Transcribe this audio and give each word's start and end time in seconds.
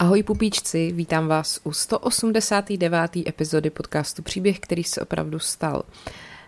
Ahoj 0.00 0.22
pupíčci, 0.22 0.92
vítám 0.92 1.28
vás 1.28 1.60
u 1.64 1.72
189. 1.72 3.10
epizody 3.26 3.70
podcastu 3.70 4.22
Příběh, 4.22 4.60
který 4.60 4.84
se 4.84 5.00
opravdu 5.00 5.38
stal. 5.38 5.82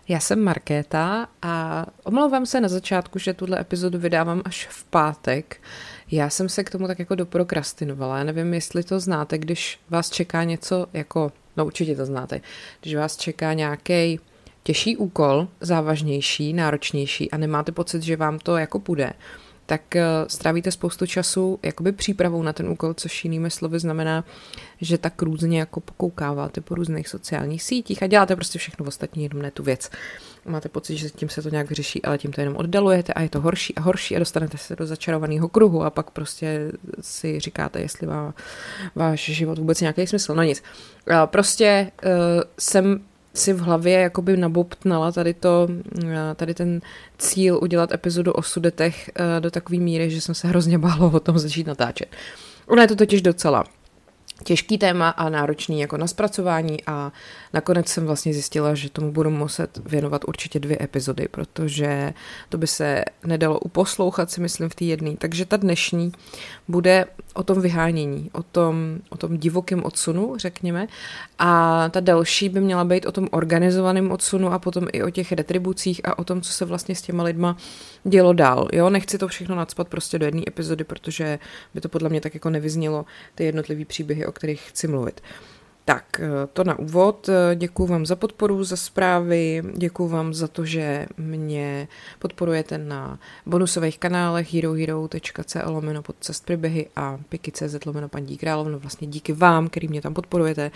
Já 0.08 0.20
jsem 0.20 0.44
Markéta 0.44 1.28
a 1.42 1.86
omlouvám 2.04 2.46
se 2.46 2.60
na 2.60 2.68
začátku, 2.68 3.18
že 3.18 3.34
tuhle 3.34 3.60
epizodu 3.60 3.98
vydávám 3.98 4.42
až 4.44 4.68
v 4.70 4.84
pátek. 4.84 5.60
Já 6.10 6.30
jsem 6.30 6.48
se 6.48 6.64
k 6.64 6.70
tomu 6.70 6.86
tak 6.86 6.98
jako 6.98 7.14
doprokrastinovala. 7.14 8.18
Já 8.18 8.24
nevím, 8.24 8.54
jestli 8.54 8.82
to 8.84 9.00
znáte, 9.00 9.38
když 9.38 9.80
vás 9.90 10.10
čeká 10.10 10.44
něco 10.44 10.86
jako, 10.92 11.32
no 11.56 11.66
určitě 11.66 11.96
to 11.96 12.06
znáte, 12.06 12.40
když 12.80 12.94
vás 12.94 13.16
čeká 13.16 13.52
nějaký 13.52 14.20
těžší 14.62 14.96
úkol, 14.96 15.48
závažnější, 15.60 16.52
náročnější 16.52 17.30
a 17.30 17.36
nemáte 17.36 17.72
pocit, 17.72 18.02
že 18.02 18.16
vám 18.16 18.38
to 18.38 18.56
jako 18.56 18.80
půjde, 18.80 19.12
tak 19.66 19.96
eh, 19.96 20.04
strávíte 20.26 20.70
spoustu 20.70 21.06
času 21.06 21.58
jakoby 21.62 21.92
přípravou 21.92 22.42
na 22.42 22.52
ten 22.52 22.68
úkol, 22.68 22.94
což 22.94 23.24
jinými 23.24 23.50
slovy 23.50 23.78
znamená, 23.78 24.24
že 24.80 24.98
tak 24.98 25.22
různě 25.22 25.58
jako 25.58 25.80
pokoukáváte 25.80 26.60
po 26.60 26.74
různých 26.74 27.08
sociálních 27.08 27.62
sítích 27.62 28.02
a 28.02 28.06
děláte 28.06 28.36
prostě 28.36 28.58
všechno 28.58 28.86
ostatní, 28.86 29.22
jenom 29.22 29.42
ne 29.42 29.50
tu 29.50 29.62
věc. 29.62 29.90
Máte 30.46 30.68
pocit, 30.68 30.96
že 30.96 31.10
tím 31.10 31.28
se 31.28 31.42
to 31.42 31.48
nějak 31.48 31.68
vyřeší, 31.68 32.02
ale 32.02 32.18
tím 32.18 32.32
to 32.32 32.40
jenom 32.40 32.56
oddalujete 32.56 33.12
a 33.12 33.22
je 33.22 33.28
to 33.28 33.40
horší 33.40 33.74
a 33.74 33.80
horší 33.80 34.16
a 34.16 34.18
dostanete 34.18 34.58
se 34.58 34.76
do 34.76 34.86
začarovaného 34.86 35.48
kruhu 35.48 35.82
a 35.82 35.90
pak 35.90 36.10
prostě 36.10 36.72
si 37.00 37.40
říkáte, 37.40 37.80
jestli 37.80 38.06
má 38.06 38.34
váš 38.94 39.20
život 39.20 39.58
vůbec 39.58 39.80
nějaký 39.80 40.06
smysl. 40.06 40.34
No 40.34 40.42
nic. 40.42 40.62
Prostě 41.26 41.90
uh, 42.04 42.10
jsem 42.58 43.00
si 43.34 43.52
v 43.52 43.60
hlavě 43.60 44.00
jakoby 44.00 44.36
nabobtnala 44.36 45.12
tady, 45.12 45.34
to, 45.34 45.68
eh, 46.04 46.34
tady 46.36 46.54
ten 46.54 46.80
cíl 47.18 47.58
udělat 47.62 47.92
epizodu 47.92 48.32
o 48.32 48.42
sudetech 48.42 49.10
eh, 49.14 49.40
do 49.40 49.50
takové 49.50 49.78
míry, 49.78 50.10
že 50.10 50.20
jsem 50.20 50.34
se 50.34 50.48
hrozně 50.48 50.78
bála 50.78 51.12
o 51.12 51.20
tom 51.20 51.38
začít 51.38 51.66
natáčet. 51.66 52.08
Ono 52.66 52.82
je 52.82 52.88
to 52.88 52.96
totiž 52.96 53.22
docela 53.22 53.64
těžký 54.44 54.78
téma 54.78 55.08
a 55.08 55.28
náročný 55.28 55.80
jako 55.80 55.96
na 55.96 56.06
zpracování 56.06 56.78
a 56.86 57.12
nakonec 57.52 57.88
jsem 57.88 58.06
vlastně 58.06 58.32
zjistila, 58.32 58.74
že 58.74 58.90
tomu 58.90 59.12
budu 59.12 59.30
muset 59.30 59.80
věnovat 59.86 60.24
určitě 60.28 60.60
dvě 60.60 60.76
epizody, 60.80 61.28
protože 61.30 62.12
to 62.48 62.58
by 62.58 62.66
se 62.66 63.04
nedalo 63.24 63.58
uposlouchat 63.58 64.30
si 64.30 64.40
myslím 64.40 64.68
v 64.68 64.74
té 64.74 64.84
jedné. 64.84 65.16
Takže 65.16 65.46
ta 65.46 65.56
dnešní 65.56 66.12
bude 66.68 67.04
o 67.34 67.42
tom 67.42 67.60
vyhánění, 67.60 68.30
o 68.32 68.42
tom, 68.42 68.98
o 69.10 69.16
tom 69.16 69.38
divokém 69.38 69.84
odsunu, 69.84 70.34
řekněme, 70.36 70.86
a 71.38 71.88
ta 71.88 72.00
další 72.00 72.48
by 72.48 72.60
měla 72.60 72.84
být 72.84 73.06
o 73.06 73.12
tom 73.12 73.28
organizovaném 73.30 74.12
odsunu 74.12 74.52
a 74.52 74.58
potom 74.58 74.86
i 74.92 75.02
o 75.02 75.10
těch 75.10 75.32
retribucích 75.32 76.00
a 76.04 76.18
o 76.18 76.24
tom, 76.24 76.40
co 76.40 76.52
se 76.52 76.64
vlastně 76.64 76.94
s 76.94 77.02
těma 77.02 77.22
lidma 77.22 77.56
dělo 78.04 78.32
dál. 78.32 78.68
Jo, 78.72 78.90
nechci 78.90 79.18
to 79.18 79.28
všechno 79.28 79.56
nadspat 79.56 79.88
prostě 79.88 80.18
do 80.18 80.26
jedné 80.26 80.42
epizody, 80.48 80.84
protože 80.84 81.38
by 81.74 81.80
to 81.80 81.88
podle 81.88 82.08
mě 82.08 82.20
tak 82.20 82.34
jako 82.34 82.50
nevyznělo 82.50 83.04
ty 83.34 83.44
jednotlivé 83.44 83.84
příběhy, 83.84 84.26
o 84.26 84.32
kterých 84.32 84.60
chci 84.68 84.88
mluvit. 84.88 85.20
Tak, 85.84 86.20
eh, 86.20 86.46
to 86.52 86.64
na 86.64 86.78
úvod. 86.78 87.28
Eh, 87.28 87.56
děkuji 87.56 87.86
vám 87.86 88.06
za 88.06 88.16
podporu, 88.16 88.64
za 88.64 88.76
zprávy, 88.76 89.62
děkuji 89.74 90.08
vám 90.08 90.34
za 90.34 90.48
to, 90.48 90.64
že 90.64 91.06
mě 91.16 91.88
podporujete 92.18 92.78
na 92.78 93.18
bonusových 93.46 93.98
kanálech 93.98 94.54
herohero.co 94.54 95.58
lomeno 95.66 96.02
cest 96.20 96.44
příběhy 96.44 96.88
a 96.96 97.18
piky.cz 97.28 97.84
lomeno 97.86 98.08
paní 98.08 98.38
královno. 98.38 98.78
Vlastně 98.78 99.06
díky 99.08 99.32
vám, 99.32 99.68
který 99.68 99.88
mě 99.88 100.02
tam 100.02 100.14
podporujete, 100.14 100.70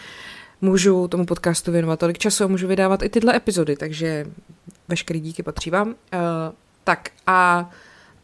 můžu 0.60 1.08
tomu 1.08 1.26
podcastu 1.26 1.72
věnovat 1.72 1.98
tolik 2.00 2.18
času 2.18 2.44
a 2.44 2.46
můžu 2.46 2.68
vydávat 2.68 3.02
i 3.02 3.08
tyhle 3.08 3.36
epizody, 3.36 3.76
takže 3.76 4.26
veškerý 4.88 5.20
díky 5.20 5.42
patří 5.42 5.70
vám. 5.70 5.88
Uh, 5.88 5.94
tak 6.84 7.10
a 7.26 7.70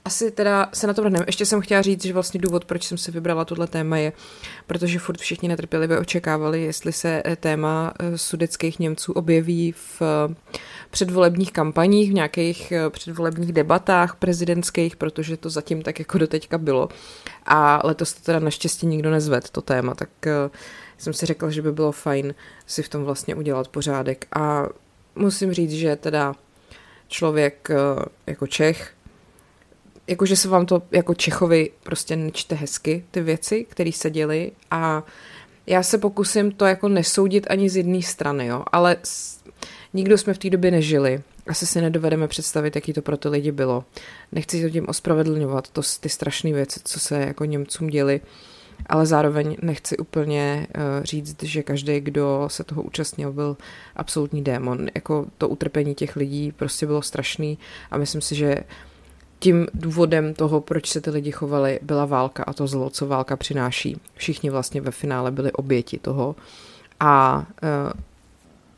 asi 0.04 0.30
teda 0.30 0.68
se 0.72 0.86
na 0.86 0.94
to 0.94 1.02
vrhneme. 1.02 1.24
Ještě 1.28 1.46
jsem 1.46 1.60
chtěla 1.60 1.82
říct, 1.82 2.02
že 2.02 2.12
vlastně 2.12 2.40
důvod, 2.40 2.64
proč 2.64 2.84
jsem 2.84 2.98
si 2.98 3.10
vybrala 3.10 3.44
tohle 3.44 3.66
téma 3.66 3.96
je, 3.96 4.12
protože 4.66 4.98
furt 4.98 5.20
všichni 5.20 5.48
netrpělivě 5.48 5.98
očekávali, 5.98 6.62
jestli 6.62 6.92
se 6.92 7.22
eh, 7.24 7.36
téma 7.36 7.92
eh, 7.98 8.18
sudeckých 8.18 8.78
Němců 8.78 9.12
objeví 9.12 9.72
v 9.72 10.02
eh, 10.02 10.34
předvolebních 10.90 11.52
kampaních, 11.52 12.10
v 12.10 12.14
nějakých 12.14 12.72
předvolebních 12.88 13.52
debatách 13.52 14.16
prezidentských, 14.16 14.96
protože 14.96 15.36
to 15.36 15.50
zatím 15.50 15.82
tak 15.82 15.98
jako 15.98 16.18
doteďka 16.18 16.58
bylo. 16.58 16.88
A 17.46 17.80
letos 17.84 18.12
to 18.12 18.22
teda 18.22 18.38
naštěstí 18.38 18.86
nikdo 18.86 19.10
nezved, 19.10 19.50
to 19.50 19.62
téma, 19.62 19.94
tak 19.94 20.08
jsem 20.98 21.12
si 21.12 21.26
řekla, 21.26 21.50
že 21.50 21.62
by 21.62 21.72
bylo 21.72 21.92
fajn 21.92 22.34
si 22.66 22.82
v 22.82 22.88
tom 22.88 23.04
vlastně 23.04 23.34
udělat 23.34 23.68
pořádek. 23.68 24.26
A 24.36 24.66
musím 25.14 25.52
říct, 25.52 25.72
že 25.72 25.96
teda 25.96 26.34
člověk 27.08 27.68
jako 28.26 28.46
Čech, 28.46 28.92
jakože 30.06 30.36
se 30.36 30.48
vám 30.48 30.66
to 30.66 30.82
jako 30.90 31.14
Čechovi 31.14 31.70
prostě 31.82 32.16
nečte 32.16 32.54
hezky, 32.54 33.04
ty 33.10 33.20
věci, 33.20 33.66
které 33.68 33.92
se 33.92 34.10
děly 34.10 34.52
a 34.70 35.02
já 35.66 35.82
se 35.82 35.98
pokusím 35.98 36.52
to 36.52 36.66
jako 36.66 36.88
nesoudit 36.88 37.46
ani 37.50 37.70
z 37.70 37.76
jedné 37.76 38.02
strany, 38.02 38.46
jo, 38.46 38.64
ale 38.72 38.96
s, 39.02 39.40
nikdo 39.94 40.18
jsme 40.18 40.34
v 40.34 40.38
té 40.38 40.50
době 40.50 40.70
nežili. 40.70 41.22
Asi 41.46 41.66
si 41.66 41.80
nedovedeme 41.80 42.28
představit, 42.28 42.74
jaký 42.76 42.92
to 42.92 43.02
pro 43.02 43.16
ty 43.16 43.28
lidi 43.28 43.52
bylo. 43.52 43.84
Nechci 44.32 44.62
to 44.62 44.70
tím 44.70 44.88
ospravedlňovat, 44.88 45.68
to 45.68 45.82
ty 46.00 46.08
strašné 46.08 46.52
věci, 46.52 46.80
co 46.84 47.00
se 47.00 47.20
jako 47.20 47.44
Němcům 47.44 47.88
děli, 47.88 48.20
ale 48.86 49.06
zároveň 49.06 49.56
nechci 49.62 49.96
úplně 49.96 50.66
uh, 50.76 51.04
říct, 51.04 51.42
že 51.42 51.62
každý, 51.62 52.00
kdo 52.00 52.48
se 52.50 52.64
toho 52.64 52.82
účastnil, 52.82 53.32
byl 53.32 53.56
absolutní 53.96 54.44
démon. 54.44 54.88
Jako 54.94 55.26
to 55.38 55.48
utrpení 55.48 55.94
těch 55.94 56.16
lidí 56.16 56.52
prostě 56.52 56.86
bylo 56.86 57.02
strašný 57.02 57.58
a 57.90 57.98
myslím 57.98 58.20
si, 58.20 58.34
že 58.34 58.56
tím 59.42 59.66
důvodem 59.74 60.34
toho, 60.34 60.60
proč 60.60 60.88
se 60.88 61.00
ty 61.00 61.10
lidi 61.10 61.32
chovali, 61.32 61.78
byla 61.82 62.04
válka 62.04 62.42
a 62.42 62.52
to 62.52 62.66
zlo, 62.66 62.90
co 62.90 63.06
válka 63.06 63.36
přináší. 63.36 64.00
Všichni 64.14 64.50
vlastně 64.50 64.80
ve 64.80 64.90
finále 64.90 65.30
byli 65.30 65.52
oběti 65.52 65.98
toho 65.98 66.36
a 67.00 67.46
uh, 67.62 68.00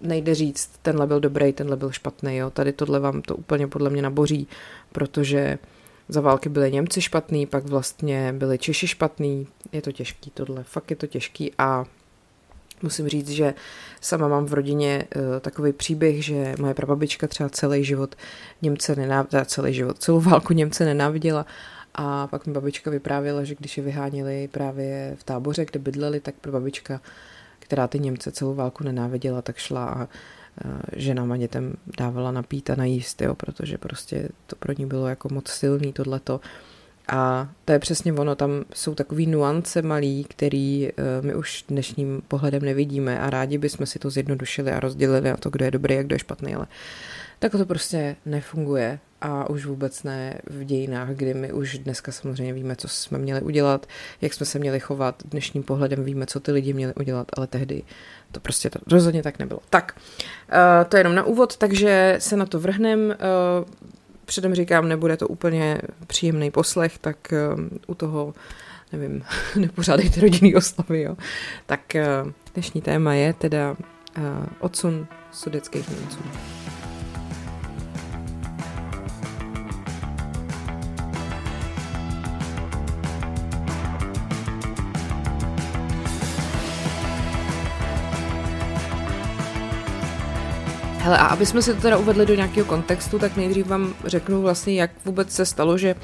nejde 0.00 0.34
říct, 0.34 0.70
tenhle 0.82 1.06
byl 1.06 1.20
dobrý, 1.20 1.52
tenhle 1.52 1.76
byl 1.76 1.92
špatný. 1.92 2.36
Jo. 2.36 2.50
Tady 2.50 2.72
tohle 2.72 3.00
vám 3.00 3.22
to 3.22 3.36
úplně 3.36 3.66
podle 3.66 3.90
mě 3.90 4.02
naboří, 4.02 4.48
protože 4.92 5.58
za 6.08 6.20
války 6.20 6.48
byli 6.48 6.72
Němci 6.72 7.00
špatný, 7.00 7.46
pak 7.46 7.64
vlastně 7.64 8.32
byli 8.32 8.58
Češi 8.58 8.86
špatný. 8.86 9.46
Je 9.72 9.82
to 9.82 9.92
těžký 9.92 10.30
tohle, 10.30 10.62
fakt 10.62 10.90
je 10.90 10.96
to 10.96 11.06
těžký 11.06 11.52
a 11.58 11.84
Musím 12.84 13.08
říct, 13.08 13.28
že 13.30 13.54
sama 14.00 14.28
mám 14.28 14.46
v 14.46 14.54
rodině 14.54 15.04
uh, 15.16 15.22
takový 15.40 15.72
příběh, 15.72 16.24
že 16.24 16.54
moje 16.58 16.74
prababička 16.74 17.26
třeba 17.26 17.48
celý 17.48 17.84
život 17.84 18.14
Němce 18.62 18.96
nenáviděla, 18.96 19.44
celý 19.44 19.74
život, 19.74 19.98
celou 19.98 20.20
válku 20.20 20.52
Němce 20.52 20.84
nenáviděla 20.84 21.46
a 21.94 22.26
pak 22.26 22.46
mi 22.46 22.52
babička 22.52 22.90
vyprávěla, 22.90 23.44
že 23.44 23.54
když 23.54 23.76
je 23.76 23.82
vyháněli 23.82 24.48
právě 24.48 25.16
v 25.18 25.24
táboře, 25.24 25.64
kde 25.64 25.80
bydleli, 25.80 26.20
tak 26.20 26.34
prababička, 26.34 27.00
která 27.58 27.88
ty 27.88 27.98
Němce 27.98 28.32
celou 28.32 28.54
válku 28.54 28.84
nenáviděla, 28.84 29.42
tak 29.42 29.56
šla 29.56 29.84
a 29.84 30.08
ženám 30.96 31.32
a 31.32 31.36
dětem 31.36 31.74
dávala 31.98 32.32
napít 32.32 32.70
a 32.70 32.74
najíst, 32.74 33.22
jo, 33.22 33.34
protože 33.34 33.78
prostě 33.78 34.28
to 34.46 34.56
pro 34.56 34.74
ní 34.78 34.86
bylo 34.86 35.08
jako 35.08 35.28
moc 35.32 35.48
silný 35.48 35.92
tohleto. 35.92 36.40
A 37.08 37.48
to 37.64 37.72
je 37.72 37.78
přesně 37.78 38.12
ono, 38.12 38.34
tam 38.34 38.64
jsou 38.74 38.94
takový 38.94 39.26
nuance 39.26 39.82
malý, 39.82 40.24
který 40.24 40.88
eh, 40.88 40.92
my 41.20 41.34
už 41.34 41.64
dnešním 41.68 42.22
pohledem 42.28 42.62
nevidíme 42.62 43.20
a 43.20 43.30
rádi 43.30 43.58
bychom 43.58 43.86
si 43.86 43.98
to 43.98 44.10
zjednodušili 44.10 44.72
a 44.72 44.80
rozdělili 44.80 45.30
na 45.30 45.36
to, 45.36 45.50
kdo 45.50 45.64
je 45.64 45.70
dobrý 45.70 45.98
a 45.98 46.02
kdo 46.02 46.14
je 46.14 46.18
špatný, 46.18 46.54
ale 46.54 46.66
tak 47.38 47.52
to 47.52 47.66
prostě 47.66 48.16
nefunguje 48.26 48.98
a 49.20 49.50
už 49.50 49.66
vůbec 49.66 50.02
ne 50.02 50.40
v 50.46 50.64
dějinách, 50.64 51.08
kdy 51.08 51.34
my 51.34 51.52
už 51.52 51.78
dneska 51.78 52.12
samozřejmě 52.12 52.52
víme, 52.52 52.76
co 52.76 52.88
jsme 52.88 53.18
měli 53.18 53.40
udělat, 53.40 53.86
jak 54.20 54.34
jsme 54.34 54.46
se 54.46 54.58
měli 54.58 54.80
chovat, 54.80 55.22
dnešním 55.24 55.62
pohledem 55.62 56.04
víme, 56.04 56.26
co 56.26 56.40
ty 56.40 56.52
lidi 56.52 56.72
měli 56.72 56.94
udělat, 56.94 57.26
ale 57.36 57.46
tehdy 57.46 57.82
to 58.32 58.40
prostě 58.40 58.70
to 58.70 58.78
rozhodně 58.90 59.22
tak 59.22 59.38
nebylo. 59.38 59.60
Tak, 59.70 59.96
uh, 59.96 60.88
to 60.88 60.96
je 60.96 61.00
jenom 61.00 61.14
na 61.14 61.22
úvod, 61.22 61.56
takže 61.56 62.16
se 62.18 62.36
na 62.36 62.46
to 62.46 62.60
vrhnem. 62.60 63.14
Předem 64.24 64.54
říkám, 64.54 64.88
nebude 64.88 65.16
to 65.16 65.28
úplně 65.28 65.80
příjemný 66.06 66.50
poslech, 66.50 66.98
tak 66.98 67.16
uh, 67.54 67.60
u 67.86 67.94
toho, 67.94 68.34
nevím, 68.92 69.24
nepořádejte 69.56 70.20
rodinný 70.20 70.54
oslavy, 70.54 71.02
jo. 71.02 71.16
Tak 71.66 71.80
uh, 71.94 72.30
dnešní 72.54 72.80
téma 72.80 73.14
je 73.14 73.32
teda 73.32 73.70
uh, 73.70 74.24
odsun 74.58 75.06
sudeckých 75.32 75.88
Němců. 75.88 76.18
Hele, 91.04 91.18
a 91.18 91.26
aby 91.26 91.46
jsme 91.46 91.62
si 91.62 91.74
to 91.74 91.80
teda 91.80 91.96
uvedli 91.96 92.26
do 92.26 92.34
nějakého 92.34 92.66
kontextu, 92.66 93.18
tak 93.18 93.36
nejdřív 93.36 93.66
vám 93.66 93.94
řeknu 94.04 94.42
vlastně, 94.42 94.80
jak 94.80 94.90
vůbec 95.04 95.32
se 95.32 95.46
stalo, 95.46 95.78
že 95.78 95.94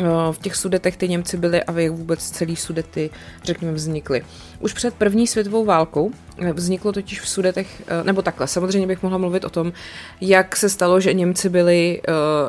eh, 0.00 0.04
v 0.32 0.38
těch 0.38 0.56
sudetech 0.56 0.96
ty 0.96 1.08
Němci 1.08 1.36
byli 1.36 1.62
a 1.62 1.80
jak 1.80 1.92
vůbec 1.92 2.30
celý 2.30 2.56
sudety, 2.56 3.10
řekněme, 3.44 3.72
vznikly. 3.72 4.24
Už 4.60 4.72
před 4.72 4.94
první 4.94 5.26
světovou 5.26 5.64
válkou 5.64 6.10
eh, 6.38 6.52
vzniklo 6.52 6.92
totiž 6.92 7.20
v 7.20 7.28
sudetech, 7.28 7.82
eh, 7.86 8.04
nebo 8.04 8.22
takhle, 8.22 8.46
samozřejmě 8.46 8.86
bych 8.86 9.02
mohla 9.02 9.18
mluvit 9.18 9.44
o 9.44 9.50
tom, 9.50 9.72
jak 10.20 10.56
se 10.56 10.68
stalo, 10.68 11.00
že 11.00 11.12
Němci 11.12 11.48
byli 11.48 12.00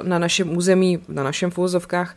na 0.03 0.19
našem 0.19 0.57
území, 0.57 0.99
na 1.07 1.23
našem 1.23 1.51
fouzovkách, 1.51 2.15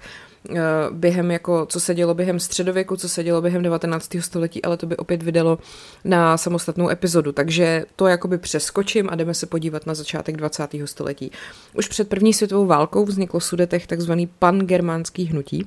během 0.91 1.31
jako, 1.31 1.67
co 1.67 1.81
se 1.81 1.95
dělo 1.95 2.15
během 2.15 2.41
středověku, 2.41 2.97
co 2.97 3.09
se 3.09 3.25
dělo 3.25 3.43
během 3.43 3.63
19. 3.63 4.17
století, 4.21 4.63
ale 4.63 4.77
to 4.77 4.87
by 4.87 4.97
opět 4.97 5.23
vydalo 5.23 5.59
na 6.05 6.37
samostatnou 6.37 6.91
epizodu, 6.91 7.33
takže 7.33 7.85
to 7.97 8.07
jakoby 8.07 8.39
přeskočím 8.39 9.09
a 9.11 9.15
jdeme 9.15 9.35
se 9.35 9.47
podívat 9.47 9.87
na 9.87 9.95
začátek 9.95 10.37
20. 10.37 10.69
století. 10.85 11.33
Už 11.75 11.89
před 11.89 12.09
první 12.09 12.35
světovou 12.35 12.67
válkou 12.67 13.05
vzniklo 13.05 13.41
v 13.41 13.45
Sudetech 13.45 13.87
takzvaný 13.87 14.27
pangermánský 14.39 15.25
hnutí, 15.25 15.67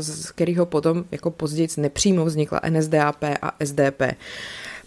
z 0.00 0.30
kterého 0.30 0.66
potom 0.66 1.04
jako 1.10 1.30
později 1.30 1.68
nepřímo 1.76 2.24
vznikla 2.24 2.60
NSDAP 2.68 3.24
a 3.42 3.52
SDP. 3.64 4.02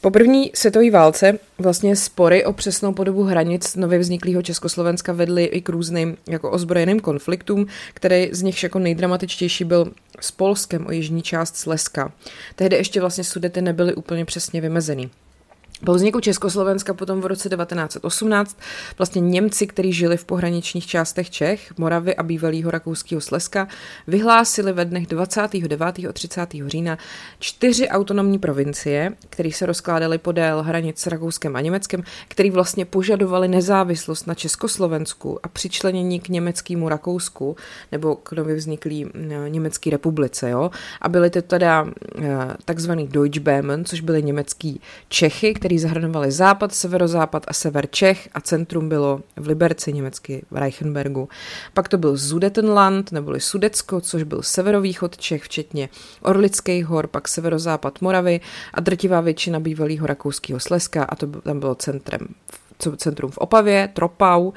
Po 0.04 0.12
první 0.12 0.52
světové 0.56 0.92
válce 0.92 1.40
vlastně 1.58 1.96
spory 1.96 2.46
o 2.46 2.54
přesnou 2.54 2.94
podobu 2.94 3.24
hranic 3.24 3.76
nově 3.76 4.00
vzniklého 4.00 4.42
Československa 4.42 5.14
vedly 5.14 5.46
i 5.46 5.62
k 5.62 5.70
různým 5.70 6.18
jako 6.28 6.52
ozbrojeným 6.52 7.00
konfliktům, 7.00 7.68
který 7.94 8.30
z 8.32 8.42
nich 8.42 8.64
jako 8.64 8.80
nejdramatičtější 8.80 9.64
byl 9.64 9.92
s 10.20 10.32
Polskem 10.32 10.86
o 10.86 10.92
jižní 10.92 11.22
část 11.22 11.56
Slezska. 11.56 12.12
Tehdy 12.56 12.76
ještě 12.76 13.02
vlastně 13.02 13.24
sudety 13.24 13.62
nebyly 13.62 13.96
úplně 13.96 14.26
přesně 14.26 14.62
vymezený. 14.62 15.10
Po 15.86 15.94
vzniku 15.94 16.20
Československa 16.20 16.94
potom 16.94 17.22
v 17.22 17.26
roce 17.26 17.50
1918 17.50 18.58
vlastně 18.98 19.22
Němci, 19.22 19.68
kteří 19.68 19.94
žili 19.94 20.18
v 20.18 20.26
pohraničních 20.26 20.88
částech 20.88 21.30
Čech, 21.30 21.74
Moravy 21.78 22.16
a 22.16 22.24
bývalého 22.24 22.72
rakouského 22.72 23.22
Slezska, 23.22 23.68
vyhlásili 24.08 24.74
ve 24.74 24.86
dnech 24.86 25.08
29. 25.08 25.82
a 26.10 26.14
30. 26.14 26.50
října 26.68 26.98
čtyři 27.40 27.90
autonomní 27.90 28.40
provincie, 28.40 29.14
které 29.30 29.52
se 29.52 29.66
rozkládaly 29.66 30.18
podél 30.18 30.64
hranic 30.64 31.00
s 31.00 31.08
Rakouskem 31.08 31.56
a 31.56 31.62
Německem, 31.62 32.04
který 32.28 32.50
vlastně 32.50 32.86
požadovali 32.86 33.48
nezávislost 33.48 34.28
na 34.28 34.34
Československu 34.34 35.40
a 35.44 35.48
přičlenění 35.48 36.20
k 36.20 36.30
německému 36.30 36.90
Rakousku 36.90 37.56
nebo 37.92 38.16
k 38.16 38.32
nově 38.32 38.56
vzniklý 38.56 39.06
německé 39.48 39.90
republice. 39.90 40.50
Jo? 40.50 40.72
A 41.02 41.10
byly 41.10 41.30
to 41.30 41.42
teda 41.42 41.88
takzvaný 42.66 43.08
Deutschböhmen, 43.08 43.86
což 43.86 44.02
byly 44.02 44.24
německý 44.24 44.82
Čechy, 45.10 45.54
který 45.54 45.73
zahrnovali 45.80 46.32
západ, 46.32 46.74
severozápad 46.74 47.44
a 47.48 47.54
sever 47.54 47.88
Čech 47.88 48.30
a 48.34 48.42
centrum 48.42 48.90
bylo 48.90 49.22
v 49.36 49.48
Liberci, 49.48 49.94
německy 49.94 50.46
v 50.52 50.58
Reichenbergu. 50.58 51.30
Pak 51.74 51.88
to 51.88 51.98
byl 51.98 52.18
Sudetenland, 52.18 53.12
neboli 53.12 53.40
Sudecko, 53.40 54.02
což 54.02 54.24
byl 54.24 54.42
severovýchod 54.42 55.18
Čech, 55.18 55.44
včetně 55.44 55.90
Orlických 56.22 56.86
hor, 56.86 57.08
pak 57.08 57.28
severozápad 57.28 58.02
Moravy 58.02 58.42
a 58.74 58.82
drtivá 58.82 59.22
většina 59.22 59.60
bývalého 59.60 60.08
rakouského 60.08 60.60
Slezska 60.60 61.04
a 61.04 61.16
to 61.16 61.28
tam 61.28 61.60
bylo 61.60 61.76
centrum, 61.76 62.28
centrum 62.98 63.32
v 63.32 63.38
Opavě, 63.38 63.90
Tropau, 63.94 64.52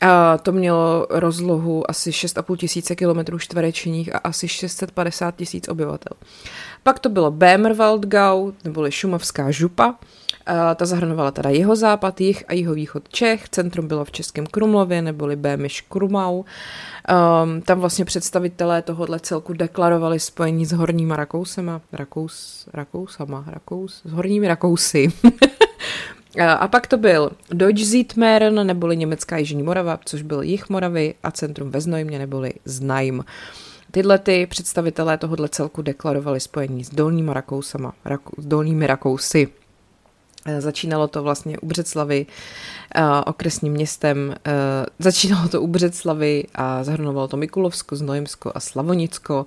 a 0.00 0.38
to 0.38 0.52
mělo 0.52 1.06
rozlohu 1.10 1.90
asi 1.90 2.10
6,5 2.10 2.56
tisíce 2.56 2.96
kilometrů 2.96 3.38
čtverečních 3.38 4.14
a 4.14 4.18
asi 4.18 4.48
650 4.48 5.36
tisíc 5.36 5.68
obyvatel. 5.68 6.12
Pak 6.82 6.98
to 6.98 7.08
bylo 7.08 7.30
Bémerwaldgau, 7.30 8.52
neboli 8.64 8.92
Šumavská 8.92 9.50
župa, 9.50 9.94
ta 10.74 10.86
zahrnovala 10.86 11.30
teda 11.30 11.50
jeho 11.50 11.76
západ, 11.76 12.20
jih 12.20 12.44
a 12.48 12.54
jeho 12.54 12.74
východ 12.74 13.08
Čech, 13.08 13.48
centrum 13.48 13.88
bylo 13.88 14.04
v 14.04 14.10
Českém 14.10 14.46
Krumlově, 14.46 15.02
neboli 15.02 15.36
Bémiš 15.36 15.80
Krumau. 15.80 16.36
Um, 16.36 17.62
tam 17.62 17.80
vlastně 17.80 18.04
představitelé 18.04 18.82
tohohle 18.82 19.20
celku 19.20 19.52
deklarovali 19.52 20.20
spojení 20.20 20.66
s 20.66 20.72
horníma 20.72 21.16
Rakousema, 21.16 21.80
Rakous, 21.92 22.68
Rakousama, 22.72 23.44
Rakous, 23.46 24.02
s 24.04 24.12
horními 24.12 24.48
Rakousy. 24.48 25.08
A 26.58 26.68
pak 26.68 26.86
to 26.86 26.96
byl 26.96 27.30
Deutsch 27.52 28.06
neboli 28.62 28.96
německá 28.96 29.36
Jižní 29.36 29.62
Morava, 29.62 29.98
což 30.04 30.22
byl 30.22 30.42
jich 30.42 30.68
Moravy 30.68 31.14
a 31.22 31.30
centrum 31.30 31.70
ve 31.70 31.80
Znojmě, 31.80 32.18
neboli 32.18 32.52
Znajm. 32.64 33.24
Tyhle 33.90 34.18
ty 34.18 34.46
představitelé 34.46 35.18
tohohle 35.18 35.48
celku 35.48 35.82
deklarovali 35.82 36.40
spojení 36.40 36.84
s 36.84 36.90
dolníma 36.90 37.32
Rakousama, 37.34 37.92
Rakou, 38.04 38.32
s 38.38 38.46
dolními 38.46 38.86
Rakousy. 38.86 39.48
Eh, 40.46 40.60
začínalo 40.60 41.08
to 41.08 41.22
vlastně 41.22 41.58
u 41.58 41.66
Břeclavy, 41.66 42.26
eh, 42.94 43.02
okresním 43.26 43.72
městem. 43.72 44.34
Eh, 44.44 44.52
začínalo 44.98 45.48
to 45.48 45.62
u 45.62 45.66
Břeclavy 45.66 46.44
a 46.54 46.84
zahrnovalo 46.84 47.28
to 47.28 47.36
Mikulovsko, 47.36 47.96
Znojemsko 47.96 48.52
a 48.54 48.60
Slavonicko. 48.60 49.46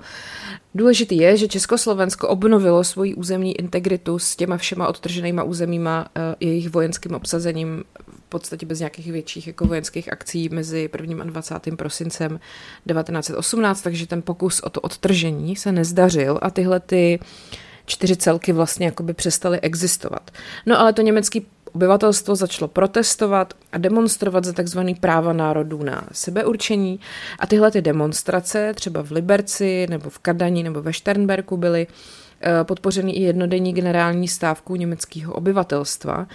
Důležitý 0.76 1.18
je, 1.18 1.38
že 1.38 1.48
Československo 1.48 2.28
obnovilo 2.28 2.84
svoji 2.84 3.16
územní 3.16 3.60
integritu 3.60 4.20
s 4.20 4.36
těma 4.36 4.58
všema 4.58 4.88
odtrženýma 4.88 5.44
územíma 5.44 6.08
jejich 6.40 6.70
vojenským 6.70 7.16
obsazením 7.16 7.84
v 8.08 8.30
podstatě 8.30 8.66
bez 8.66 8.80
nějakých 8.80 9.12
větších 9.12 9.48
jako 9.48 9.66
vojenských 9.66 10.12
akcí 10.12 10.50
mezi 10.50 10.90
1. 11.00 11.22
a 11.22 11.24
20. 11.24 11.76
prosincem 11.76 12.40
1918, 12.88 13.82
takže 13.82 14.08
ten 14.08 14.22
pokus 14.22 14.60
o 14.60 14.70
to 14.70 14.82
odtržení 14.82 15.56
se 15.56 15.72
nezdařil 15.72 16.40
a 16.42 16.50
tyhle 16.50 16.80
ty 16.80 17.20
čtyři 17.90 18.16
celky 18.16 18.52
vlastně 18.52 18.86
jakoby 18.86 19.14
přestaly 19.14 19.60
existovat. 19.60 20.32
No 20.66 20.80
ale 20.80 20.94
to 20.94 21.02
německý 21.02 21.46
obyvatelstvo 21.74 22.36
začalo 22.36 22.68
protestovat 22.68 23.54
a 23.72 23.78
demonstrovat 23.78 24.46
za 24.46 24.54
takzvaný 24.54 24.96
práva 24.96 25.34
národů 25.34 25.84
na 25.84 26.08
sebeurčení 26.12 27.00
a 27.40 27.48
tyhle 27.48 27.72
ty 27.72 27.82
demonstrace 27.82 28.74
třeba 28.74 29.04
v 29.04 29.12
Liberci 29.12 29.88
nebo 29.90 30.10
v 30.10 30.20
Kadani 30.20 30.64
nebo 30.64 30.82
ve 30.82 30.94
Šternberku 30.94 31.58
byly 31.58 31.88
podpořený 32.64 33.18
i 33.18 33.22
jednodenní 33.22 33.74
generální 33.74 34.28
stávkou 34.28 34.76
německého 34.76 35.34
obyvatelstva 35.34 36.28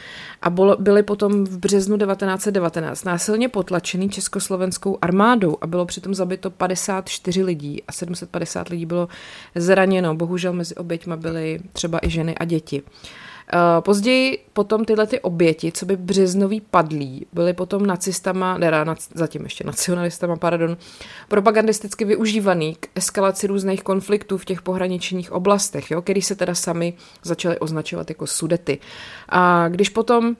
a 0.42 0.50
byly 0.78 1.02
potom 1.02 1.44
v 1.44 1.58
březnu 1.58 1.98
1919 1.98 3.04
násilně 3.04 3.48
potlačený 3.48 4.08
československou 4.08 4.98
armádou 5.02 5.56
a 5.60 5.66
bylo 5.66 5.86
přitom 5.86 6.14
zabito 6.14 6.50
54 6.50 7.42
lidí 7.42 7.82
a 7.88 7.92
750 7.92 8.68
lidí 8.68 8.86
bylo 8.86 9.08
zraněno. 9.54 10.14
Bohužel 10.14 10.52
mezi 10.52 10.74
oběťma 10.74 11.16
byly 11.16 11.60
třeba 11.72 11.98
i 12.02 12.10
ženy 12.10 12.34
a 12.34 12.44
děti. 12.44 12.82
Eh, 12.82 13.23
později 13.80 14.44
potom 14.52 14.84
tyhle 14.84 15.06
ty 15.06 15.20
oběti, 15.20 15.72
co 15.72 15.86
by 15.86 15.96
březnoví 15.96 16.60
padlí, 16.60 17.26
byly 17.32 17.52
potom 17.52 17.86
nacistama, 17.86 18.58
ne, 18.58 18.70
zatím 19.14 19.42
ještě 19.42 19.64
nacionalistama, 19.64 20.36
pardon, 20.36 20.76
propagandisticky 21.28 22.04
využívaný 22.04 22.74
k 22.80 22.88
eskalaci 22.94 23.46
různých 23.46 23.82
konfliktů 23.82 24.38
v 24.38 24.44
těch 24.44 24.62
pohraničních 24.62 25.32
oblastech, 25.32 25.90
jo, 25.90 26.02
který 26.02 26.22
se 26.22 26.34
teda 26.34 26.54
sami 26.54 26.94
začaly 27.22 27.58
označovat 27.58 28.08
jako 28.08 28.26
sudety. 28.26 28.78
A 29.28 29.68
když 29.68 29.88
potom 29.88 30.36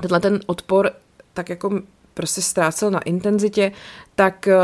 tenhle 0.00 0.20
ten 0.20 0.40
odpor 0.46 0.90
tak 1.34 1.48
jako 1.48 1.80
prostě 2.18 2.42
ztrácel 2.42 2.90
na 2.90 3.00
intenzitě, 3.00 3.72
tak 4.14 4.48
eh, 4.48 4.56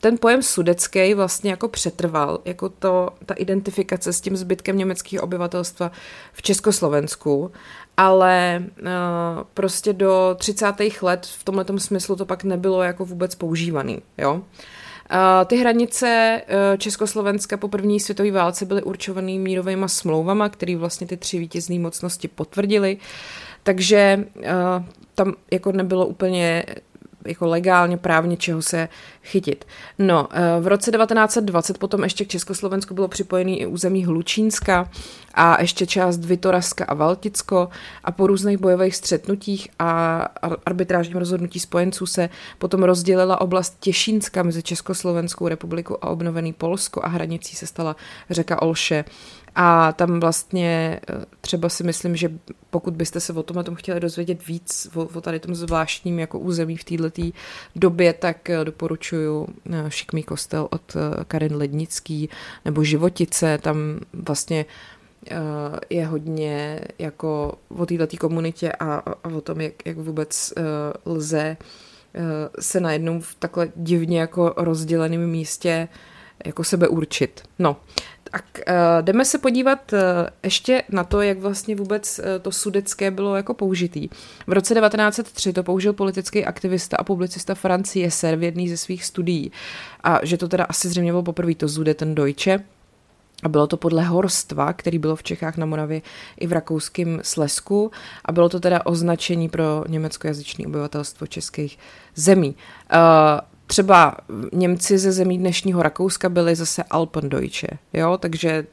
ten 0.00 0.18
pojem 0.18 0.42
sudecký 0.42 1.14
vlastně 1.14 1.50
jako 1.50 1.68
přetrval, 1.68 2.40
jako 2.44 2.68
to, 2.68 3.10
ta 3.26 3.34
identifikace 3.34 4.12
s 4.12 4.20
tím 4.20 4.36
zbytkem 4.36 4.78
německého 4.78 5.24
obyvatelstva 5.24 5.92
v 6.32 6.42
Československu, 6.42 7.52
ale 7.96 8.64
uh, 8.80 8.88
prostě 9.54 9.92
do 9.92 10.36
30. 10.38 10.66
let 11.02 11.26
v 11.26 11.44
tomhle 11.44 11.64
smyslu 11.78 12.16
to 12.16 12.26
pak 12.26 12.44
nebylo 12.44 12.82
jako 12.82 13.04
vůbec 13.04 13.34
používaný, 13.34 14.02
jo. 14.18 14.34
Uh, 14.34 15.44
ty 15.46 15.56
hranice 15.56 16.40
Československa 16.78 17.56
po 17.56 17.68
první 17.68 18.00
světové 18.00 18.30
válce 18.30 18.64
byly 18.64 18.82
určovaný 18.82 19.38
mírovými 19.38 19.88
smlouvama, 19.88 20.48
které 20.48 20.76
vlastně 20.76 21.06
ty 21.06 21.16
tři 21.16 21.38
vítězné 21.38 21.78
mocnosti 21.78 22.28
potvrdily. 22.28 22.98
Takže 23.62 24.24
uh, 24.36 24.44
tam 25.14 25.34
jako 25.50 25.72
nebylo 25.72 26.06
úplně 26.06 26.64
jako 27.26 27.46
legálně 27.46 27.96
právně 27.96 28.36
čeho 28.36 28.62
se 28.62 28.88
chytit. 29.22 29.64
No, 29.98 30.28
eh, 30.32 30.60
v 30.60 30.66
roce 30.66 30.90
1920 30.90 31.78
potom 31.78 32.02
ještě 32.02 32.24
k 32.24 32.28
Československu 32.28 32.94
bylo 32.94 33.08
připojený 33.08 33.60
i 33.60 33.66
území 33.66 34.04
Hlučínska 34.04 34.90
a 35.34 35.60
ještě 35.60 35.86
část 35.86 36.24
Vitoraska 36.24 36.84
a 36.84 36.94
Valticko 36.94 37.68
a 38.04 38.12
po 38.12 38.26
různých 38.26 38.58
bojových 38.58 38.96
střetnutích 38.96 39.68
a 39.78 40.18
arbitrážním 40.66 41.16
rozhodnutí 41.16 41.60
spojenců 41.60 42.06
se 42.06 42.28
potom 42.58 42.82
rozdělila 42.82 43.40
oblast 43.40 43.76
Těšínska 43.80 44.42
mezi 44.42 44.62
Československou 44.62 45.48
republikou 45.48 45.96
a 46.00 46.08
obnovený 46.08 46.52
Polsko 46.52 47.00
a 47.04 47.08
hranicí 47.08 47.56
se 47.56 47.66
stala 47.66 47.96
řeka 48.30 48.62
Olše. 48.62 49.04
A 49.54 49.92
tam 49.92 50.20
vlastně 50.20 51.00
eh, 51.10 51.24
třeba 51.40 51.68
si 51.68 51.84
myslím, 51.84 52.16
že 52.16 52.32
pokud 52.70 52.94
byste 52.94 53.20
se 53.20 53.32
o 53.32 53.42
tom 53.42 53.58
a 53.58 53.62
tom 53.62 53.74
chtěli 53.74 54.00
dozvědět 54.00 54.46
víc, 54.46 54.88
o, 54.94 55.04
o 55.04 55.20
tady 55.20 55.40
tom 55.40 55.54
zvláštním 55.54 56.18
jako 56.18 56.38
území 56.38 56.76
v 56.76 56.84
této 56.84 57.38
době, 57.76 58.12
tak 58.12 58.50
eh, 58.50 58.64
doporučuju 58.64 59.46
eh, 59.70 59.84
Šikmý 59.88 60.22
kostel 60.22 60.68
od 60.70 60.96
Karin 61.28 61.56
Lednický 61.56 62.28
nebo 62.64 62.84
Životice, 62.84 63.58
tam 63.62 63.76
vlastně 64.12 64.64
je 65.90 66.06
hodně 66.06 66.80
jako 66.98 67.58
o 67.68 67.86
této 67.86 68.16
komunitě 68.16 68.72
a, 68.72 68.94
a 69.24 69.28
o 69.36 69.40
tom, 69.40 69.60
jak, 69.60 69.86
jak 69.86 69.96
vůbec 69.96 70.52
lze 71.06 71.56
se 72.60 72.80
najednou 72.80 73.20
v 73.20 73.34
takhle 73.34 73.68
divně 73.76 74.20
jako 74.20 74.54
rozděleném 74.56 75.26
místě 75.30 75.88
jako 76.46 76.64
sebe 76.64 76.88
určit. 76.88 77.42
No, 77.58 77.76
tak 78.24 78.44
jdeme 79.00 79.24
se 79.24 79.38
podívat 79.38 79.94
ještě 80.42 80.82
na 80.88 81.04
to, 81.04 81.20
jak 81.22 81.38
vlastně 81.38 81.76
vůbec 81.76 82.20
to 82.42 82.52
sudecké 82.52 83.10
bylo 83.10 83.36
jako 83.36 83.54
použitý. 83.54 84.08
V 84.46 84.52
roce 84.52 84.74
1903 84.74 85.52
to 85.52 85.62
použil 85.62 85.92
politický 85.92 86.44
aktivista 86.44 86.96
a 86.96 87.04
publicista 87.04 87.54
Franz 87.54 87.96
Jesser 87.96 88.36
v 88.36 88.42
jedné 88.42 88.68
ze 88.68 88.76
svých 88.76 89.04
studií. 89.04 89.52
A 90.04 90.20
že 90.22 90.36
to 90.36 90.48
teda 90.48 90.64
asi 90.64 90.88
zřejmě 90.88 91.12
bylo 91.12 91.22
poprvé 91.22 91.54
to 91.54 91.68
zude 91.68 91.94
ten 91.94 92.14
Deutsche, 92.14 92.64
a 93.42 93.48
bylo 93.48 93.66
to 93.66 93.76
podle 93.76 94.04
horstva, 94.04 94.72
který 94.72 94.98
bylo 94.98 95.16
v 95.16 95.22
Čechách 95.22 95.56
na 95.56 95.66
Moravě 95.66 96.02
i 96.40 96.46
v 96.46 96.52
rakouském 96.52 97.20
Slesku. 97.22 97.90
A 98.24 98.32
bylo 98.32 98.48
to 98.48 98.60
teda 98.60 98.86
označení 98.86 99.48
pro 99.48 99.84
německojazyčné 99.88 100.66
obyvatelstvo 100.66 101.26
českých 101.26 101.78
zemí. 102.14 102.54
Uh, 102.92 103.40
třeba 103.66 104.16
Němci 104.52 104.98
ze 104.98 105.12
zemí 105.12 105.38
dnešního 105.38 105.82
Rakouska 105.82 106.28
byli 106.28 106.54
zase 106.54 106.82
Alpendeutsche, 106.90 107.78
jo, 107.92 108.18
takže 108.18 108.66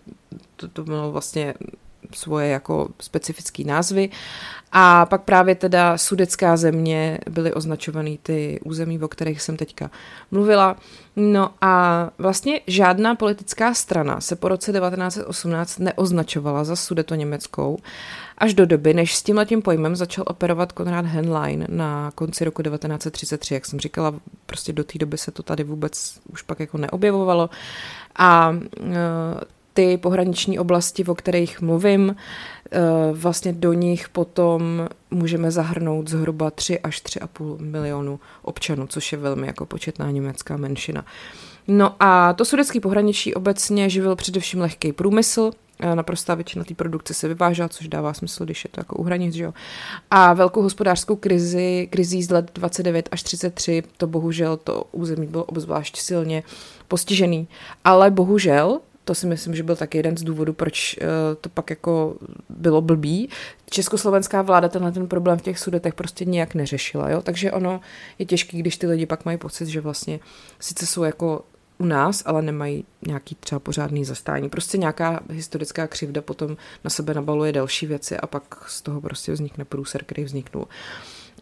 to, 0.55 0.67
to 0.67 0.83
bylo 0.83 1.11
vlastně 1.11 1.53
svoje 2.13 2.49
jako 2.49 2.89
specifické 2.99 3.63
názvy. 3.63 4.09
A 4.71 5.05
pak 5.05 5.21
právě 5.21 5.55
teda 5.55 5.97
sudecká 5.97 6.57
země 6.57 7.19
byly 7.29 7.53
označovaný 7.53 8.19
ty 8.23 8.59
území, 8.63 8.99
o 8.99 9.07
kterých 9.07 9.41
jsem 9.41 9.57
teďka 9.57 9.91
mluvila. 10.31 10.75
No 11.15 11.49
a 11.61 12.09
vlastně 12.17 12.61
žádná 12.67 13.15
politická 13.15 13.73
strana 13.73 14.21
se 14.21 14.35
po 14.35 14.47
roce 14.47 14.71
1918 14.71 15.79
neoznačovala 15.79 16.63
za 16.63 16.75
sudeto 16.75 17.15
německou, 17.15 17.77
až 18.37 18.53
do 18.53 18.65
doby, 18.65 18.93
než 18.93 19.15
s 19.15 19.23
tímhletím 19.23 19.61
pojmem 19.61 19.95
začal 19.95 20.25
operovat 20.27 20.71
Konrad 20.71 21.05
Henlein 21.05 21.65
na 21.69 22.11
konci 22.15 22.45
roku 22.45 22.61
1933, 22.61 23.53
jak 23.53 23.65
jsem 23.65 23.79
říkala, 23.79 24.13
prostě 24.45 24.73
do 24.73 24.83
té 24.83 24.97
doby 24.97 25.17
se 25.17 25.31
to 25.31 25.43
tady 25.43 25.63
vůbec 25.63 26.19
už 26.33 26.41
pak 26.41 26.59
jako 26.59 26.77
neobjevovalo. 26.77 27.49
A 28.15 28.55
ty 29.79 29.97
pohraniční 29.97 30.59
oblasti, 30.59 31.05
o 31.05 31.15
kterých 31.15 31.61
mluvím, 31.61 32.15
eh, 32.71 32.79
vlastně 33.13 33.53
do 33.53 33.73
nich 33.73 34.09
potom 34.09 34.87
můžeme 35.11 35.51
zahrnout 35.51 36.07
zhruba 36.07 36.51
3 36.51 36.79
až 36.79 37.01
3,5 37.01 37.57
milionu 37.57 38.19
občanů, 38.41 38.87
což 38.87 39.11
je 39.11 39.17
velmi 39.17 39.47
jako 39.47 39.65
početná 39.65 40.11
německá 40.11 40.57
menšina. 40.57 41.05
No 41.67 41.95
a 41.99 42.33
to 42.33 42.45
sudecký 42.45 42.79
pohraničí 42.79 43.35
obecně 43.35 43.89
živil 43.89 44.15
především 44.15 44.61
lehký 44.61 44.93
průmysl, 44.93 45.51
eh, 45.79 45.95
naprostá 45.95 46.35
většina 46.35 46.63
té 46.63 46.73
produkce 46.73 47.13
se 47.13 47.27
vyvážela, 47.27 47.69
což 47.69 47.87
dává 47.87 48.13
smysl, 48.13 48.45
když 48.45 48.63
je 48.63 48.69
to 48.69 48.79
jako 48.79 48.95
u 48.95 49.03
hranic, 49.03 49.33
že 49.35 49.43
jo. 49.43 49.53
A 50.11 50.33
velkou 50.33 50.61
hospodářskou 50.61 51.15
krizi, 51.15 51.87
krizí 51.91 52.23
z 52.23 52.29
let 52.29 52.51
29 52.53 53.09
až 53.11 53.23
33, 53.23 53.83
to 53.97 54.07
bohužel 54.07 54.57
to 54.57 54.83
území 54.91 55.27
bylo 55.27 55.43
obzvlášť 55.43 55.97
silně 55.97 56.43
postižený. 56.87 57.47
Ale 57.83 58.11
bohužel 58.11 58.79
to 59.09 59.15
si 59.15 59.27
myslím, 59.27 59.55
že 59.55 59.63
byl 59.63 59.75
taky 59.75 59.97
jeden 59.97 60.17
z 60.17 60.23
důvodů, 60.23 60.53
proč 60.53 60.97
uh, 61.01 61.07
to 61.41 61.49
pak 61.49 61.69
jako 61.69 62.15
bylo 62.49 62.81
blbý. 62.81 63.29
Československá 63.69 64.41
vláda 64.41 64.69
tenhle 64.69 64.91
ten 64.91 65.07
problém 65.07 65.37
v 65.37 65.41
těch 65.41 65.59
sudetech 65.59 65.93
prostě 65.93 66.25
nijak 66.25 66.55
neřešila, 66.55 67.09
jo? 67.09 67.21
takže 67.21 67.51
ono 67.51 67.81
je 68.19 68.25
těžké, 68.25 68.57
když 68.57 68.77
ty 68.77 68.87
lidi 68.87 69.05
pak 69.05 69.25
mají 69.25 69.37
pocit, 69.37 69.67
že 69.67 69.81
vlastně 69.81 70.19
sice 70.59 70.85
jsou 70.85 71.03
jako 71.03 71.41
u 71.77 71.85
nás, 71.85 72.23
ale 72.25 72.41
nemají 72.41 72.85
nějaký 73.07 73.35
třeba 73.35 73.59
pořádný 73.59 74.05
zastání. 74.05 74.49
Prostě 74.49 74.77
nějaká 74.77 75.19
historická 75.29 75.87
křivda 75.87 76.21
potom 76.21 76.57
na 76.83 76.89
sebe 76.89 77.13
nabaluje 77.13 77.51
další 77.51 77.85
věci 77.85 78.17
a 78.17 78.27
pak 78.27 78.65
z 78.67 78.81
toho 78.81 79.01
prostě 79.01 79.31
vznikne 79.31 79.65
průser, 79.65 80.03
který 80.03 80.23
vzniknul. 80.23 80.67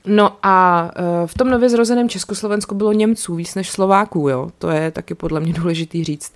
No 0.06 0.38
a 0.44 0.90
uh, 1.00 1.28
v 1.28 1.34
tom 1.34 1.50
nově 1.50 1.70
zrozeném 1.70 2.10
Československu 2.10 2.76
bylo 2.76 2.94
Němců 2.94 3.36
víc 3.36 3.56
než 3.56 3.70
Slováků, 3.70 4.30
jo. 4.30 4.50
To 4.58 4.70
je 4.70 4.92
taky 4.92 5.16
podle 5.16 5.40
mě 5.40 5.54
důležitý 5.54 6.04
říct. 6.04 6.34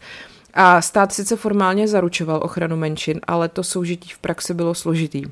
A 0.53 0.81
stát 0.81 1.13
sice 1.13 1.36
formálně 1.36 1.88
zaručoval 1.88 2.39
ochranu 2.43 2.77
menšin, 2.77 3.20
ale 3.27 3.50
to 3.50 3.63
soužití 3.63 4.10
v 4.10 4.20
praxi 4.20 4.53
bylo 4.53 4.75
složitý. 4.75 5.24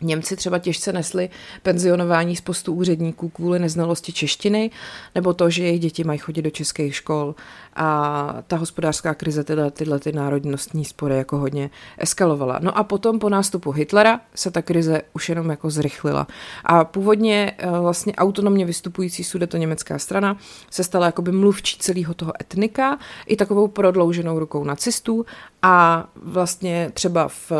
Němci 0.00 0.36
třeba 0.36 0.58
těžce 0.58 0.92
nesli 0.92 1.30
penzionování 1.62 2.36
z 2.36 2.40
postu 2.40 2.72
úředníků 2.72 3.28
kvůli 3.28 3.58
neznalosti 3.58 4.12
češtiny, 4.12 4.70
nebo 5.14 5.34
to, 5.34 5.50
že 5.50 5.62
jejich 5.62 5.80
děti 5.80 6.04
mají 6.04 6.18
chodit 6.18 6.42
do 6.42 6.50
českých 6.50 6.96
škol. 6.96 7.34
A 7.76 8.36
ta 8.46 8.56
hospodářská 8.56 9.14
krize 9.14 9.44
teda 9.44 9.70
tyhle 9.70 9.98
ty 9.98 10.12
národnostní 10.12 10.84
spory 10.84 11.16
jako 11.16 11.38
hodně 11.38 11.70
eskalovala. 11.98 12.58
No 12.62 12.78
a 12.78 12.84
potom 12.84 13.18
po 13.18 13.28
nástupu 13.28 13.70
Hitlera 13.70 14.20
se 14.34 14.50
ta 14.50 14.62
krize 14.62 15.02
už 15.12 15.28
jenom 15.28 15.50
jako 15.50 15.70
zrychlila. 15.70 16.26
A 16.64 16.84
původně 16.84 17.52
eh, 17.58 17.70
vlastně 17.70 18.14
autonomně 18.14 18.64
vystupující 18.64 19.24
sudeto 19.24 19.56
německá 19.56 19.98
strana 19.98 20.36
se 20.70 20.84
stala 20.84 21.06
jakoby 21.06 21.32
mluvčí 21.32 21.78
celého 21.78 22.14
toho 22.14 22.32
etnika 22.40 22.98
i 23.26 23.36
takovou 23.36 23.68
prodlouženou 23.68 24.38
rukou 24.38 24.64
nacistů 24.64 25.26
a 25.62 26.06
vlastně 26.16 26.90
třeba 26.94 27.28
v, 27.28 27.52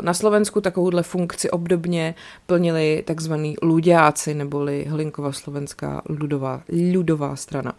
na 0.00 0.14
Slovensku 0.14 0.60
takovouhle 0.60 1.02
funkci 1.02 1.50
obdobně 1.50 2.14
plnili 2.46 3.02
takzvaný 3.06 3.56
luďáci, 3.62 4.34
neboli 4.34 4.84
Hlinkova 4.84 5.32
slovenská 5.32 6.02
ludová, 6.08 6.62
ludová 6.94 7.36
strana. 7.36 7.72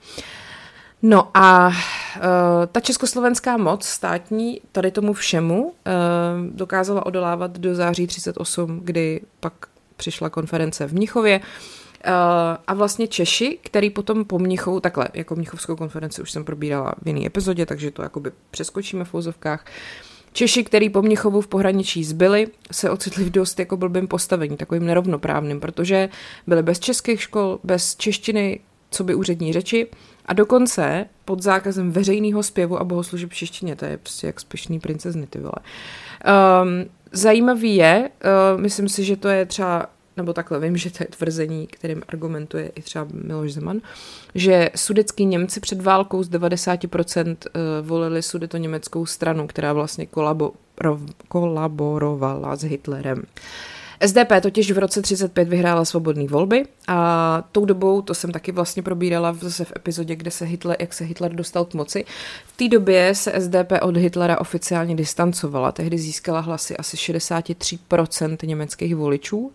No 1.06 1.38
a 1.38 1.68
uh, 1.68 1.74
ta 2.72 2.80
československá 2.80 3.58
moc 3.58 3.86
státní 3.86 4.62
tady 4.72 4.92
tomu 4.92 5.14
všemu 5.14 5.64
uh, 5.64 5.72
dokázala 6.52 7.06
odolávat 7.06 7.58
do 7.58 7.76
září 7.76 8.08
38, 8.08 8.80
kdy 8.84 9.22
pak 9.40 9.54
přišla 9.98 10.30
konference 10.30 10.88
v 10.88 10.94
Mnichově. 10.94 11.40
Uh, 11.40 11.44
a 12.68 12.74
vlastně 12.74 13.08
Češi, 13.08 13.60
který 13.64 13.90
potom 13.90 14.26
po 14.26 14.40
Mnichovu, 14.40 14.80
takhle, 14.80 15.08
jako 15.14 15.36
Mnichovskou 15.36 15.76
konferenci 15.76 16.22
už 16.22 16.32
jsem 16.32 16.44
probírala 16.44 16.94
v 17.02 17.08
jiné 17.08 17.26
epizodě, 17.26 17.66
takže 17.66 17.92
to 17.92 18.02
jakoby 18.02 18.32
přeskočíme 18.52 19.06
v 19.06 19.14
úzovkách. 19.14 19.66
Češi, 20.34 20.64
který 20.64 20.90
po 20.90 21.02
Mnichovu 21.02 21.42
v 21.42 21.48
pohraničí 21.48 22.04
zbyli, 22.04 22.48
se 22.72 22.90
ocitli 22.90 23.24
v 23.24 23.30
dost 23.30 23.60
jako 23.60 23.78
blbým 23.78 24.08
postavení, 24.08 24.58
takovým 24.58 24.86
nerovnoprávným, 24.86 25.60
protože 25.60 26.10
byli 26.48 26.64
bez 26.64 26.80
českých 26.80 27.22
škol, 27.22 27.60
bez 27.64 27.96
češtiny, 27.96 28.60
co 28.94 29.04
by 29.04 29.16
úřední 29.16 29.54
řeči, 29.54 29.88
a 30.26 30.34
dokonce 30.34 31.06
pod 31.26 31.44
zákazem 31.44 31.92
veřejného 31.92 32.44
zpěvu 32.44 32.80
a 32.80 32.84
bohoslužeb 32.84 33.30
v 33.30 33.36
češtině. 33.36 33.76
To 33.76 33.86
je 33.86 33.98
prostě 33.98 34.28
jak 34.28 34.40
spěšný 34.40 34.80
princezny, 34.80 35.28
ty 35.28 35.40
vole. 35.40 35.54
Um, 36.64 36.86
zajímavý 37.12 37.76
je, 37.76 38.10
uh, 38.56 38.62
myslím 38.62 38.90
si, 38.90 39.04
že 39.04 39.18
to 39.18 39.28
je 39.28 39.46
třeba 39.46 39.90
nebo 40.18 40.34
takhle 40.34 40.60
vím, 40.60 40.78
že 40.78 40.92
to 40.92 41.04
je 41.04 41.08
tvrzení, 41.08 41.68
kterým 41.68 42.02
argumentuje 42.08 42.72
i 42.76 42.82
třeba 42.82 43.08
Miloš 43.14 43.54
Zeman, 43.54 43.82
že 44.36 44.70
sudecký 44.76 45.26
Němci 45.26 45.60
před 45.60 45.82
válkou 45.82 46.24
z 46.24 46.30
90% 46.30 47.36
eh, 47.46 47.60
volili 47.82 48.22
sudeto 48.22 48.58
německou 48.58 49.06
stranu, 49.06 49.48
která 49.48 49.74
vlastně 49.74 50.08
kolaborovala 51.28 52.56
s 52.56 52.64
Hitlerem. 52.64 53.24
SDP 54.06 54.42
totiž 54.42 54.72
v 54.72 54.78
roce 54.78 55.02
35 55.02 55.48
vyhrála 55.48 55.86
svobodné 55.86 56.28
volby 56.28 56.66
a 56.88 57.44
tou 57.52 57.66
dobou, 57.66 58.02
to 58.02 58.14
jsem 58.14 58.32
taky 58.32 58.52
vlastně 58.52 58.84
probírala 58.84 59.34
zase 59.34 59.66
v 59.66 59.74
epizodě, 59.76 60.16
kde 60.16 60.32
se 60.32 60.46
Hitler, 60.46 60.78
jak 60.80 60.94
se 60.94 61.04
Hitler 61.04 61.34
dostal 61.34 61.66
k 61.66 61.74
moci, 61.74 62.06
v 62.46 62.58
té 62.58 62.68
době 62.68 63.16
se 63.16 63.42
SDP 63.42 63.72
od 63.82 63.98
Hitlera 63.98 64.42
oficiálně 64.42 64.96
distancovala. 64.96 65.72
Tehdy 65.72 65.98
získala 65.98 66.40
hlasy 66.40 66.78
asi 66.78 66.98
63% 66.98 68.38
německých 68.48 68.96
voličů. 68.96 69.40
Uh, 69.40 69.52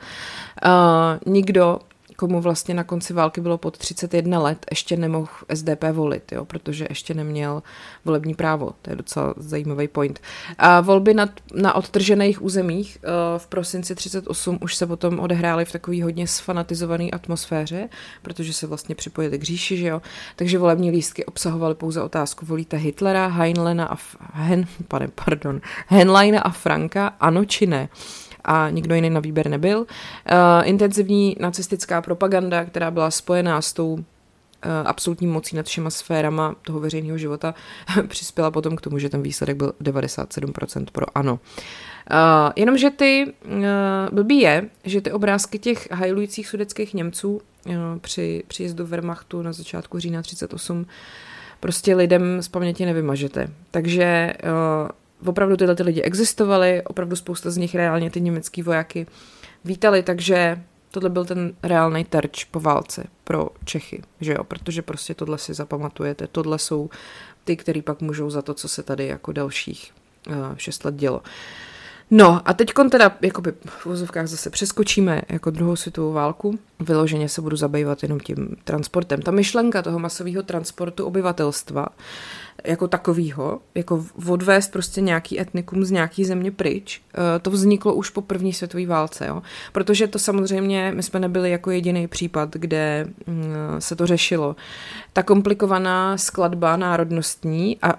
nikdo 1.32 1.78
komu 2.18 2.40
vlastně 2.40 2.74
na 2.74 2.84
konci 2.84 3.12
války 3.12 3.40
bylo 3.40 3.58
pod 3.58 3.78
31 3.78 4.38
let, 4.38 4.66
ještě 4.70 4.96
nemohl 4.96 5.28
SDP 5.54 5.84
volit, 5.92 6.32
jo, 6.32 6.44
protože 6.44 6.86
ještě 6.88 7.14
neměl 7.14 7.62
volební 8.04 8.34
právo. 8.34 8.72
To 8.82 8.90
je 8.90 8.96
docela 8.96 9.34
zajímavý 9.36 9.88
point. 9.88 10.20
A 10.58 10.80
volby 10.80 11.14
na, 11.14 11.28
na 11.54 11.74
odtržených 11.74 12.42
územích 12.42 12.98
uh, 13.04 13.38
v 13.38 13.46
prosinci 13.46 13.94
38 13.94 14.58
už 14.60 14.74
se 14.74 14.86
potom 14.86 15.20
odehrály 15.20 15.64
v 15.64 15.72
takové 15.72 16.02
hodně 16.02 16.26
sfanatizované 16.26 17.10
atmosféře, 17.10 17.88
protože 18.22 18.52
se 18.52 18.66
vlastně 18.66 18.94
připojili 18.94 19.38
k 19.38 19.42
říši, 19.42 19.76
že 19.76 19.86
jo. 19.86 20.02
Takže 20.36 20.58
volební 20.58 20.90
lístky 20.90 21.24
obsahovaly 21.24 21.74
pouze 21.74 22.02
otázku, 22.02 22.46
volíte 22.46 22.76
Hitlera, 22.76 23.26
Heinlena 23.26 23.86
a 23.86 23.96
Hen, 24.32 24.66
pane, 24.88 25.08
pardon, 25.24 25.60
Henleina 25.86 26.40
a 26.40 26.50
Franka, 26.50 27.06
ano 27.20 27.44
či 27.44 27.66
ne 27.66 27.88
a 28.44 28.70
nikdo 28.70 28.94
jiný 28.94 29.10
na 29.10 29.20
výběr 29.20 29.48
nebyl. 29.48 29.78
Uh, 29.78 29.86
intenzivní 30.64 31.36
nacistická 31.40 32.02
propaganda, 32.02 32.64
která 32.64 32.90
byla 32.90 33.10
spojená 33.10 33.62
s 33.62 33.72
tou 33.72 33.92
uh, 33.92 34.00
absolutní 34.84 35.26
mocí 35.26 35.56
nad 35.56 35.66
všema 35.66 35.90
sférama 35.90 36.54
toho 36.62 36.80
veřejného 36.80 37.18
života, 37.18 37.54
přispěla 38.08 38.50
potom 38.50 38.76
k 38.76 38.80
tomu, 38.80 38.98
že 38.98 39.08
ten 39.08 39.22
výsledek 39.22 39.56
byl 39.56 39.72
97% 39.82 40.86
pro 40.92 41.18
ano. 41.18 41.32
Uh, 42.10 42.52
jenomže 42.56 42.90
ty, 42.90 43.32
uh, 43.46 43.52
blbý 44.12 44.40
je, 44.40 44.68
že 44.84 45.00
ty 45.00 45.12
obrázky 45.12 45.58
těch 45.58 45.92
hajlujících 45.92 46.48
sudeckých 46.48 46.94
Němců 46.94 47.30
uh, 47.32 47.74
při 48.00 48.44
příjezdu 48.48 48.86
Wehrmachtu 48.86 49.42
na 49.42 49.52
začátku 49.52 49.98
října 49.98 50.22
38 50.22 50.86
prostě 51.60 51.94
lidem 51.94 52.42
z 52.42 52.48
paměti 52.48 52.86
nevymažete. 52.86 53.48
Takže 53.70 54.32
uh, 54.42 54.88
opravdu 55.26 55.56
tyhle 55.56 55.74
ty 55.74 55.82
lidi 55.82 56.02
existovaly, 56.02 56.82
opravdu 56.82 57.16
spousta 57.16 57.50
z 57.50 57.56
nich 57.56 57.74
reálně 57.74 58.10
ty 58.10 58.20
německý 58.20 58.62
vojáky 58.62 59.06
vítali, 59.64 60.02
takže 60.02 60.62
tohle 60.90 61.10
byl 61.10 61.24
ten 61.24 61.52
reálný 61.62 62.04
terč 62.04 62.44
po 62.44 62.60
válce 62.60 63.04
pro 63.24 63.48
Čechy, 63.64 64.02
že 64.20 64.32
jo, 64.32 64.44
protože 64.44 64.82
prostě 64.82 65.14
tohle 65.14 65.38
si 65.38 65.54
zapamatujete, 65.54 66.26
tohle 66.26 66.58
jsou 66.58 66.90
ty, 67.44 67.56
který 67.56 67.82
pak 67.82 68.00
můžou 68.00 68.30
za 68.30 68.42
to, 68.42 68.54
co 68.54 68.68
se 68.68 68.82
tady 68.82 69.06
jako 69.06 69.32
dalších 69.32 69.92
uh, 70.28 70.34
šest 70.56 70.84
let 70.84 70.94
dělo. 70.94 71.22
No 72.10 72.48
a 72.48 72.52
teď 72.52 72.72
teda 72.90 73.16
jakoby 73.22 73.52
v 73.66 73.86
úzovkách 73.86 74.26
zase 74.26 74.50
přeskočíme 74.50 75.22
jako 75.28 75.50
druhou 75.50 75.76
světovou 75.76 76.12
válku. 76.12 76.58
Vyloženě 76.80 77.28
se 77.28 77.42
budu 77.42 77.56
zabývat 77.56 78.02
jenom 78.02 78.20
tím 78.20 78.56
transportem. 78.64 79.22
Ta 79.22 79.30
myšlenka 79.30 79.82
toho 79.82 79.98
masového 79.98 80.42
transportu 80.42 81.04
obyvatelstva 81.04 81.86
jako 82.64 82.88
takovýho, 82.88 83.60
jako 83.74 84.04
odvést 84.28 84.72
prostě 84.72 85.00
nějaký 85.00 85.40
etnikum 85.40 85.84
z 85.84 85.90
nějaký 85.90 86.24
země 86.24 86.50
pryč, 86.50 87.00
eh, 87.14 87.38
to 87.38 87.50
vzniklo 87.50 87.94
už 87.94 88.10
po 88.10 88.22
první 88.22 88.52
světové 88.52 88.86
válce, 88.86 89.26
jo. 89.26 89.42
Protože 89.72 90.06
to 90.06 90.18
samozřejmě, 90.18 90.92
my 90.94 91.02
jsme 91.02 91.20
nebyli 91.20 91.50
jako 91.50 91.70
jediný 91.70 92.08
případ, 92.08 92.48
kde 92.52 93.06
mm, 93.26 93.44
se 93.78 93.96
to 93.96 94.06
řešilo. 94.06 94.56
Ta 95.12 95.22
komplikovaná 95.22 96.18
skladba 96.18 96.76
národnostní 96.76 97.78
a 97.82 97.94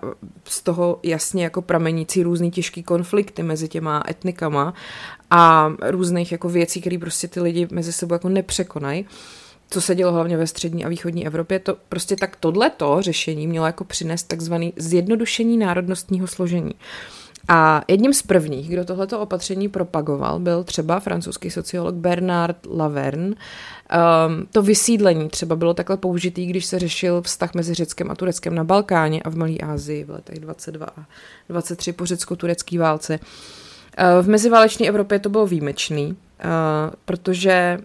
z 0.46 0.62
toho 0.62 1.00
jasně 1.04 1.44
jako 1.44 1.62
pramenící 1.62 2.24
různý 2.24 2.52
těžký 2.52 2.84
konflikty 2.84 3.44
mezi 3.44 3.68
těma 3.68 4.04
etnikama 4.10 4.74
a 5.32 5.74
různých 5.90 6.32
jako 6.32 6.50
věcí, 6.50 6.82
které 6.82 6.98
prostě 6.98 7.28
ty 7.28 7.42
lidi 7.42 7.68
mezi 7.72 7.94
sebou 7.94 8.14
jako 8.14 8.30
nepřekonají, 8.30 9.06
co 9.70 9.82
se 9.82 9.96
dělo 9.96 10.12
hlavně 10.12 10.38
ve 10.38 10.48
střední 10.48 10.86
a 10.86 10.90
východní 10.90 11.28
Evropě, 11.28 11.60
to 11.60 11.78
prostě 11.90 12.16
tak 12.16 12.36
tohleto 12.36 12.98
řešení 13.02 13.48
mělo 13.48 13.66
jako 13.66 13.84
přinést 13.84 14.24
takzvaný 14.24 14.74
zjednodušení 14.78 15.58
národnostního 15.58 16.28
složení. 16.28 16.74
A 17.48 17.82
jedním 17.88 18.14
z 18.14 18.22
prvních, 18.22 18.70
kdo 18.70 18.86
tohleto 18.86 19.20
opatření 19.20 19.70
propagoval, 19.70 20.40
byl 20.40 20.64
třeba 20.64 21.00
francouzský 21.00 21.52
sociolog 21.52 21.96
Bernard 21.96 22.58
Laverne. 22.70 23.28
Um, 23.28 23.36
to 24.52 24.62
vysídlení 24.62 25.30
třeba 25.30 25.56
bylo 25.56 25.74
takhle 25.74 25.98
použitý, 25.98 26.46
když 26.46 26.66
se 26.66 26.80
řešil 26.80 27.22
vztah 27.22 27.54
mezi 27.54 27.74
Řeckem 27.74 28.12
a 28.12 28.16
Tureckem 28.16 28.56
na 28.56 28.64
Balkáně 28.64 29.22
a 29.22 29.30
v 29.30 29.36
Malé 29.36 29.58
Asii 29.58 30.04
v 30.04 30.10
letech 30.10 30.40
22 30.40 30.86
a 30.86 31.06
23 31.50 31.94
po 31.94 32.06
řecko-turecké 32.06 32.80
válce. 32.80 33.20
Uh, 33.20 34.26
v 34.26 34.30
meziválečné 34.30 34.88
Evropě 34.88 35.20
to 35.20 35.30
bylo 35.30 35.48
výjimečný, 35.48 36.08
uh, 36.08 36.16
protože 37.06 37.80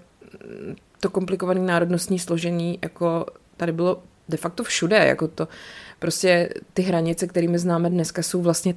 to 1.05 1.11
komplikované 1.11 1.61
národnostní 1.61 2.19
složení 2.19 2.79
jako 2.83 3.27
tady 3.57 3.73
bylo 3.73 4.03
de 4.29 4.37
facto 4.37 4.65
všude, 4.65 4.97
jako 4.97 5.29
to 5.29 5.49
prostě 5.99 6.49
ty 6.75 6.83
hranice, 6.83 7.27
kterými 7.27 7.59
známe 7.59 7.91
dneska, 7.91 8.23
jsou 8.23 8.43
vlastně 8.43 8.75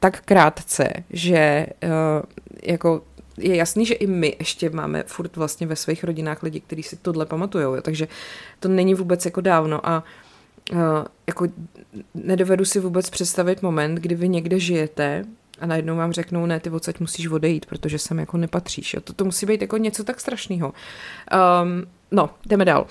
tak 0.00 0.20
krátce, 0.20 0.92
že 1.10 1.66
uh, 1.82 1.90
jako 2.62 3.02
je 3.38 3.56
jasný, 3.56 3.86
že 3.86 3.94
i 3.94 4.06
my 4.06 4.36
ještě 4.38 4.70
máme 4.70 5.02
furt 5.06 5.36
vlastně 5.36 5.66
ve 5.66 5.76
svých 5.76 6.04
rodinách 6.04 6.42
lidi, 6.42 6.60
kteří 6.60 6.82
si 6.82 6.96
tohle 6.96 7.26
pamatují, 7.26 7.82
takže 7.82 8.08
to 8.60 8.68
není 8.68 8.94
vůbec 8.94 9.24
jako 9.24 9.40
dávno 9.40 9.88
a 9.88 10.04
uh, 10.72 10.78
jako 11.26 11.46
nedovedu 12.14 12.64
si 12.64 12.80
vůbec 12.80 13.10
představit 13.10 13.62
moment, 13.62 13.94
kdy 13.94 14.14
vy 14.14 14.28
někde 14.28 14.58
žijete 14.58 15.24
a 15.60 15.66
najednou 15.66 15.96
vám 15.96 16.12
řeknou, 16.12 16.46
ne, 16.46 16.60
ty 16.60 16.70
odsaď 16.70 17.00
musíš 17.00 17.26
odejít, 17.26 17.66
protože 17.66 17.98
sem 17.98 18.18
jako 18.18 18.36
nepatříš. 18.36 18.94
Jo. 18.94 19.00
To, 19.00 19.12
to 19.12 19.24
musí 19.24 19.46
být 19.46 19.60
jako 19.60 19.76
něco 19.76 20.04
tak 20.04 20.20
strašného. 20.20 20.72
Um, 21.62 21.86
no, 22.10 22.30
jdeme 22.46 22.64
dál. 22.64 22.86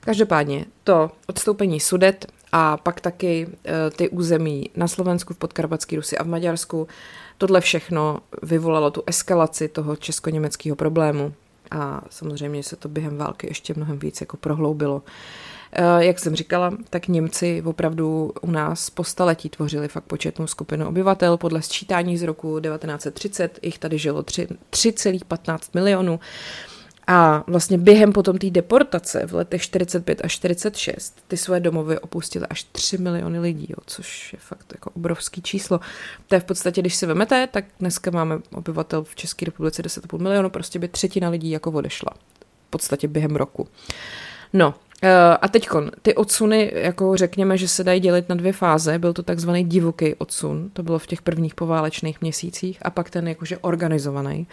Každopádně 0.00 0.64
to 0.84 1.10
odstoupení 1.26 1.80
Sudet 1.80 2.26
a 2.52 2.76
pak 2.76 3.00
taky 3.00 3.46
uh, 3.46 3.52
ty 3.96 4.08
území 4.08 4.70
na 4.76 4.88
Slovensku, 4.88 5.34
v 5.34 5.38
Podkarpatské 5.38 5.96
Rusy 5.96 6.18
a 6.18 6.24
v 6.24 6.28
Maďarsku, 6.28 6.88
tohle 7.38 7.60
všechno 7.60 8.18
vyvolalo 8.42 8.90
tu 8.90 9.02
eskalaci 9.06 9.68
toho 9.68 9.96
česko-německého 9.96 10.76
problému 10.76 11.34
a 11.70 12.02
samozřejmě 12.10 12.62
se 12.62 12.76
to 12.76 12.88
během 12.88 13.16
války 13.16 13.46
ještě 13.46 13.74
mnohem 13.76 13.98
víc 13.98 14.20
jako 14.20 14.36
prohloubilo. 14.36 14.94
Uh, 14.96 15.02
jak 15.98 16.18
jsem 16.18 16.36
říkala, 16.36 16.72
tak 16.90 17.08
Němci 17.08 17.62
opravdu 17.66 18.32
u 18.42 18.50
nás 18.50 18.90
po 18.90 19.04
staletí 19.04 19.48
tvořili 19.48 19.88
fakt 19.88 20.04
početnou 20.04 20.46
skupinu 20.46 20.88
obyvatel. 20.88 21.36
Podle 21.36 21.62
sčítání 21.62 22.18
z 22.18 22.22
roku 22.22 22.60
1930 22.60 23.58
jich 23.62 23.78
tady 23.78 23.98
žilo 23.98 24.22
3,15 24.22 25.58
milionů. 25.74 26.20
A 27.10 27.44
vlastně 27.46 27.78
během 27.78 28.12
potom 28.12 28.38
té 28.38 28.50
deportace 28.50 29.26
v 29.26 29.34
letech 29.34 29.62
45 29.62 30.20
až 30.24 30.32
46 30.32 31.24
ty 31.28 31.36
své 31.36 31.60
domovy 31.60 31.98
opustili 31.98 32.46
až 32.50 32.64
3 32.64 32.98
miliony 32.98 33.38
lidí, 33.38 33.66
jo, 33.68 33.76
což 33.86 34.32
je 34.32 34.38
fakt 34.38 34.72
jako 34.72 34.90
obrovský 34.90 35.42
číslo. 35.42 35.80
To 36.26 36.34
je 36.34 36.40
v 36.40 36.44
podstatě, 36.44 36.80
když 36.80 36.94
si 36.94 37.06
vemete, 37.06 37.46
tak 37.46 37.64
dneska 37.80 38.10
máme 38.10 38.38
obyvatel 38.54 39.04
v 39.04 39.14
České 39.14 39.44
republice 39.44 39.82
10,5 39.82 40.18
milionu, 40.18 40.50
prostě 40.50 40.78
by 40.78 40.88
třetina 40.88 41.28
lidí 41.28 41.50
jako 41.50 41.70
odešla. 41.70 42.12
V 42.66 42.70
podstatě 42.70 43.08
během 43.08 43.36
roku. 43.36 43.68
No, 44.52 44.74
a 45.40 45.48
teď 45.48 45.68
ty 46.02 46.14
odsuny, 46.14 46.72
jako 46.74 47.16
řekněme, 47.16 47.58
že 47.58 47.68
se 47.68 47.84
dají 47.84 48.00
dělit 48.00 48.28
na 48.28 48.34
dvě 48.34 48.52
fáze. 48.52 48.98
Byl 48.98 49.12
to 49.12 49.22
takzvaný 49.22 49.64
divoký 49.64 50.14
odsun, 50.14 50.70
to 50.72 50.82
bylo 50.82 50.98
v 50.98 51.06
těch 51.06 51.22
prvních 51.22 51.54
poválečných 51.54 52.20
měsících, 52.20 52.78
a 52.82 52.90
pak 52.90 53.10
ten 53.10 53.28
jakože 53.28 53.58
organizovaný. 53.58 54.46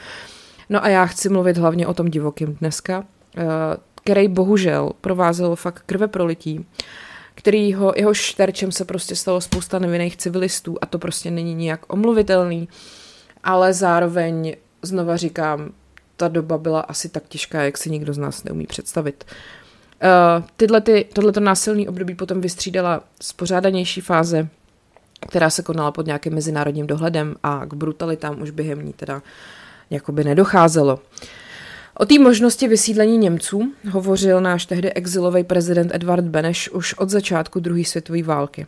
No 0.69 0.83
a 0.83 0.89
já 0.89 1.05
chci 1.05 1.29
mluvit 1.29 1.57
hlavně 1.57 1.87
o 1.87 1.93
tom 1.93 2.07
divokým 2.07 2.55
dneska, 2.55 2.99
uh, 2.99 3.43
který 4.03 4.27
bohužel 4.27 4.91
provázel 5.01 5.55
fakt 5.55 5.83
krve 5.85 6.07
prolití, 6.07 6.65
kterýho, 7.35 7.93
jeho 7.95 8.13
šterčem 8.13 8.71
se 8.71 8.85
prostě 8.85 9.15
stalo 9.15 9.41
spousta 9.41 9.79
nevinných 9.79 10.17
civilistů 10.17 10.77
a 10.81 10.85
to 10.85 10.99
prostě 10.99 11.31
není 11.31 11.53
nijak 11.53 11.93
omluvitelný, 11.93 12.69
ale 13.43 13.73
zároveň, 13.73 14.55
znova 14.81 15.17
říkám, 15.17 15.71
ta 16.17 16.27
doba 16.27 16.57
byla 16.57 16.79
asi 16.79 17.09
tak 17.09 17.23
těžká, 17.27 17.63
jak 17.63 17.77
si 17.77 17.89
nikdo 17.89 18.13
z 18.13 18.17
nás 18.17 18.43
neumí 18.43 18.67
představit. 18.67 19.25
Uh, 19.27 19.64
Uh, 20.05 20.43
tyhle 20.57 20.81
ty, 20.81 21.05
tohleto 21.13 21.39
násilný 21.39 21.87
období 21.87 22.15
potom 22.15 22.41
vystřídala 22.41 23.03
spořádanější 23.21 24.01
fáze, 24.01 24.47
která 25.29 25.49
se 25.49 25.63
konala 25.63 25.91
pod 25.91 26.05
nějakým 26.05 26.33
mezinárodním 26.33 26.87
dohledem 26.87 27.35
a 27.43 27.65
k 27.65 27.73
brutalitám 27.73 28.41
už 28.41 28.49
během 28.49 28.85
ní 28.85 28.93
teda 28.93 29.21
jakoby 29.89 30.23
nedocházelo. 30.23 30.99
O 31.97 32.05
té 32.05 32.19
možnosti 32.19 32.67
vysídlení 32.67 33.17
Němců 33.17 33.73
hovořil 33.91 34.41
náš 34.41 34.65
tehdy 34.65 34.93
exilový 34.93 35.43
prezident 35.43 35.95
Edvard 35.95 36.25
Beneš 36.25 36.69
už 36.69 36.93
od 36.93 37.09
začátku 37.09 37.59
druhé 37.59 37.83
světové 37.83 38.23
války. 38.23 38.67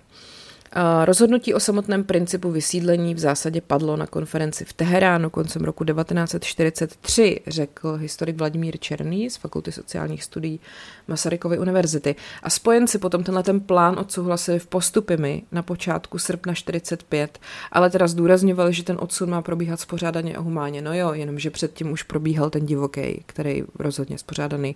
Rozhodnutí 1.05 1.53
o 1.53 1.59
samotném 1.59 2.03
principu 2.03 2.51
vysídlení 2.51 3.15
v 3.15 3.19
zásadě 3.19 3.61
padlo 3.61 3.97
na 3.97 4.07
konferenci 4.07 4.65
v 4.65 4.73
Teheránu 4.73 5.29
koncem 5.29 5.63
roku 5.63 5.83
1943, 5.83 7.39
řekl 7.47 7.95
historik 7.95 8.37
Vladimír 8.37 8.77
Černý 8.79 9.29
z 9.29 9.37
Fakulty 9.37 9.71
sociálních 9.71 10.23
studií 10.23 10.59
Masarykovy 11.07 11.59
univerzity. 11.59 12.15
A 12.43 12.49
spojenci 12.49 12.97
potom 12.97 13.23
tenhle 13.23 13.43
ten 13.43 13.59
plán 13.59 13.99
odsouhlasili 13.99 14.59
v 14.59 14.67
postupy 14.67 15.43
na 15.51 15.63
počátku 15.63 16.19
srpna 16.19 16.53
45, 16.53 17.39
ale 17.71 17.89
teda 17.89 18.07
zdůrazňovali, 18.07 18.73
že 18.73 18.83
ten 18.83 18.97
odsun 18.99 19.29
má 19.29 19.41
probíhat 19.41 19.79
spořádaně 19.79 20.35
a 20.35 20.41
humánně. 20.41 20.81
No 20.81 20.93
jo, 20.93 21.13
jenomže 21.13 21.49
předtím 21.49 21.91
už 21.91 22.03
probíhal 22.03 22.49
ten 22.49 22.65
divoký, 22.65 23.23
který 23.25 23.63
rozhodně 23.79 24.17
spořádaný 24.17 24.75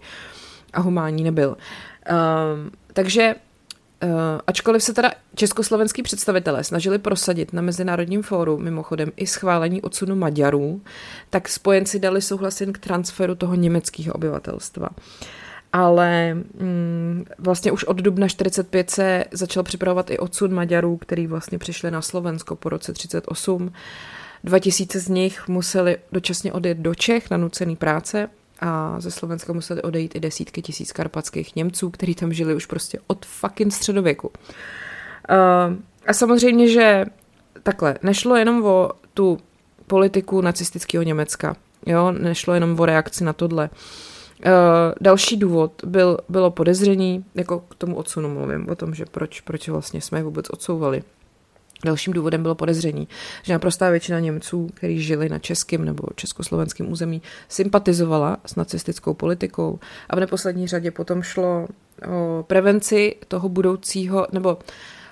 a 0.73 0.81
humánní 0.81 1.23
nebyl. 1.23 1.49
Um, 1.49 2.71
takže 2.93 3.35
ačkoliv 4.47 4.83
se 4.83 4.93
teda 4.93 5.11
československý 5.35 6.03
představitelé 6.03 6.63
snažili 6.63 6.99
prosadit 6.99 7.53
na 7.53 7.61
Mezinárodním 7.61 8.23
fóru 8.23 8.57
mimochodem 8.57 9.11
i 9.17 9.27
schválení 9.27 9.81
odsunu 9.81 10.15
Maďarů, 10.15 10.81
tak 11.29 11.49
spojenci 11.49 11.99
dali 11.99 12.21
souhlas 12.21 12.61
jen 12.61 12.73
k 12.73 12.77
transferu 12.77 13.35
toho 13.35 13.55
německého 13.55 14.13
obyvatelstva. 14.13 14.89
Ale 15.73 16.33
mm, 16.33 17.25
vlastně 17.37 17.71
už 17.71 17.83
od 17.83 17.97
dubna 17.97 18.27
45 18.27 18.89
se 18.89 19.25
začal 19.31 19.63
připravovat 19.63 20.11
i 20.11 20.17
odsun 20.17 20.53
Maďarů, 20.53 20.97
který 20.97 21.27
vlastně 21.27 21.57
přišli 21.57 21.91
na 21.91 22.01
Slovensko 22.01 22.55
po 22.55 22.69
roce 22.69 22.93
38. 22.93 23.73
2000 24.43 24.99
z 24.99 25.07
nich 25.07 25.47
museli 25.47 25.97
dočasně 26.11 26.53
odjet 26.53 26.77
do 26.77 26.95
Čech 26.95 27.29
na 27.29 27.37
nucený 27.37 27.75
práce 27.75 28.29
a 28.61 28.99
ze 28.99 29.11
Slovenska 29.11 29.53
museli 29.53 29.81
odejít 29.81 30.15
i 30.15 30.19
desítky 30.19 30.61
tisíc 30.61 30.91
karpatských 30.91 31.55
Němců, 31.55 31.89
kteří 31.89 32.15
tam 32.15 32.33
žili 32.33 32.55
už 32.55 32.65
prostě 32.65 32.99
od 33.07 33.25
fucking 33.25 33.73
středověku. 33.73 34.27
Uh, 34.27 35.75
a 36.07 36.13
samozřejmě, 36.13 36.67
že 36.67 37.05
takhle, 37.63 37.97
nešlo 38.03 38.35
jenom 38.35 38.65
o 38.65 38.91
tu 39.13 39.39
politiku 39.87 40.41
nacistického 40.41 41.03
Německa, 41.03 41.55
jo, 41.85 42.11
nešlo 42.11 42.53
jenom 42.53 42.79
o 42.79 42.85
reakci 42.85 43.23
na 43.23 43.33
tohle. 43.33 43.69
Uh, 44.45 44.51
další 45.01 45.37
důvod 45.37 45.71
byl, 45.85 46.17
bylo 46.29 46.51
podezření, 46.51 47.25
jako 47.35 47.59
k 47.59 47.75
tomu 47.75 47.95
odsunu 47.95 48.29
mluvím, 48.29 48.69
o 48.69 48.75
tom, 48.75 48.95
že 48.95 49.05
proč, 49.05 49.41
proč 49.41 49.69
vlastně 49.69 50.01
jsme 50.01 50.19
je 50.19 50.23
vůbec 50.23 50.49
odsouvali. 50.49 51.03
Dalším 51.85 52.13
důvodem 52.13 52.41
bylo 52.41 52.55
podezření, 52.55 53.07
že 53.43 53.53
naprostá 53.53 53.89
většina 53.89 54.19
Němců, 54.19 54.69
kteří 54.73 55.01
žili 55.01 55.29
na 55.29 55.39
českém 55.39 55.85
nebo 55.85 56.03
československém 56.15 56.91
území, 56.91 57.21
sympatizovala 57.49 58.37
s 58.45 58.55
nacistickou 58.55 59.13
politikou 59.13 59.79
a 60.09 60.15
v 60.15 60.19
neposlední 60.19 60.67
řadě 60.67 60.91
potom 60.91 61.21
šlo 61.21 61.67
o 62.07 62.43
prevenci 62.43 63.15
toho 63.27 63.49
budoucího, 63.49 64.27
nebo 64.31 64.57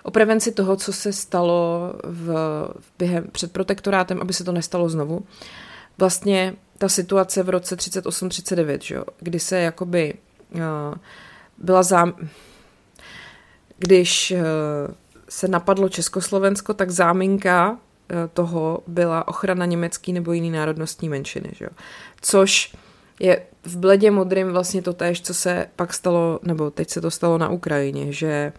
o 0.04 0.12
prevenci 0.12 0.52
toho, 0.52 0.76
co 0.76 0.94
se 0.94 1.14
stalo 1.14 1.94
v, 2.04 2.34
během, 3.00 3.28
před 3.32 3.52
protektorátem, 3.52 4.22
aby 4.22 4.34
se 4.34 4.44
to 4.44 4.52
nestalo 4.52 4.90
znovu. 4.90 5.24
vlastně 5.98 6.56
ta 6.78 6.90
situace 6.90 7.44
v 7.44 7.50
roce 7.50 7.76
38-39, 7.76 9.04
kdy 9.20 9.40
se 9.40 9.60
jakoby 9.60 10.14
uh, 10.56 10.62
byla 11.58 11.84
zám... 11.84 12.14
Když 13.82 14.32
uh, 14.32 14.40
se 15.30 15.48
napadlo 15.48 15.90
Československo, 15.90 16.74
tak 16.74 16.92
záminka 16.92 17.72
uh, 17.72 17.78
toho 18.34 18.84
byla 18.88 19.28
ochrana 19.28 19.66
německý 19.66 20.14
nebo 20.14 20.34
jiný 20.34 20.52
národnostní 20.52 21.10
menšiny, 21.10 21.50
že? 21.54 21.68
což 22.22 22.76
je 23.20 23.42
v 23.66 23.78
bledě 23.78 24.12
modrým 24.12 24.52
vlastně 24.52 24.82
to 24.82 24.94
též, 24.94 25.22
co 25.22 25.34
se 25.34 25.68
pak 25.76 25.94
stalo, 25.94 26.40
nebo 26.44 26.72
teď 26.72 26.90
se 26.90 27.02
to 27.02 27.12
stalo 27.12 27.38
na 27.38 27.50
Ukrajině, 27.50 28.14
že 28.14 28.54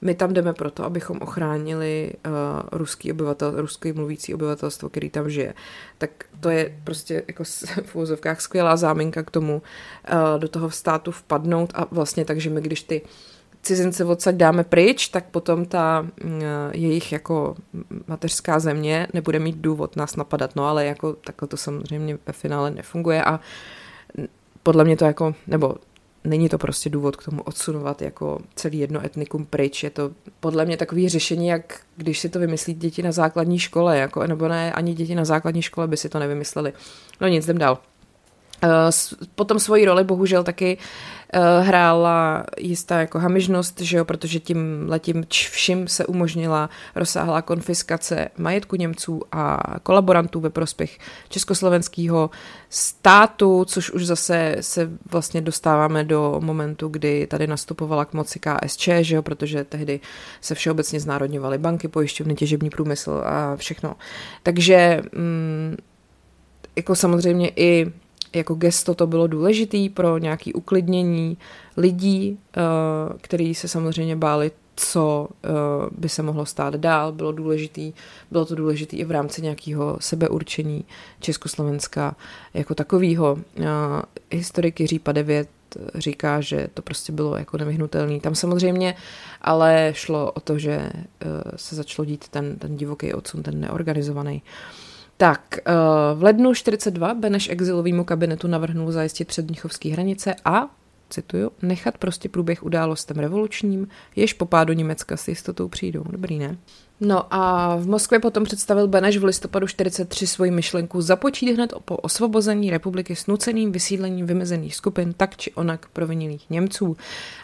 my 0.00 0.14
tam 0.14 0.32
jdeme 0.32 0.52
proto, 0.52 0.84
abychom 0.84 1.18
ochránili 1.18 2.12
uh, 2.26 2.32
ruský 2.72 3.12
obyvatel, 3.12 3.60
ruský 3.60 3.92
mluvící 3.92 4.34
obyvatelstvo, 4.34 4.88
který 4.88 5.10
tam 5.10 5.30
žije. 5.30 5.54
Tak 5.98 6.10
to 6.40 6.50
je 6.50 6.80
prostě 6.84 7.22
jako 7.28 7.44
v 7.84 7.96
úzovkách 7.96 8.40
skvělá 8.40 8.76
záminka 8.76 9.22
k 9.22 9.30
tomu 9.30 9.62
uh, 10.12 10.38
do 10.38 10.48
toho 10.48 10.70
státu 10.70 11.10
vpadnout 11.10 11.72
a 11.74 11.86
vlastně 11.90 12.24
tak, 12.24 12.40
že 12.40 12.50
my 12.50 12.60
když 12.60 12.82
ty 12.82 13.02
cizince 13.66 14.04
odsaď 14.04 14.34
dáme 14.34 14.64
pryč, 14.64 15.08
tak 15.08 15.24
potom 15.24 15.64
ta 15.64 16.06
uh, 16.24 16.30
jejich 16.72 17.12
jako 17.12 17.56
mateřská 18.06 18.58
země 18.58 19.06
nebude 19.14 19.38
mít 19.38 19.56
důvod 19.56 19.96
nás 19.96 20.16
napadat. 20.16 20.56
No 20.56 20.64
ale 20.66 20.86
jako 20.86 21.12
takhle 21.12 21.48
to 21.48 21.56
samozřejmě 21.56 22.18
ve 22.26 22.32
finále 22.32 22.70
nefunguje 22.70 23.24
a 23.24 23.40
podle 24.62 24.84
mě 24.84 24.96
to 24.96 25.04
jako, 25.04 25.34
nebo 25.46 25.74
není 26.24 26.48
to 26.48 26.58
prostě 26.58 26.90
důvod 26.90 27.16
k 27.16 27.24
tomu 27.24 27.42
odsunovat 27.42 28.02
jako 28.02 28.38
celý 28.54 28.78
jedno 28.78 29.04
etnikum 29.04 29.44
pryč. 29.44 29.82
Je 29.82 29.90
to 29.90 30.10
podle 30.40 30.64
mě 30.64 30.76
takový 30.76 31.08
řešení, 31.08 31.48
jak 31.48 31.80
když 31.96 32.18
si 32.18 32.28
to 32.28 32.38
vymyslí 32.38 32.74
děti 32.74 33.02
na 33.02 33.12
základní 33.12 33.58
škole, 33.58 33.98
jako, 33.98 34.26
nebo 34.26 34.48
ne, 34.48 34.72
ani 34.72 34.94
děti 34.94 35.14
na 35.14 35.24
základní 35.24 35.62
škole 35.62 35.88
by 35.88 35.96
si 35.96 36.08
to 36.08 36.18
nevymysleli. 36.18 36.72
No 37.20 37.28
nic, 37.28 37.44
jdem 37.44 37.58
dál. 37.58 37.78
Eh, 38.62 38.68
potom 39.34 39.58
svoji 39.58 39.84
roli 39.84 40.04
bohužel 40.04 40.44
taky 40.44 40.78
Eh, 41.32 41.60
hrála 41.60 42.44
jistá 42.58 43.00
jako 43.00 43.18
hamižnost, 43.18 43.80
že 43.80 43.96
jo, 43.96 44.04
protože 44.04 44.40
tím 44.40 44.84
letím 44.88 45.24
všim 45.30 45.88
se 45.88 46.06
umožnila 46.06 46.70
rozsáhlá 46.94 47.42
konfiskace 47.42 48.28
majetku 48.38 48.76
Němců 48.76 49.22
a 49.32 49.60
kolaborantů 49.82 50.40
ve 50.40 50.50
prospěch 50.50 50.98
československého 51.28 52.30
státu, 52.70 53.64
což 53.64 53.90
už 53.90 54.06
zase 54.06 54.56
se 54.60 54.90
vlastně 55.10 55.40
dostáváme 55.40 56.04
do 56.04 56.40
momentu, 56.44 56.88
kdy 56.88 57.26
tady 57.26 57.46
nastupovala 57.46 58.04
k 58.04 58.12
moci 58.12 58.40
KSČ, 58.40 58.88
že 59.00 59.16
jo, 59.16 59.22
protože 59.22 59.64
tehdy 59.64 60.00
se 60.40 60.54
všeobecně 60.54 61.00
znárodňovaly 61.00 61.58
banky, 61.58 61.88
pojišťovny, 61.88 62.34
těžební 62.34 62.70
průmysl 62.70 63.22
a 63.26 63.56
všechno. 63.56 63.96
Takže 64.42 65.02
mm, 65.12 65.76
jako 66.76 66.94
samozřejmě 66.94 67.52
i 67.56 67.92
jako 68.36 68.54
gesto 68.54 68.94
to 68.94 69.06
bylo 69.06 69.26
důležitý 69.26 69.88
pro 69.88 70.18
nějaké 70.18 70.52
uklidnění 70.52 71.38
lidí, 71.76 72.38
eh, 72.56 72.60
který 73.20 73.54
se 73.54 73.68
samozřejmě 73.68 74.16
báli, 74.16 74.50
co 74.76 75.28
eh, 75.44 75.48
by 75.98 76.08
se 76.08 76.22
mohlo 76.22 76.46
stát 76.46 76.74
dál. 76.74 77.12
Bylo, 77.12 77.32
důležitý, 77.32 77.92
bylo 78.30 78.44
to 78.44 78.54
důležité 78.54 78.96
i 78.96 79.04
v 79.04 79.10
rámci 79.10 79.42
nějakého 79.42 79.96
sebeurčení 80.00 80.84
Československa 81.20 82.16
jako 82.54 82.74
takového. 82.74 83.38
Eh, 83.60 83.64
historik 84.30 84.80
Jiří 84.80 84.98
Padevět 84.98 85.48
říká, 85.94 86.40
že 86.40 86.68
to 86.74 86.82
prostě 86.82 87.12
bylo 87.12 87.36
jako 87.36 87.58
nevyhnutelný. 87.58 88.20
Tam 88.20 88.34
samozřejmě 88.34 88.94
ale 89.40 89.92
šlo 89.94 90.32
o 90.32 90.40
to, 90.40 90.58
že 90.58 90.90
se 91.56 91.76
začalo 91.76 92.06
dít 92.06 92.28
ten, 92.28 92.56
ten 92.56 92.76
divoký 92.76 93.12
odsun, 93.12 93.42
ten 93.42 93.60
neorganizovaný. 93.60 94.42
Tak, 95.16 95.58
eh, 95.58 95.72
v 96.14 96.22
lednu 96.22 96.54
42 96.54 97.14
Beneš 97.14 97.48
exilovýmu 97.48 98.04
kabinetu 98.04 98.48
navrhnul 98.48 98.92
zajistit 98.92 99.28
předmnichovské 99.28 99.88
hranice 99.88 100.34
a, 100.44 100.68
cituju, 101.10 101.50
nechat 101.62 101.98
prostě 101.98 102.28
průběh 102.28 102.62
událostem 102.62 103.16
revolučním, 103.16 103.88
jež 104.16 104.32
po 104.32 104.46
pádu 104.46 104.72
Německa 104.72 105.16
s 105.16 105.28
jistotou 105.28 105.68
přijdou. 105.68 106.04
Dobrý, 106.10 106.38
ne? 106.38 106.56
No 107.00 107.34
a 107.34 107.76
v 107.76 107.86
Moskvě 107.86 108.20
potom 108.20 108.44
představil 108.44 108.88
Beneš 108.88 109.16
v 109.16 109.24
listopadu 109.24 109.66
43 109.66 110.26
svoji 110.26 110.50
myšlenku 110.50 111.02
započít 111.02 111.54
hned 111.54 111.74
po 111.84 111.96
osvobození 111.96 112.70
republiky 112.70 113.16
s 113.16 113.26
nuceným 113.26 113.72
vysídlením 113.72 114.26
vymezených 114.26 114.76
skupin 114.76 115.12
tak 115.12 115.36
či 115.36 115.52
onak 115.52 115.86
provinilých 115.92 116.50
Němců. 116.50 116.96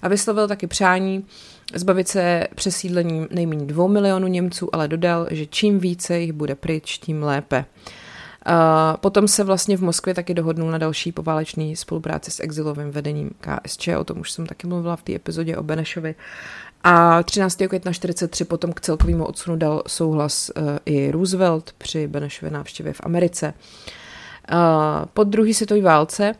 A 0.03 0.09
vyslovil 0.09 0.49
taky 0.49 0.67
přání 0.67 1.25
zbavit 1.75 2.09
se 2.09 2.47
přesídlením 2.55 3.29
nejméně 3.31 3.67
dvou 3.67 3.89
milionů 3.89 4.27
Němců, 4.27 4.75
ale 4.75 4.89
dodal, 4.89 5.27
že 5.31 5.47
čím 5.47 5.79
více 5.79 6.19
jich 6.19 6.33
bude 6.33 6.55
pryč, 6.55 6.99
tím 6.99 7.23
lépe. 7.23 7.65
Potom 9.01 9.29
se 9.29 9.45
vlastně 9.45 9.77
v 9.77 9.83
Moskvě 9.83 10.15
taky 10.15 10.35
dohodnul 10.35 10.71
na 10.71 10.79
další 10.79 11.13
poválečné 11.13 11.77
spolupráci 11.77 12.31
s 12.31 12.41
exilovým 12.41 12.91
vedením 12.91 13.31
KSČ, 13.41 13.89
o 13.89 14.05
tom 14.05 14.21
už 14.21 14.31
jsem 14.31 14.47
taky 14.47 14.67
mluvila 14.67 14.97
v 14.97 15.03
té 15.03 15.15
epizodě 15.15 15.57
o 15.57 15.63
Benešovi. 15.63 16.15
A 16.85 17.23
13. 17.23 17.63
května 17.69 17.93
43 17.93 18.45
potom 18.45 18.73
k 18.73 18.81
celkovému 18.81 19.25
odsunu 19.25 19.57
dal 19.57 19.83
souhlas 19.87 20.51
uh, 20.57 20.63
i 20.87 21.11
Roosevelt 21.11 21.73
při 21.79 22.07
Benešově 22.07 22.51
návštěvě 22.51 22.93
v 22.93 23.01
Americe. 23.05 23.55
Po 25.15 25.25
druhé 25.25 25.55
světové 25.55 25.81
válce 25.81 26.35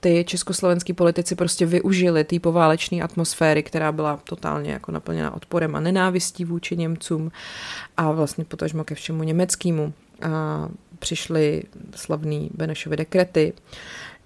ty 0.00 0.24
československý 0.28 0.92
politici 0.92 1.34
prostě 1.34 1.66
využili 1.66 2.24
té 2.24 2.40
poválečné 2.40 3.02
atmosféry, 3.02 3.62
která 3.62 3.92
byla 3.92 4.20
totálně 4.24 4.72
jako 4.72 4.92
naplněna 4.92 5.34
odporem 5.34 5.76
a 5.76 5.80
nenávistí 5.80 6.44
vůči 6.44 6.76
Němcům 6.76 7.32
a 7.96 8.12
vlastně 8.12 8.44
potažmo 8.44 8.84
ke 8.84 8.94
všemu 8.94 9.22
německému. 9.22 9.92
A 10.22 10.68
přišly 10.98 11.62
slavný 11.94 12.50
Benešovy 12.54 12.96
dekrety, 12.96 13.52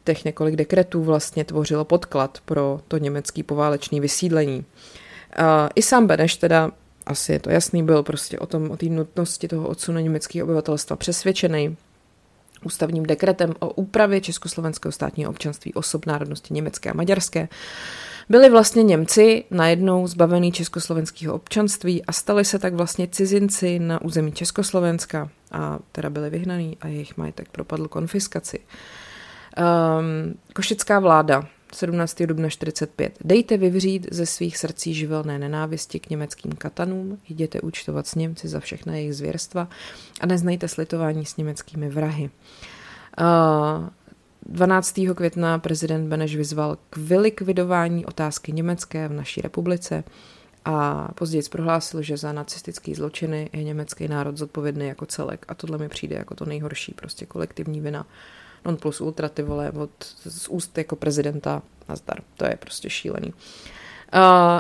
těch 0.04 0.24
několik 0.24 0.56
dekretů 0.56 1.04
vlastně 1.04 1.44
tvořilo 1.44 1.84
podklad 1.84 2.38
pro 2.44 2.80
to 2.88 2.98
německé 2.98 3.42
poválečné 3.42 4.00
vysídlení. 4.00 4.64
I 5.74 5.82
sám 5.82 6.06
Beneš 6.06 6.36
teda, 6.36 6.70
asi 7.06 7.32
je 7.32 7.38
to 7.40 7.50
jasný, 7.50 7.82
byl 7.82 8.02
prostě 8.02 8.38
o 8.38 8.46
tom, 8.46 8.70
o 8.70 8.76
té 8.76 8.86
nutnosti 8.86 9.48
toho 9.48 9.68
odsunu 9.68 9.98
německého 9.98 10.44
obyvatelstva 10.44 10.96
přesvědčený 10.96 11.76
ústavním 12.64 13.06
dekretem 13.06 13.54
o 13.58 13.70
úpravě 13.70 14.20
československého 14.20 14.92
státního 14.92 15.30
občanství 15.30 15.74
osob 15.74 16.06
národnosti 16.06 16.54
německé 16.54 16.90
a 16.90 16.94
maďarské. 16.94 17.48
Byli 18.28 18.50
vlastně 18.50 18.82
Němci 18.82 19.44
najednou 19.50 20.06
zbavený 20.06 20.52
československého 20.52 21.34
občanství 21.34 22.04
a 22.04 22.12
stali 22.12 22.44
se 22.44 22.58
tak 22.58 22.74
vlastně 22.74 23.08
cizinci 23.08 23.78
na 23.78 24.02
území 24.02 24.32
Československa 24.32 25.28
a 25.52 25.78
teda 25.92 26.10
byli 26.10 26.30
vyhnaný 26.30 26.76
a 26.80 26.88
jejich 26.88 27.16
majetek 27.16 27.48
propadl 27.52 27.88
konfiskaci. 27.88 28.58
Um, 28.58 30.34
košická 30.54 31.00
vláda 31.00 31.48
17. 31.72 32.22
dubna 32.22 32.48
45. 32.48 33.18
Dejte 33.24 33.56
vyvřít 33.56 34.06
ze 34.10 34.26
svých 34.26 34.56
srdcí 34.56 34.94
živelné 34.94 35.38
nenávisti 35.38 36.00
k 36.00 36.10
německým 36.10 36.52
katanům, 36.52 37.18
jděte 37.28 37.60
účtovat 37.60 38.06
s 38.06 38.14
Němci 38.14 38.48
za 38.48 38.60
všechna 38.60 38.94
jejich 38.94 39.14
zvěrstva 39.14 39.68
a 40.20 40.26
neznajte 40.26 40.68
slitování 40.68 41.26
s 41.26 41.36
německými 41.36 41.88
vrahy. 41.88 42.30
Uh, 43.20 43.88
12. 44.48 45.00
května 45.14 45.58
prezident 45.58 46.08
Beneš 46.08 46.36
vyzval 46.36 46.78
k 46.90 46.96
vylikvidování 46.96 48.06
otázky 48.06 48.52
německé 48.52 49.08
v 49.08 49.12
naší 49.12 49.40
republice 49.40 50.04
a 50.64 51.08
později 51.14 51.42
prohlásil, 51.50 52.02
že 52.02 52.16
za 52.16 52.32
nacistické 52.32 52.94
zločiny 52.94 53.50
je 53.52 53.64
německý 53.64 54.08
národ 54.08 54.36
zodpovědný 54.36 54.86
jako 54.86 55.06
celek 55.06 55.46
a 55.48 55.54
tohle 55.54 55.78
mi 55.78 55.88
přijde 55.88 56.16
jako 56.16 56.34
to 56.34 56.44
nejhorší, 56.44 56.94
prostě 56.94 57.26
kolektivní 57.26 57.80
vina 57.80 58.06
non 58.66 58.76
plus 58.76 59.00
ultra, 59.00 59.28
ty 59.28 59.42
vole, 59.42 59.70
od, 59.70 59.90
z 60.24 60.48
úst 60.48 60.78
jako 60.78 60.96
prezidenta 60.96 61.62
a 61.88 61.96
zdar. 61.96 62.20
To 62.36 62.44
je 62.44 62.56
prostě 62.60 62.90
šílený. 62.90 63.32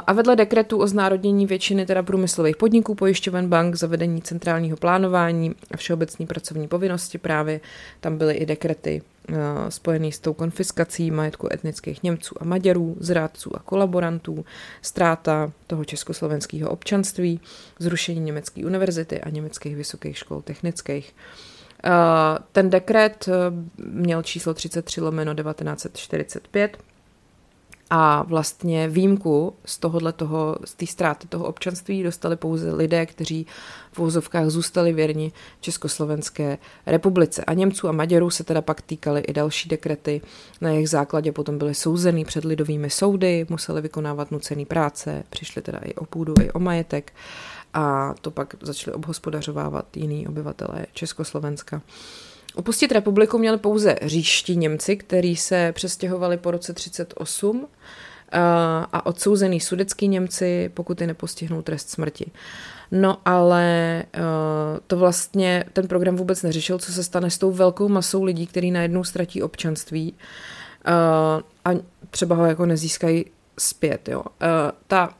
A 0.06 0.12
vedle 0.12 0.36
dekretu 0.36 0.78
o 0.78 0.86
znárodnění 0.86 1.46
většiny 1.46 1.86
teda 1.86 2.02
průmyslových 2.02 2.56
podniků, 2.56 2.94
pojišťoven 2.94 3.48
bank, 3.48 3.74
zavedení 3.74 4.22
centrálního 4.22 4.76
plánování 4.76 5.54
a 5.70 5.76
všeobecní 5.76 6.26
pracovní 6.26 6.68
povinnosti 6.68 7.18
právě, 7.18 7.60
tam 8.00 8.18
byly 8.18 8.34
i 8.34 8.46
dekrety 8.46 9.02
spojený 9.68 10.12
s 10.12 10.18
tou 10.18 10.34
konfiskací 10.34 11.10
majetku 11.10 11.48
etnických 11.52 12.02
Němců 12.02 12.34
a 12.40 12.44
Maďarů, 12.44 12.96
zrádců 13.00 13.56
a 13.56 13.58
kolaborantů, 13.58 14.44
ztráta 14.82 15.52
toho 15.66 15.84
československého 15.84 16.70
občanství, 16.70 17.40
zrušení 17.78 18.20
německé 18.20 18.66
univerzity 18.66 19.20
a 19.20 19.30
německých 19.30 19.76
vysokých 19.76 20.18
škol 20.18 20.42
technických. 20.42 21.14
Ten 22.52 22.70
dekret 22.70 23.28
měl 23.78 24.22
číslo 24.22 24.54
33 24.54 25.00
lomeno 25.00 25.34
1945 25.34 26.78
a 27.90 28.22
vlastně 28.22 28.88
výjimku 28.88 29.54
z 29.64 29.78
tohohle 29.78 30.12
toho, 30.12 30.56
z 30.64 30.74
té 30.74 30.86
ztráty 30.86 31.28
toho 31.28 31.44
občanství 31.44 32.02
dostali 32.02 32.36
pouze 32.36 32.74
lidé, 32.74 33.06
kteří 33.06 33.46
v 33.92 33.98
vozovkách 33.98 34.48
zůstali 34.48 34.92
věrni 34.92 35.32
Československé 35.60 36.58
republice. 36.86 37.44
A 37.44 37.52
Němců 37.52 37.88
a 37.88 37.92
Maďarů 37.92 38.30
se 38.30 38.44
teda 38.44 38.62
pak 38.62 38.80
týkaly 38.80 39.20
i 39.20 39.32
další 39.32 39.68
dekrety. 39.68 40.20
Na 40.60 40.70
jejich 40.70 40.88
základě 40.88 41.32
potom 41.32 41.58
byly 41.58 41.74
souzený 41.74 42.24
před 42.24 42.44
lidovými 42.44 42.90
soudy, 42.90 43.46
museli 43.48 43.80
vykonávat 43.80 44.30
nucený 44.30 44.64
práce, 44.64 45.24
přišli 45.30 45.62
teda 45.62 45.78
i 45.84 45.94
o 45.94 46.04
půdu, 46.04 46.34
i 46.42 46.50
o 46.50 46.58
majetek 46.58 47.12
a 47.76 48.14
to 48.20 48.30
pak 48.30 48.54
začali 48.60 48.94
obhospodařovávat 48.94 49.96
jiní 49.96 50.28
obyvatelé 50.28 50.86
Československa. 50.92 51.82
Opustit 52.54 52.92
republiku 52.92 53.38
měli 53.38 53.58
pouze 53.58 53.96
říští 54.02 54.56
Němci, 54.56 54.96
kteří 54.96 55.36
se 55.36 55.72
přestěhovali 55.72 56.36
po 56.36 56.50
roce 56.50 56.72
38 56.72 57.66
a 58.92 59.06
odsouzený 59.06 59.60
sudecký 59.60 60.08
Němci, 60.08 60.70
pokud 60.74 61.00
je 61.00 61.06
nepostihnou 61.06 61.62
trest 61.62 61.90
smrti. 61.90 62.30
No 62.90 63.18
ale 63.24 64.04
to 64.86 64.96
vlastně 64.96 65.64
ten 65.72 65.88
program 65.88 66.16
vůbec 66.16 66.42
neřešil, 66.42 66.78
co 66.78 66.92
se 66.92 67.04
stane 67.04 67.30
s 67.30 67.38
tou 67.38 67.52
velkou 67.52 67.88
masou 67.88 68.24
lidí, 68.24 68.46
který 68.46 68.70
najednou 68.70 69.04
ztratí 69.04 69.42
občanství 69.42 70.14
a 71.64 71.70
třeba 72.10 72.36
ho 72.36 72.46
jako 72.46 72.66
nezískají 72.66 73.24
zpět. 73.58 74.08
Jo. 74.08 74.22
Ta, 74.86 75.14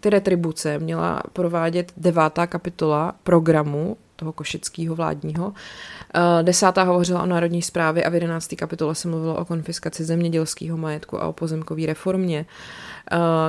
ty 0.00 0.10
retribuce 0.10 0.78
měla 0.78 1.22
provádět 1.32 1.92
devátá 1.96 2.46
kapitola 2.46 3.14
programu 3.22 3.96
toho 4.16 4.32
košického 4.32 4.94
vládního. 4.94 5.52
Desátá 6.42 6.82
hovořila 6.82 7.22
o 7.22 7.26
národní 7.26 7.62
správě 7.62 8.04
a 8.04 8.08
v 8.08 8.14
jedenácté 8.14 8.56
kapitole 8.56 8.94
se 8.94 9.08
mluvilo 9.08 9.36
o 9.36 9.44
konfiskaci 9.44 10.04
zemědělského 10.04 10.76
majetku 10.76 11.22
a 11.22 11.26
o 11.26 11.32
pozemkové 11.32 11.86
reformě, 11.86 12.46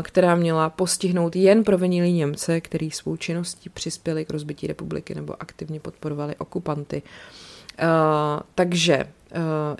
která 0.01 0.35
měla 0.35 0.69
postihnout 0.69 1.35
jen 1.35 1.63
provinilí 1.63 2.13
Němce, 2.13 2.61
který 2.61 2.91
svou 2.91 3.15
činností 3.15 3.69
přispěli 3.69 4.25
k 4.25 4.29
rozbití 4.29 4.67
republiky 4.67 5.15
nebo 5.15 5.41
aktivně 5.41 5.79
podporovali 5.79 6.35
okupanty. 6.35 7.01
takže 8.55 9.07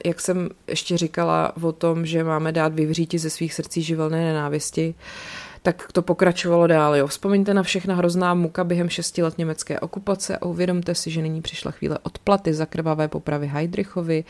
jak 0.06 0.22
jsem 0.22 0.50
ještě 0.68 0.98
říkala 0.98 1.54
o 1.64 1.72
tom, 1.72 2.06
že 2.06 2.24
máme 2.24 2.52
dát 2.52 2.74
vyvříti 2.74 3.20
ze 3.20 3.30
svých 3.30 3.54
srdcí 3.54 3.82
živelné 3.82 4.26
nenávisti, 4.26 4.96
tak 5.68 5.92
to 5.92 6.02
pokračovalo 6.02 6.68
dál. 6.68 6.96
Jo. 6.96 7.08
Vzpomeňte 7.08 7.54
na 7.54 7.64
všechna 7.64 7.96
hrozná 7.96 8.34
muka 8.34 8.64
během 8.64 8.90
šesti 8.90 9.24
let 9.24 9.38
německé 9.38 9.80
okupace 9.80 10.38
a 10.38 10.46
uvědomte 10.46 10.96
si, 10.96 11.12
že 11.12 11.22
nyní 11.22 11.42
přišla 11.42 11.72
chvíle 11.72 12.00
odplaty 12.04 12.54
za 12.54 12.66
krvavé 12.66 13.08
popravy 13.08 13.48
Heidrichovi, 13.48 14.24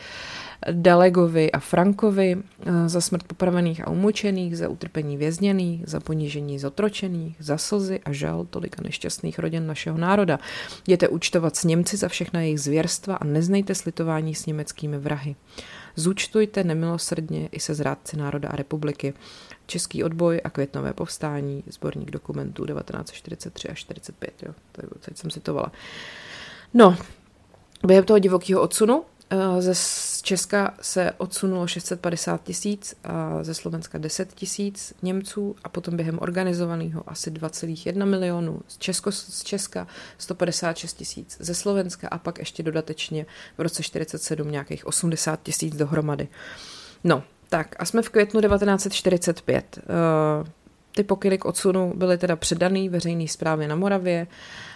Dalegovi 0.72 1.52
a 1.52 1.58
Frankovi, 1.58 2.36
eh, 2.36 2.88
za 2.88 3.00
smrt 3.00 3.22
popravených 3.22 3.86
a 3.86 3.90
umučených, 3.90 4.58
za 4.58 4.68
utrpení 4.68 5.16
vězněných, 5.16 5.82
za 5.86 6.00
ponížení 6.00 6.58
zotročených, 6.58 7.36
za 7.38 7.58
slzy 7.58 8.00
a 8.04 8.12
žal 8.12 8.44
tolika 8.50 8.82
nešťastných 8.82 9.38
rodin 9.38 9.66
našeho 9.66 9.98
národa. 9.98 10.38
Jděte 10.86 11.08
účtovat 11.08 11.56
s 11.56 11.64
Němci 11.64 11.96
za 11.96 12.08
všechna 12.08 12.40
jejich 12.40 12.60
zvěrstva 12.60 13.14
a 13.14 13.24
neznejte 13.24 13.74
slitování 13.74 14.34
s 14.34 14.46
německými 14.46 14.98
vrahy. 14.98 15.36
Zúčtujte 15.98 16.64
nemilosrdně 16.64 17.48
i 17.52 17.60
se 17.60 17.74
zrádci 17.74 18.16
národa 18.16 18.48
a 18.48 18.56
republiky. 18.56 19.14
Český 19.66 20.04
odboj 20.04 20.40
a 20.44 20.50
květnové 20.50 20.92
povstání, 20.92 21.64
sborník 21.66 22.10
dokumentů 22.10 22.66
1943 22.66 23.68
až 23.68 23.78
45, 23.78 24.42
jo, 24.42 24.54
teď 25.00 25.16
jsem 25.16 25.30
citovala. 25.30 25.72
No, 26.74 26.96
během 27.86 28.04
toho 28.04 28.18
divokého 28.18 28.62
odsunu 28.62 29.04
ze 29.58 29.74
Česka 30.22 30.74
se 30.80 31.12
odsunulo 31.18 31.66
650 31.66 32.42
tisíc 32.42 32.94
ze 33.42 33.54
Slovenska 33.54 33.98
10 33.98 34.34
tisíc 34.34 34.94
Němců 35.02 35.56
a 35.64 35.68
potom 35.68 35.96
během 35.96 36.18
organizovaného 36.20 37.02
asi 37.06 37.30
2,1 37.30 38.06
milionů 38.06 38.60
z, 38.68 38.78
Česko, 38.78 39.12
z 39.12 39.42
Česka 39.42 39.86
156 40.18 40.92
tisíc 40.92 41.36
ze 41.40 41.54
Slovenska 41.54 42.08
a 42.08 42.18
pak 42.18 42.38
ještě 42.38 42.62
dodatečně 42.62 43.26
v 43.58 43.60
roce 43.60 43.82
47 43.82 44.50
nějakých 44.50 44.86
80 44.86 45.42
tisíc 45.42 45.76
dohromady. 45.76 46.28
No, 47.04 47.22
tak 47.48 47.76
a 47.78 47.84
jsme 47.84 48.02
v 48.02 48.08
květnu 48.08 48.40
1945. 48.40 49.78
Eh, 49.78 50.50
ty 50.94 51.04
pokyny 51.04 51.38
k 51.38 51.44
odsunu 51.44 51.92
byly 51.96 52.18
teda 52.18 52.36
předaný 52.36 52.88
veřejné 52.88 53.28
správě 53.28 53.68
na 53.68 53.76
Moravě 53.76 54.26
eh, 54.26 54.67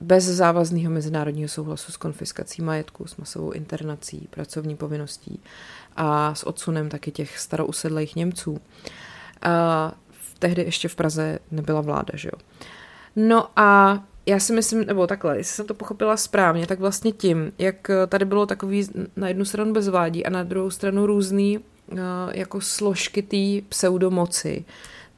bez 0.00 0.24
závazného 0.24 0.92
mezinárodního 0.92 1.48
souhlasu 1.48 1.92
s 1.92 1.96
konfiskací 1.96 2.62
majetku, 2.62 3.06
s 3.06 3.16
masovou 3.16 3.50
internací, 3.50 4.28
pracovní 4.30 4.76
povinností 4.76 5.40
a 5.96 6.34
s 6.34 6.42
odsunem 6.44 6.88
taky 6.88 7.10
těch 7.10 7.38
starousedlých 7.38 8.16
Němců. 8.16 8.60
A 9.42 9.92
eh, 9.92 10.16
tehdy 10.38 10.62
ještě 10.62 10.88
v 10.88 10.94
Praze 10.94 11.38
nebyla 11.50 11.80
vláda, 11.80 12.10
že 12.14 12.28
jo. 12.32 12.40
No 13.16 13.48
a 13.56 14.00
já 14.26 14.38
si 14.40 14.52
myslím, 14.52 14.86
nebo 14.86 15.06
takhle, 15.06 15.36
jestli 15.36 15.54
jsem 15.54 15.66
to 15.66 15.74
pochopila 15.74 16.16
správně, 16.16 16.66
tak 16.66 16.80
vlastně 16.80 17.12
tím, 17.12 17.52
jak 17.58 17.90
tady 18.08 18.24
bylo 18.24 18.46
takový 18.46 18.88
na 19.16 19.28
jednu 19.28 19.44
stranu 19.44 19.72
bezvládí 19.72 20.26
a 20.26 20.30
na 20.30 20.42
druhou 20.42 20.70
stranu 20.70 21.06
různý 21.06 21.60
jako 22.32 22.60
složky 22.60 23.22
té 23.22 23.68
pseudomoci, 23.68 24.64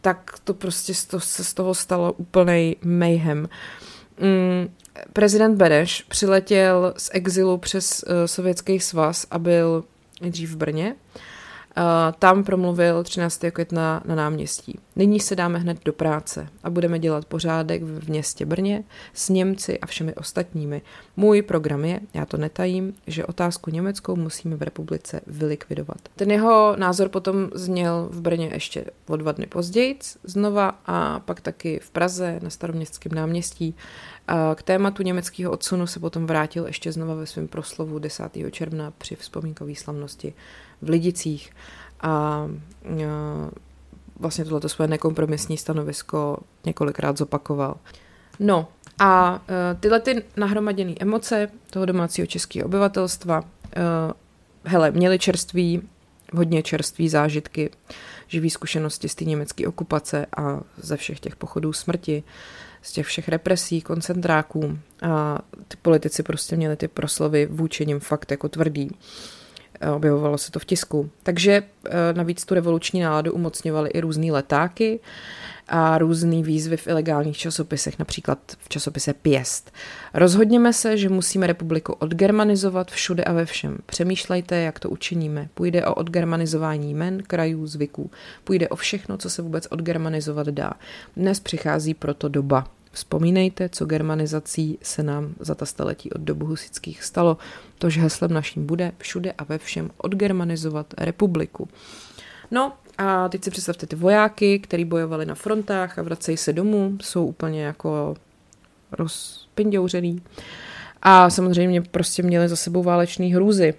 tak 0.00 0.38
to 0.44 0.54
prostě 0.54 0.94
se 1.18 1.44
z 1.44 1.54
toho 1.54 1.74
stalo 1.74 2.12
úplný 2.12 2.76
mayhem. 2.84 3.48
Mm, 4.20 4.74
prezident 5.12 5.57
Beneš 5.57 6.02
přiletěl 6.02 6.94
z 6.96 7.11
exilu 7.12 7.59
přes 7.59 8.02
uh, 8.02 8.12
Sovětský 8.26 8.81
svaz 8.81 9.26
a 9.31 9.38
byl 9.38 9.85
nejdřív 10.20 10.50
v 10.50 10.57
Brně 10.57 10.94
tam 12.18 12.44
promluvil 12.44 13.04
13. 13.04 13.44
května 13.52 14.02
na 14.04 14.14
náměstí. 14.14 14.78
Nyní 14.96 15.20
se 15.20 15.37
dáme 15.37 15.59
hned 15.59 15.85
do 15.85 15.92
práce 15.92 16.48
a 16.64 16.70
budeme 16.70 16.98
dělat 16.98 17.24
pořádek 17.24 17.83
v 17.83 18.09
městě 18.09 18.46
Brně 18.46 18.85
s 19.14 19.28
Němci 19.28 19.81
a 19.81 19.87
všemi 19.87 20.14
ostatními. 20.14 20.83
Můj 21.16 21.42
program 21.42 21.85
je, 21.85 22.00
já 22.14 22.26
to 22.26 22.37
netajím, 22.37 22.94
že 23.07 23.26
otázku 23.26 23.70
německou 23.70 24.16
musíme 24.16 24.57
v 24.57 24.62
republice 24.62 25.20
vylikvidovat. 25.26 25.98
Ten 26.16 26.31
jeho 26.31 26.76
názor 26.76 27.09
potom 27.09 27.50
zněl 27.54 28.09
v 28.11 28.20
Brně 28.20 28.50
ještě 28.52 28.85
o 29.07 29.16
dva 29.16 29.33
dny 29.33 29.46
později 29.46 29.98
znova 30.24 30.81
a 30.87 31.20
pak 31.20 31.40
taky 31.40 31.81
v 31.83 31.90
Praze 31.90 32.38
na 32.42 32.50
staroměstském 32.50 33.12
náměstí. 33.14 33.74
K 34.54 34.62
tématu 34.62 35.02
německého 35.02 35.52
odsunu 35.52 35.87
se 35.87 36.00
potom 36.00 36.26
vrátil 36.26 36.66
ještě 36.66 36.92
znova 36.92 37.14
ve 37.14 37.26
svém 37.26 37.48
proslovu 37.48 37.98
10. 37.98 38.24
června 38.50 38.92
při 38.98 39.16
vzpomínkové 39.16 39.74
slavnosti 39.74 40.35
v 40.82 40.88
Lidicích 40.88 41.50
a 42.00 42.46
vlastně 44.18 44.44
tohleto 44.44 44.68
svoje 44.68 44.88
nekompromisní 44.88 45.56
stanovisko 45.56 46.38
několikrát 46.64 47.18
zopakoval. 47.18 47.76
No 48.40 48.68
a 48.98 49.42
e, 49.48 49.74
tyhle 49.74 50.00
ty 50.00 50.22
nahromaděné 50.36 50.94
emoce 51.00 51.48
toho 51.70 51.86
domácího 51.86 52.26
českého 52.26 52.66
obyvatelstva, 52.66 53.42
e, 53.76 53.80
hele, 54.64 54.90
měli 54.90 55.18
čerství, 55.18 55.82
hodně 56.32 56.62
čerství 56.62 57.08
zážitky, 57.08 57.70
živý 58.26 58.50
zkušenosti 58.50 59.08
z 59.08 59.14
té 59.14 59.24
německé 59.24 59.68
okupace 59.68 60.26
a 60.36 60.60
ze 60.76 60.96
všech 60.96 61.20
těch 61.20 61.36
pochodů 61.36 61.72
smrti, 61.72 62.22
z 62.82 62.92
těch 62.92 63.06
všech 63.06 63.28
represí, 63.28 63.80
koncentráků 63.80 64.78
a 65.02 65.38
ty 65.68 65.76
politici 65.82 66.22
prostě 66.22 66.56
měli 66.56 66.76
ty 66.76 66.88
proslovy 66.88 67.46
vůči 67.46 67.86
nim 67.86 68.00
fakt 68.00 68.30
jako 68.30 68.48
tvrdý. 68.48 68.90
Eh, 68.90 69.38
objevovalo 69.94 70.38
se 70.38 70.52
to 70.52 70.58
v 70.58 70.64
tisku. 70.64 71.10
Takže 71.22 71.62
eh, 71.62 71.90
navíc 72.12 72.44
tu 72.44 72.54
revoluční 72.54 73.00
náladu 73.00 73.32
umocňovaly 73.32 73.90
i 73.90 74.00
různé 74.00 74.32
letáky 74.32 75.00
a 75.68 75.98
různé 75.98 76.42
výzvy 76.42 76.76
v 76.76 76.86
ilegálních 76.86 77.38
časopisech, 77.38 77.98
například 77.98 78.38
v 78.58 78.68
časopise 78.68 79.14
Pěst. 79.14 79.72
Rozhodněme 80.14 80.72
se, 80.72 80.96
že 80.96 81.08
musíme 81.08 81.46
republiku 81.46 81.92
odgermanizovat 81.92 82.90
všude 82.90 83.24
a 83.24 83.32
ve 83.32 83.46
všem. 83.46 83.78
Přemýšlejte, 83.86 84.56
jak 84.56 84.78
to 84.78 84.90
učiníme. 84.90 85.48
Půjde 85.54 85.86
o 85.86 85.94
odgermanizování 85.94 86.90
jmen, 86.90 87.22
krajů, 87.22 87.66
zvyků. 87.66 88.10
Půjde 88.44 88.68
o 88.68 88.76
všechno, 88.76 89.18
co 89.18 89.30
se 89.30 89.42
vůbec 89.42 89.66
odgermanizovat 89.70 90.46
dá. 90.46 90.72
Dnes 91.16 91.40
přichází 91.40 91.94
proto 91.94 92.28
doba. 92.28 92.66
Vzpomínejte, 92.98 93.68
co 93.68 93.87
germanizací 93.87 94.78
se 94.82 95.02
nám 95.02 95.34
za 95.40 95.54
ta 95.54 95.66
staletí 95.66 96.12
od 96.12 96.20
dobu 96.20 96.46
husických 96.46 97.04
stalo. 97.04 97.38
Tož 97.78 97.98
heslem 97.98 98.32
naším 98.32 98.66
bude 98.66 98.92
všude 98.98 99.32
a 99.32 99.44
ve 99.44 99.58
všem 99.58 99.90
odgermanizovat 99.96 100.94
republiku. 100.98 101.68
No 102.50 102.72
a 102.98 103.28
teď 103.28 103.44
si 103.44 103.50
představte 103.50 103.87
ty 103.87 103.96
vojáky, 103.96 104.58
kteří 104.58 104.84
bojovali 104.84 105.26
na 105.26 105.34
frontách 105.34 105.98
a 105.98 106.02
vracejí 106.02 106.37
se 106.37 106.52
domů, 106.52 106.98
jsou 107.02 107.26
úplně 107.26 107.62
jako 107.62 108.14
rozpindouřený. 108.92 110.22
A 111.02 111.30
samozřejmě 111.30 111.82
prostě 111.82 112.22
měli 112.22 112.48
za 112.48 112.56
sebou 112.56 112.82
válečný 112.82 113.34
hrůzy. 113.34 113.74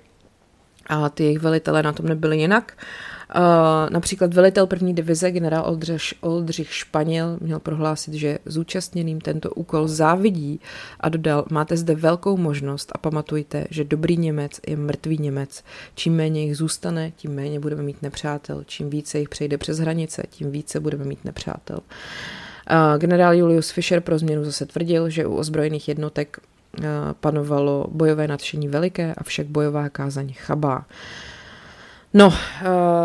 A 0.89 1.10
ty 1.10 1.23
jejich 1.23 1.39
velitelé 1.39 1.84
na 1.84 1.93
tom 1.93 2.06
nebyli 2.06 2.38
jinak. 2.38 2.78
Uh, 3.36 3.41
například 3.89 4.34
velitel 4.34 4.67
první 4.67 4.95
divize, 4.95 5.32
generál 5.32 5.65
Oldřich, 5.65 6.13
Oldřich 6.21 6.73
Španěl, 6.73 7.38
měl 7.41 7.60
prohlásit, 7.60 8.13
že 8.13 8.39
zúčastněným 8.45 9.21
tento 9.21 9.49
úkol 9.49 9.88
závidí 9.88 10.60
a 10.99 11.10
dodal, 11.10 11.45
máte 11.52 11.78
zde 11.78 11.95
velkou 11.95 12.38
možnost 12.38 12.91
a 12.95 12.97
pamatujte, 12.97 13.65
že 13.69 13.84
dobrý 13.84 14.17
Němec 14.17 14.60
je 14.67 14.78
mrtvý 14.78 15.17
Němec. 15.17 15.63
Čím 15.95 16.15
méně 16.15 16.45
jich 16.45 16.58
zůstane, 16.58 17.12
tím 17.15 17.32
méně 17.32 17.60
budeme 17.60 17.84
mít 17.84 18.02
nepřátel. 18.02 18.63
Čím 18.65 18.89
více 18.89 19.19
jich 19.19 19.30
přejde 19.30 19.58
přes 19.58 19.80
hranice, 19.80 20.23
tím 20.30 20.52
více 20.52 20.80
budeme 20.80 21.06
mít 21.06 21.25
nepřátel. 21.25 21.80
Uh, 21.80 22.97
generál 22.97 23.34
Julius 23.34 23.71
Fischer 23.71 24.02
pro 24.02 24.19
změnu 24.19 24.43
zase 24.43 24.65
tvrdil, 24.65 25.10
že 25.10 25.25
u 25.25 25.36
ozbrojených 25.36 25.88
jednotek 25.88 26.39
panovalo 27.19 27.88
bojové 27.91 28.27
nadšení 28.27 28.67
veliké 28.67 29.13
a 29.17 29.23
však 29.23 29.47
bojová 29.47 29.89
kázaň 29.89 30.34
chabá. 30.34 30.86
No, 32.13 32.27
uh, 32.27 32.34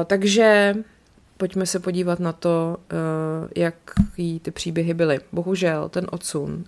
takže 0.07 0.75
pojďme 1.37 1.67
se 1.67 1.79
podívat 1.81 2.21
na 2.21 2.33
to, 2.33 2.77
jak 3.57 3.75
ty 4.43 4.51
příběhy 4.51 4.95
byly. 4.95 5.21
Bohužel 5.33 5.89
ten 5.89 6.07
odsun 6.11 6.65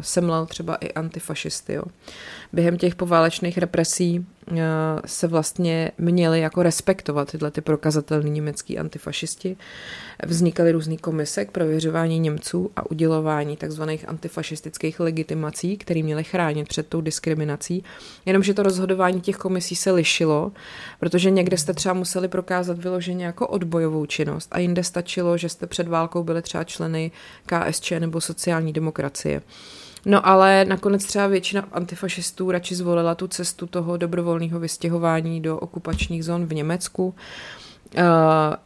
semlal 0.00 0.46
třeba 0.46 0.74
i 0.74 0.92
antifašisty. 0.92 1.72
Jo. 1.72 1.82
Během 2.52 2.76
těch 2.76 2.94
poválečných 2.94 3.58
represí 3.58 4.26
se 5.06 5.26
vlastně 5.26 5.90
měli 5.98 6.40
jako 6.40 6.62
respektovat 6.62 7.30
tyhle 7.30 7.50
ty 7.50 7.60
prokazatelní 7.60 8.30
německý 8.30 8.78
antifašisti. 8.78 9.56
Vznikaly 10.26 10.72
různé 10.72 10.96
komise 10.96 11.44
k 11.44 11.50
prověřování 11.50 12.18
Němců 12.18 12.70
a 12.76 12.90
udělování 12.90 13.56
takzvaných 13.56 14.08
antifašistických 14.08 15.00
legitimací, 15.00 15.76
které 15.76 16.02
měly 16.02 16.24
chránit 16.24 16.68
před 16.68 16.86
tou 16.86 17.00
diskriminací. 17.00 17.84
Jenomže 18.26 18.54
to 18.54 18.62
rozhodování 18.62 19.20
těch 19.20 19.36
komisí 19.36 19.76
se 19.76 19.90
lišilo, 19.92 20.52
protože 21.00 21.30
někde 21.30 21.56
jste 21.56 21.72
třeba 21.72 21.94
museli 21.94 22.28
prokázat 22.28 22.78
vyloženě 22.78 23.26
jako 23.26 23.46
odbojovou 23.46 24.06
činnost 24.06 24.48
a 24.52 24.58
jinde 24.58 24.84
stačilo, 24.84 25.38
že 25.38 25.48
jste 25.48 25.66
před 25.66 25.88
válkou 25.88 26.22
byli 26.22 26.42
třeba 26.42 26.64
členy 26.64 27.10
KSČ 27.46 27.90
nebo 27.98 28.20
sociální 28.20 28.72
demokracie. 28.72 29.42
No 30.06 30.28
ale 30.28 30.64
nakonec 30.64 31.04
třeba 31.04 31.26
většina 31.26 31.68
antifašistů 31.72 32.50
radši 32.50 32.74
zvolila 32.74 33.14
tu 33.14 33.28
cestu 33.28 33.66
toho 33.66 33.96
dobrovolného 33.96 34.60
vystěhování 34.60 35.40
do 35.40 35.58
okupačních 35.58 36.24
zón 36.24 36.46
v 36.46 36.54
Německu. 36.54 37.14
Uh, 37.96 38.02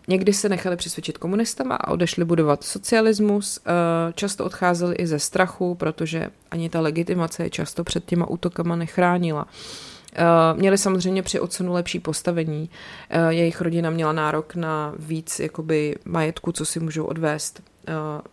někdy 0.09 0.33
se 0.33 0.49
nechali 0.49 0.77
přesvědčit 0.77 1.19
komunistama 1.19 1.75
a 1.77 1.91
odešli 1.91 2.25
budovat 2.25 2.65
socialismus. 2.65 3.59
Uh, 3.59 4.13
často 4.13 4.45
odcházeli 4.45 4.95
i 4.95 5.07
ze 5.07 5.19
strachu, 5.19 5.75
protože 5.75 6.31
ani 6.51 6.69
ta 6.69 6.81
legitimace 6.81 7.43
je 7.43 7.51
často 7.51 7.85
před 7.85 8.05
těma 8.05 8.31
útokama 8.31 8.77
nechránila. 8.77 9.45
Uh, 9.45 10.59
měli 10.59 10.79
samozřejmě 10.79 11.23
při 11.23 11.41
odsunu 11.41 11.73
lepší 11.73 12.01
postavení. 12.01 12.71
Uh, 13.15 13.29
jejich 13.29 13.61
rodina 13.61 13.91
měla 13.91 14.13
nárok 14.13 14.55
na 14.55 14.95
víc 14.99 15.41
jakoby, 15.41 15.97
majetku, 16.05 16.53
co 16.53 16.65
si 16.65 16.81
můžou 16.81 17.05
odvést 17.05 17.63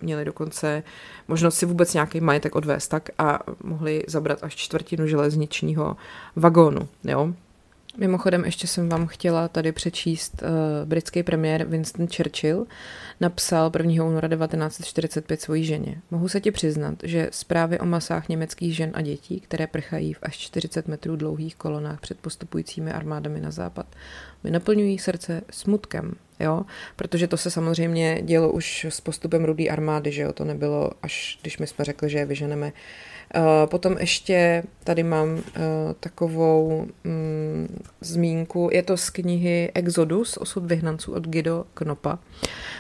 měli 0.02 0.26
dokonce 0.26 0.84
možnost 1.28 1.56
si 1.56 1.66
vůbec 1.66 1.94
nějaký 1.94 2.22
majetek 2.22 2.56
odvést 2.56 2.88
tak 2.88 3.10
a 3.18 3.40
mohli 3.64 4.04
zabrat 4.08 4.44
až 4.44 4.56
čtvrtinu 4.56 5.08
železničního 5.08 5.96
vagónu. 6.36 6.88
Jo? 7.04 7.34
Mimochodem 7.98 8.46
ještě 8.46 8.68
jsem 8.68 8.90
vám 8.90 9.08
chtěla 9.08 9.48
tady 9.48 9.72
přečíst 9.72 10.44
uh, 10.44 10.90
britský 10.90 11.24
premiér 11.24 11.66
Winston 11.66 12.08
Churchill 12.08 12.66
napsal 13.20 13.72
1. 13.78 14.04
února 14.04 14.28
1945 14.28 15.42
svojí 15.42 15.64
ženě. 15.64 16.02
Mohu 16.12 16.28
se 16.28 16.42
ti 16.42 16.52
přiznat, 16.52 16.96
že 17.04 17.30
zprávy 17.32 17.80
o 17.80 17.86
masách 17.86 18.30
německých 18.30 18.76
žen 18.76 18.92
a 18.94 19.02
dětí, 19.02 19.40
které 19.40 19.68
prchají 19.68 20.14
v 20.14 20.20
až 20.22 20.38
40 20.38 20.88
metrů 20.88 21.16
dlouhých 21.16 21.56
kolonách 21.56 22.00
před 22.00 22.20
postupujícími 22.20 22.92
armádami 22.92 23.42
na 23.42 23.52
západ, 23.52 23.86
mi 24.44 24.52
naplňují 24.52 25.00
srdce 25.00 25.42
smutkem, 25.52 26.16
jo, 26.40 26.62
protože 26.96 27.28
to 27.28 27.38
se 27.38 27.52
samozřejmě 27.52 28.22
dělo 28.22 28.52
už 28.52 28.86
s 28.90 29.02
postupem 29.02 29.46
rudé 29.46 29.68
armády, 29.68 30.12
že 30.12 30.22
jo, 30.22 30.34
to 30.34 30.46
nebylo 30.46 30.92
až, 31.04 31.40
když 31.42 31.58
my 31.58 31.68
jsme 31.68 31.86
řekli, 31.86 32.10
že 32.10 32.18
je 32.18 32.26
vyženeme 32.26 32.72
potom 33.66 33.98
ještě 34.00 34.64
tady 34.84 35.04
mám 35.04 35.34
uh, 35.34 35.42
takovou 36.00 36.88
um, 37.06 37.68
zmínku, 38.02 38.70
je 38.72 38.84
to 38.84 38.98
z 38.98 39.10
knihy 39.10 39.72
Exodus, 39.74 40.38
osud 40.38 40.66
vyhnanců 40.66 41.14
od 41.14 41.28
Guido 41.28 41.66
Knopa. 41.74 42.20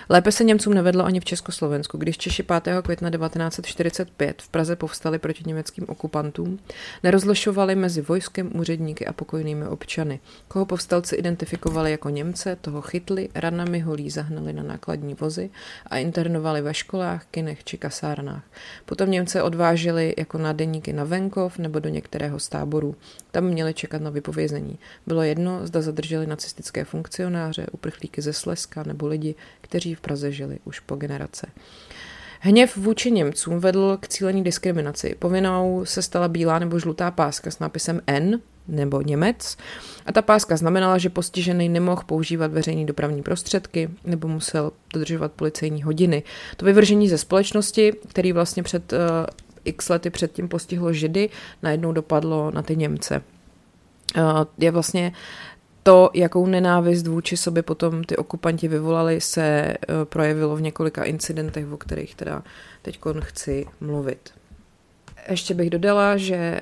Lépe 0.09 0.31
se 0.31 0.43
Němcům 0.43 0.73
nevedlo 0.73 1.05
ani 1.05 1.19
v 1.19 1.25
Československu, 1.25 1.97
když 1.97 2.17
Češi 2.17 2.43
5. 2.43 2.61
května 2.83 3.09
1945 3.09 4.41
v 4.41 4.49
Praze 4.49 4.75
povstali 4.75 5.19
proti 5.19 5.43
německým 5.47 5.85
okupantům, 5.87 6.59
nerozlišovali 7.03 7.75
mezi 7.75 8.01
vojskem, 8.01 8.51
úředníky 8.53 9.05
a 9.05 9.13
pokojnými 9.13 9.67
občany. 9.67 10.19
Koho 10.47 10.65
povstalci 10.65 11.15
identifikovali 11.15 11.91
jako 11.91 12.09
Němce, 12.09 12.57
toho 12.61 12.81
chytli, 12.81 13.29
ranami 13.35 13.79
holí 13.79 14.09
zahnali 14.09 14.53
na 14.53 14.63
nákladní 14.63 15.13
vozy 15.13 15.49
a 15.87 15.97
internovali 15.97 16.61
ve 16.61 16.73
školách, 16.73 17.25
kinech 17.31 17.63
či 17.63 17.77
kasárnách. 17.77 18.43
Potom 18.85 19.11
Němce 19.11 19.43
odváželi 19.43 20.13
jako 20.17 20.38
na 20.39 20.53
deníky 20.53 20.93
na 20.93 21.03
venkov 21.03 21.57
nebo 21.57 21.79
do 21.79 21.89
některého 21.89 22.39
z 22.39 22.49
táborů. 22.49 22.95
Tam 23.31 23.43
měli 23.43 23.73
čekat 23.73 24.01
na 24.01 24.09
vypovězení. 24.09 24.79
Bylo 25.07 25.23
jedno, 25.23 25.67
zda 25.67 25.81
zadrželi 25.81 26.27
nacistické 26.27 26.85
funkcionáře, 26.85 27.67
uprchlíky 27.71 28.21
ze 28.21 28.33
Slezska 28.33 28.83
nebo 28.83 29.07
lidi, 29.07 29.35
kteří 29.61 29.95
v 29.95 30.01
Praze 30.01 30.31
žili 30.31 30.59
už 30.65 30.79
po 30.79 30.95
generace. 30.95 31.47
Hněv 32.41 32.77
vůči 32.77 33.11
Němcům 33.11 33.59
vedl 33.59 33.97
k 33.99 34.07
cílení 34.07 34.43
diskriminaci. 34.43 35.15
Povinnou 35.19 35.85
se 35.85 36.01
stala 36.01 36.27
bílá 36.27 36.59
nebo 36.59 36.79
žlutá 36.79 37.11
páska 37.11 37.51
s 37.51 37.59
nápisem 37.59 38.01
N 38.07 38.41
nebo 38.67 39.01
Němec 39.01 39.57
a 40.05 40.11
ta 40.11 40.21
páska 40.21 40.57
znamenala, 40.57 40.97
že 40.97 41.09
postižený 41.09 41.69
nemohl 41.69 42.01
používat 42.05 42.51
veřejné 42.51 42.85
dopravní 42.85 43.23
prostředky 43.23 43.89
nebo 44.03 44.27
musel 44.27 44.71
dodržovat 44.93 45.31
policejní 45.31 45.83
hodiny. 45.83 46.23
To 46.57 46.65
vyvržení 46.65 47.09
ze 47.09 47.17
společnosti, 47.17 47.93
který 48.07 48.31
vlastně 48.31 48.63
před 48.63 48.93
uh, 48.93 48.99
x 49.69 49.89
lety 49.89 50.09
předtím 50.09 50.47
postihlo 50.47 50.93
Židy, 50.93 51.29
najednou 51.63 51.91
dopadlo 51.91 52.51
na 52.51 52.61
ty 52.61 52.75
Němce. 52.75 53.21
Uh, 54.17 54.23
je 54.57 54.71
vlastně 54.71 55.11
to, 55.83 56.09
jakou 56.13 56.45
nenávist 56.45 57.07
vůči 57.07 57.37
sobě 57.37 57.63
potom 57.63 58.03
ty 58.03 58.17
okupanti 58.17 58.67
vyvolali, 58.67 59.21
se 59.21 59.41
eh, 59.41 59.75
projevilo 60.03 60.55
v 60.55 60.61
několika 60.61 61.03
incidentech, 61.03 61.71
o 61.71 61.77
kterých 61.77 62.15
teda 62.15 62.43
teď 62.81 62.99
chci 63.19 63.65
mluvit. 63.79 64.29
Ještě 65.29 65.53
bych 65.53 65.69
dodala, 65.69 66.17
že 66.17 66.35
eh, 66.35 66.61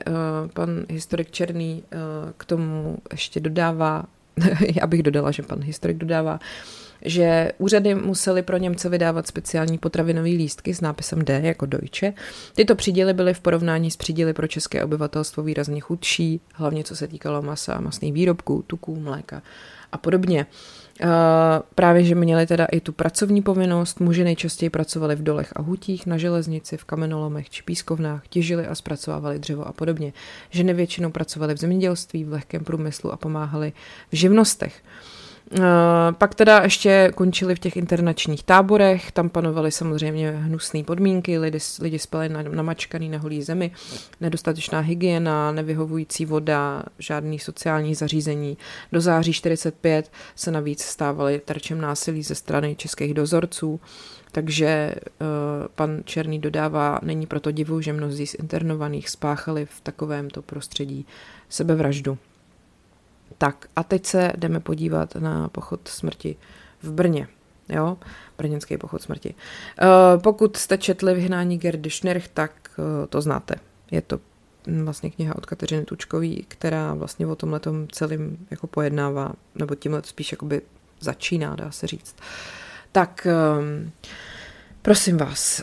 pan 0.54 0.86
historik 0.90 1.32
Černý 1.32 1.84
eh, 1.92 1.98
k 2.38 2.46
tomu 2.46 2.98
ještě 3.12 3.40
dodává, 3.40 4.04
já 4.82 4.88
bych 4.88 5.04
dodala, 5.04 5.32
že 5.32 5.44
pan 5.44 5.60
historik 5.62 5.98
dodává, 5.98 6.40
že 7.02 7.52
úřady 7.58 7.96
musely 7.96 8.42
pro 8.42 8.58
Němce 8.58 8.90
vydávat 8.90 9.28
speciální 9.28 9.78
potravinové 9.78 10.30
lístky 10.30 10.74
s 10.74 10.82
nápisem 10.82 11.26
D 11.26 11.42
jako 11.44 11.66
Deutsche. 11.66 12.14
Tyto 12.56 12.76
příděly 12.76 13.14
byly 13.14 13.34
v 13.34 13.40
porovnání 13.40 13.92
s 13.92 13.98
příděly 13.98 14.34
pro 14.34 14.48
české 14.48 14.84
obyvatelstvo 14.84 15.44
výrazně 15.44 15.82
chudší, 15.82 16.42
hlavně 16.54 16.84
co 16.84 16.96
se 16.96 17.08
týkalo 17.08 17.42
masa 17.42 17.74
a 17.74 17.82
masných 17.82 18.14
výrobků, 18.14 18.64
tuků, 18.68 19.00
mléka 19.00 19.42
a 19.92 19.98
podobně. 19.98 20.46
Uh, 21.04 21.10
právě, 21.76 22.04
že 22.04 22.16
měli 22.16 22.48
teda 22.48 22.66
i 22.66 22.80
tu 22.80 22.92
pracovní 22.92 23.42
povinnost, 23.42 24.00
muži 24.00 24.24
nejčastěji 24.24 24.70
pracovali 24.70 25.16
v 25.16 25.24
dolech 25.24 25.54
a 25.56 25.62
hutích, 25.62 26.06
na 26.06 26.18
železnici, 26.18 26.78
v 26.78 26.86
kamenolomech 26.86 27.50
či 27.50 27.64
pískovnách, 27.64 28.28
těžili 28.28 28.68
a 28.68 28.76
zpracovávali 28.76 29.40
dřevo 29.40 29.68
a 29.68 29.74
podobně. 29.74 30.14
Ženy 30.50 30.74
většinou 30.74 31.12
pracovaly 31.12 31.54
v 31.54 31.58
zemědělství, 31.58 32.24
v 32.24 32.32
lehkém 32.32 32.64
průmyslu 32.64 33.12
a 33.12 33.18
pomáhali 33.18 33.74
v 34.12 34.16
živnostech. 34.16 34.84
Pak 36.12 36.36
teda 36.36 36.60
ještě 36.64 37.12
končili 37.16 37.56
v 37.56 37.60
těch 37.60 37.78
internačních 37.78 38.44
táborech, 38.44 39.12
tam 39.12 39.30
panovaly 39.30 39.72
samozřejmě 39.72 40.32
hnusné 40.32 40.84
podmínky, 40.84 41.40
lidi, 41.40 41.58
lidi 41.82 42.00
spali 42.00 42.30
na, 42.30 42.42
namačkaný 42.42 43.10
na 43.10 43.18
holý 43.18 43.44
zemi, 43.44 43.72
nedostatečná 44.22 44.80
hygiena, 44.80 45.52
nevyhovující 45.52 46.26
voda, 46.26 46.84
žádný 47.00 47.40
sociální 47.40 47.96
zařízení. 47.96 48.58
Do 48.92 49.02
září 49.02 49.34
45 49.34 50.12
se 50.36 50.52
navíc 50.52 50.84
stávali 50.84 51.42
terčem 51.46 51.82
násilí 51.82 52.24
ze 52.24 52.36
strany 52.36 52.76
českých 52.76 53.14
dozorců, 53.14 53.80
takže 54.32 54.96
uh, 54.96 55.28
pan 55.76 56.02
Černý 56.06 56.40
dodává, 56.40 57.00
není 57.04 57.26
proto 57.28 57.52
divu, 57.52 57.82
že 57.82 57.94
mnozí 57.94 58.28
z 58.28 58.34
internovaných 58.34 59.10
spáchali 59.10 59.66
v 59.66 59.82
takovémto 59.82 60.42
prostředí 60.42 61.06
sebevraždu. 61.50 62.18
Tak 63.38 63.68
a 63.76 63.84
teď 63.84 64.06
se 64.06 64.32
jdeme 64.38 64.60
podívat 64.60 65.16
na 65.16 65.48
pochod 65.50 65.88
smrti 65.88 66.36
v 66.82 66.92
Brně. 66.92 67.28
Jo, 67.70 67.98
brněnský 68.38 68.78
pochod 68.78 69.02
smrti. 69.02 69.36
Uh, 69.82 70.22
pokud 70.22 70.58
jste 70.58 70.78
četli 70.78 71.14
Vyhnání 71.14 71.58
Gerdy 71.58 71.90
Schnirch, 71.90 72.28
tak 72.28 72.52
uh, 72.78 72.86
to 73.10 73.22
znáte. 73.22 73.56
Je 73.92 74.02
to 74.02 74.20
vlastně 74.84 75.10
kniha 75.10 75.36
od 75.36 75.46
Kateřiny 75.46 75.86
Tučkový, 75.86 76.46
která 76.48 76.94
vlastně 76.94 77.28
o 77.28 77.36
tomhle 77.36 77.60
celým 77.92 78.48
jako 78.52 78.68
pojednává, 78.68 79.34
nebo 79.56 79.76
tímhle 79.76 80.02
spíš 80.06 80.32
jakoby 80.32 80.62
začíná, 81.00 81.56
dá 81.56 81.72
se 81.72 81.88
říct. 81.88 82.16
Tak 82.92 83.28
um, 83.60 83.92
prosím 84.82 85.18
vás, 85.18 85.62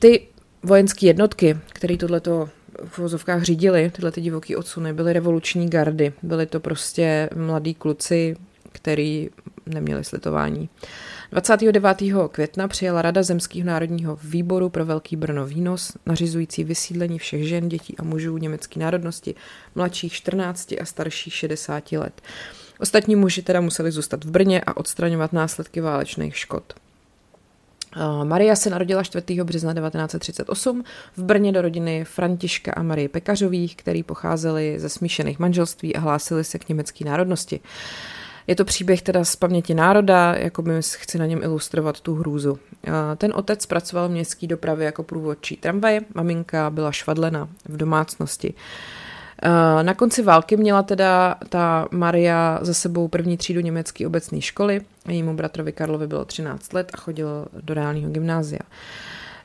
ty 0.00 0.28
vojenské 0.62 1.06
jednotky, 1.06 1.58
které 1.72 1.96
tohleto 1.96 2.48
v 2.84 2.98
vozovkách 2.98 3.42
řídili 3.42 3.90
tyhle 3.90 4.12
ty 4.12 4.20
divoký 4.20 4.56
odsuny, 4.56 4.92
byly 4.92 5.12
revoluční 5.12 5.70
gardy. 5.70 6.12
Byly 6.22 6.46
to 6.46 6.60
prostě 6.60 7.30
mladí 7.34 7.74
kluci, 7.74 8.36
který 8.72 9.30
neměli 9.66 10.04
slitování. 10.04 10.68
29. 11.30 11.86
května 12.30 12.68
přijala 12.68 13.02
Rada 13.02 13.22
Zemského 13.22 13.66
národního 13.66 14.18
výboru 14.24 14.68
pro 14.68 14.84
Velký 14.84 15.16
Brno 15.16 15.46
výnos, 15.46 15.92
nařizující 16.06 16.64
vysídlení 16.64 17.18
všech 17.18 17.48
žen, 17.48 17.68
dětí 17.68 17.94
a 17.98 18.04
mužů 18.04 18.38
německé 18.38 18.80
národnosti, 18.80 19.34
mladších 19.74 20.12
14 20.12 20.72
a 20.80 20.84
starších 20.84 21.34
60 21.34 21.92
let. 21.92 22.22
Ostatní 22.80 23.16
muži 23.16 23.42
teda 23.42 23.60
museli 23.60 23.90
zůstat 23.90 24.24
v 24.24 24.30
Brně 24.30 24.60
a 24.60 24.76
odstraňovat 24.76 25.32
následky 25.32 25.80
válečných 25.80 26.36
škod. 26.36 26.74
Eh, 27.96 28.24
Maria 28.24 28.56
se 28.56 28.70
narodila 28.70 29.02
4. 29.02 29.44
března 29.44 29.74
1938 29.74 30.84
v 31.16 31.22
Brně 31.22 31.52
do 31.52 31.62
rodiny 31.62 32.04
Františka 32.04 32.72
a 32.72 32.82
Marie 32.82 33.08
Pekařových, 33.08 33.76
který 33.76 34.02
pocházeli 34.02 34.80
ze 34.80 34.88
smíšených 34.88 35.38
manželství 35.38 35.96
a 35.96 36.00
hlásili 36.00 36.44
se 36.44 36.58
k 36.58 36.68
německé 36.68 37.04
národnosti. 37.04 37.60
Je 38.46 38.56
to 38.56 38.64
příběh 38.64 39.02
teda 39.02 39.24
z 39.24 39.36
paměti 39.36 39.74
národa, 39.74 40.34
jako 40.34 40.62
by 40.62 40.72
chci 40.80 41.18
na 41.18 41.26
něm 41.26 41.42
ilustrovat 41.42 42.00
tu 42.00 42.14
hrůzu. 42.14 42.58
Ten 43.16 43.32
otec 43.34 43.66
pracoval 43.66 44.08
v 44.08 44.12
městské 44.12 44.46
dopravě 44.46 44.86
jako 44.86 45.02
průvodčí 45.02 45.56
tramvaje, 45.56 46.00
maminka 46.14 46.70
byla 46.70 46.92
švadlena 46.92 47.48
v 47.68 47.76
domácnosti. 47.76 48.54
Na 49.82 49.94
konci 49.94 50.22
války 50.22 50.56
měla 50.56 50.82
teda 50.82 51.36
ta 51.48 51.88
Maria 51.90 52.58
za 52.62 52.74
sebou 52.74 53.08
první 53.08 53.36
třídu 53.36 53.60
německé 53.60 54.06
obecné 54.06 54.40
školy. 54.40 54.80
Jejímu 55.08 55.34
bratrovi 55.34 55.72
Karlovi 55.72 56.06
bylo 56.06 56.24
13 56.24 56.72
let 56.72 56.90
a 56.94 56.96
chodil 56.96 57.46
do 57.60 57.74
reálního 57.74 58.10
gymnázia. 58.10 58.60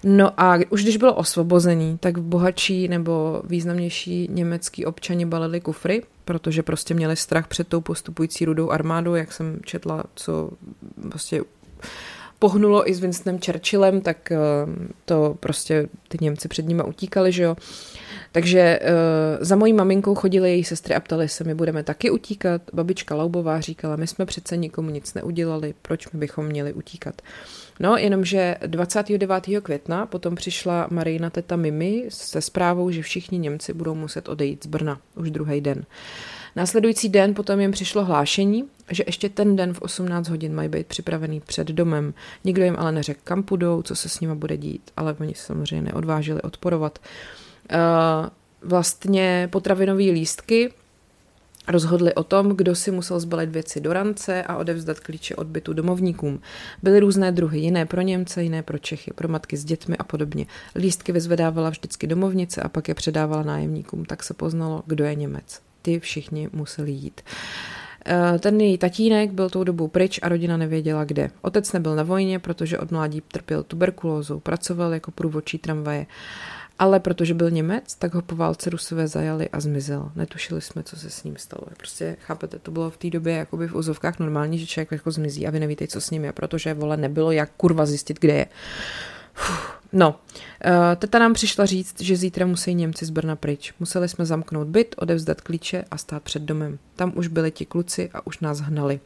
No 0.03 0.31
a 0.41 0.57
už 0.69 0.83
když 0.83 0.97
bylo 0.97 1.13
osvobození, 1.13 1.97
tak 1.97 2.17
bohatší 2.17 2.87
nebo 2.87 3.41
významnější 3.45 4.27
německý 4.31 4.85
občani 4.85 5.25
balili 5.25 5.61
kufry, 5.61 6.03
protože 6.25 6.63
prostě 6.63 6.93
měli 6.93 7.15
strach 7.15 7.47
před 7.47 7.67
tou 7.67 7.81
postupující 7.81 8.45
rudou 8.45 8.69
armádou, 8.69 9.15
jak 9.15 9.31
jsem 9.31 9.59
četla, 9.65 10.03
co 10.15 10.49
prostě 11.11 11.41
pohnulo 12.39 12.89
i 12.89 12.93
s 12.93 12.99
Winstonem 12.99 13.39
Churchillem, 13.45 14.01
tak 14.01 14.31
eh, 14.31 14.37
to 15.05 15.35
prostě 15.39 15.89
ty 16.07 16.17
Němci 16.21 16.47
před 16.47 16.67
nimi 16.67 16.83
utíkali, 16.83 17.31
že 17.31 17.43
jo. 17.43 17.55
Takže 18.31 18.79
uh, 18.81 18.87
za 19.39 19.55
mojí 19.55 19.73
maminkou 19.73 20.15
chodily 20.15 20.51
její 20.51 20.63
sestry 20.63 20.95
a 20.95 20.99
ptali 20.99 21.29
se, 21.29 21.43
my 21.43 21.55
budeme 21.55 21.83
taky 21.83 22.09
utíkat. 22.09 22.61
Babička 22.73 23.15
Laubová 23.15 23.61
říkala, 23.61 23.95
my 23.95 24.07
jsme 24.07 24.25
přece 24.25 24.57
nikomu 24.57 24.89
nic 24.89 25.13
neudělali, 25.13 25.73
proč 25.81 26.11
my 26.11 26.19
bychom 26.19 26.45
měli 26.45 26.73
utíkat. 26.73 27.21
No, 27.79 27.97
jenomže 27.97 28.55
29. 28.67 29.47
května 29.61 30.05
potom 30.05 30.35
přišla 30.35 30.87
Marina 30.91 31.29
teta 31.29 31.55
Mimi 31.55 32.05
se 32.09 32.41
zprávou, 32.41 32.91
že 32.91 33.01
všichni 33.01 33.39
Němci 33.39 33.73
budou 33.73 33.95
muset 33.95 34.29
odejít 34.29 34.63
z 34.63 34.67
Brna 34.67 34.99
už 35.15 35.31
druhý 35.31 35.61
den. 35.61 35.85
Následující 36.55 37.09
den 37.09 37.33
potom 37.33 37.59
jim 37.59 37.71
přišlo 37.71 38.05
hlášení, 38.05 38.65
že 38.91 39.03
ještě 39.07 39.29
ten 39.29 39.55
den 39.55 39.73
v 39.73 39.81
18 39.81 40.29
hodin 40.29 40.55
mají 40.55 40.69
být 40.69 40.87
připravený 40.87 41.39
před 41.39 41.67
domem. 41.67 42.13
Nikdo 42.43 42.63
jim 42.63 42.75
ale 42.79 42.91
neřekl, 42.91 43.19
kam 43.23 43.43
půjdou, 43.43 43.81
co 43.81 43.95
se 43.95 44.09
s 44.09 44.19
nimi 44.19 44.35
bude 44.35 44.57
dít, 44.57 44.91
ale 44.97 45.15
oni 45.19 45.33
samozřejmě 45.35 45.81
neodvážili 45.81 46.41
odporovat. 46.41 46.99
Uh, 46.99 47.38
vlastně 48.61 49.47
potravinové 49.51 50.03
lístky 50.03 50.69
rozhodli 51.69 52.13
o 52.13 52.23
tom, 52.23 52.49
kdo 52.49 52.75
si 52.75 52.91
musel 52.91 53.19
zbalit 53.19 53.49
věci 53.49 53.81
do 53.81 53.93
rance 53.93 54.43
a 54.43 54.57
odevzdat 54.57 54.99
klíče 54.99 55.35
od 55.35 55.47
bytu 55.47 55.73
domovníkům. 55.73 56.41
Byly 56.83 56.99
různé 56.99 57.31
druhy, 57.31 57.59
jiné 57.59 57.85
pro 57.85 58.01
Němce, 58.01 58.43
jiné 58.43 58.63
pro 58.63 58.77
Čechy, 58.77 59.11
pro 59.15 59.27
matky 59.27 59.57
s 59.57 59.65
dětmi 59.65 59.97
a 59.97 60.03
podobně. 60.03 60.45
Lístky 60.75 61.11
vyzvedávala 61.11 61.69
vždycky 61.69 62.07
domovnice 62.07 62.61
a 62.61 62.69
pak 62.69 62.87
je 62.87 62.95
předávala 62.95 63.43
nájemníkům, 63.43 64.05
tak 64.05 64.23
se 64.23 64.33
poznalo, 64.33 64.83
kdo 64.85 65.05
je 65.05 65.15
Němec. 65.15 65.61
Ty 65.81 65.99
všichni 65.99 66.49
museli 66.53 66.91
jít. 66.91 67.21
Eh, 68.05 68.39
ten 68.39 68.61
její 68.61 68.77
tatínek 68.77 69.31
byl 69.31 69.49
tou 69.49 69.63
dobou 69.63 69.87
pryč 69.87 70.19
a 70.21 70.29
rodina 70.29 70.57
nevěděla 70.57 71.05
kde. 71.05 71.29
Otec 71.41 71.73
nebyl 71.73 71.95
na 71.95 72.03
vojně, 72.03 72.39
protože 72.39 72.79
od 72.79 72.91
mládí 72.91 73.21
trpěl 73.27 73.63
tuberkulózou, 73.63 74.39
pracoval 74.39 74.93
jako 74.93 75.11
průvodčí 75.11 75.57
tramvaje 75.57 76.05
ale 76.79 76.99
protože 76.99 77.33
byl 77.33 77.51
Němec, 77.51 77.95
tak 77.95 78.13
ho 78.13 78.21
po 78.21 78.35
válce 78.35 78.69
Rusové 78.69 79.07
zajali 79.07 79.49
a 79.49 79.59
zmizel. 79.59 80.11
Netušili 80.15 80.61
jsme, 80.61 80.83
co 80.83 80.95
se 80.95 81.09
s 81.09 81.23
ním 81.23 81.37
stalo. 81.37 81.67
Prostě, 81.77 82.17
chápete, 82.21 82.59
to 82.59 82.71
bylo 82.71 82.89
v 82.89 82.97
té 82.97 83.09
době 83.09 83.33
jakoby 83.33 83.67
v 83.67 83.75
ozovkách 83.75 84.19
normální, 84.19 84.59
že 84.59 84.67
člověk 84.67 84.91
jako 84.91 85.11
zmizí 85.11 85.47
a 85.47 85.51
vy 85.51 85.59
nevíte, 85.59 85.87
co 85.87 86.01
s 86.01 86.09
ním 86.09 86.25
je, 86.25 86.33
protože 86.33 86.73
vole 86.73 86.97
nebylo 86.97 87.31
jak 87.31 87.51
kurva 87.57 87.85
zjistit, 87.85 88.19
kde 88.19 88.33
je. 88.33 88.45
Uf, 89.35 89.79
no, 89.93 90.09
uh, 90.09 90.15
teta 90.95 91.19
nám 91.19 91.33
přišla 91.33 91.65
říct, 91.65 92.01
že 92.01 92.15
zítra 92.15 92.45
musí 92.45 92.73
Němci 92.75 93.05
z 93.05 93.09
Brna 93.09 93.35
pryč. 93.35 93.73
Museli 93.79 94.09
jsme 94.09 94.25
zamknout 94.25 94.67
byt, 94.67 94.95
odevzdat 94.97 95.41
klíče 95.41 95.85
a 95.91 95.97
stát 95.97 96.23
před 96.23 96.41
domem. 96.41 96.79
Tam 96.95 97.11
už 97.15 97.27
byli 97.27 97.51
ti 97.51 97.65
kluci 97.65 98.09
a 98.13 98.27
už 98.27 98.39
nás 98.39 98.59
hnali. 98.59 98.99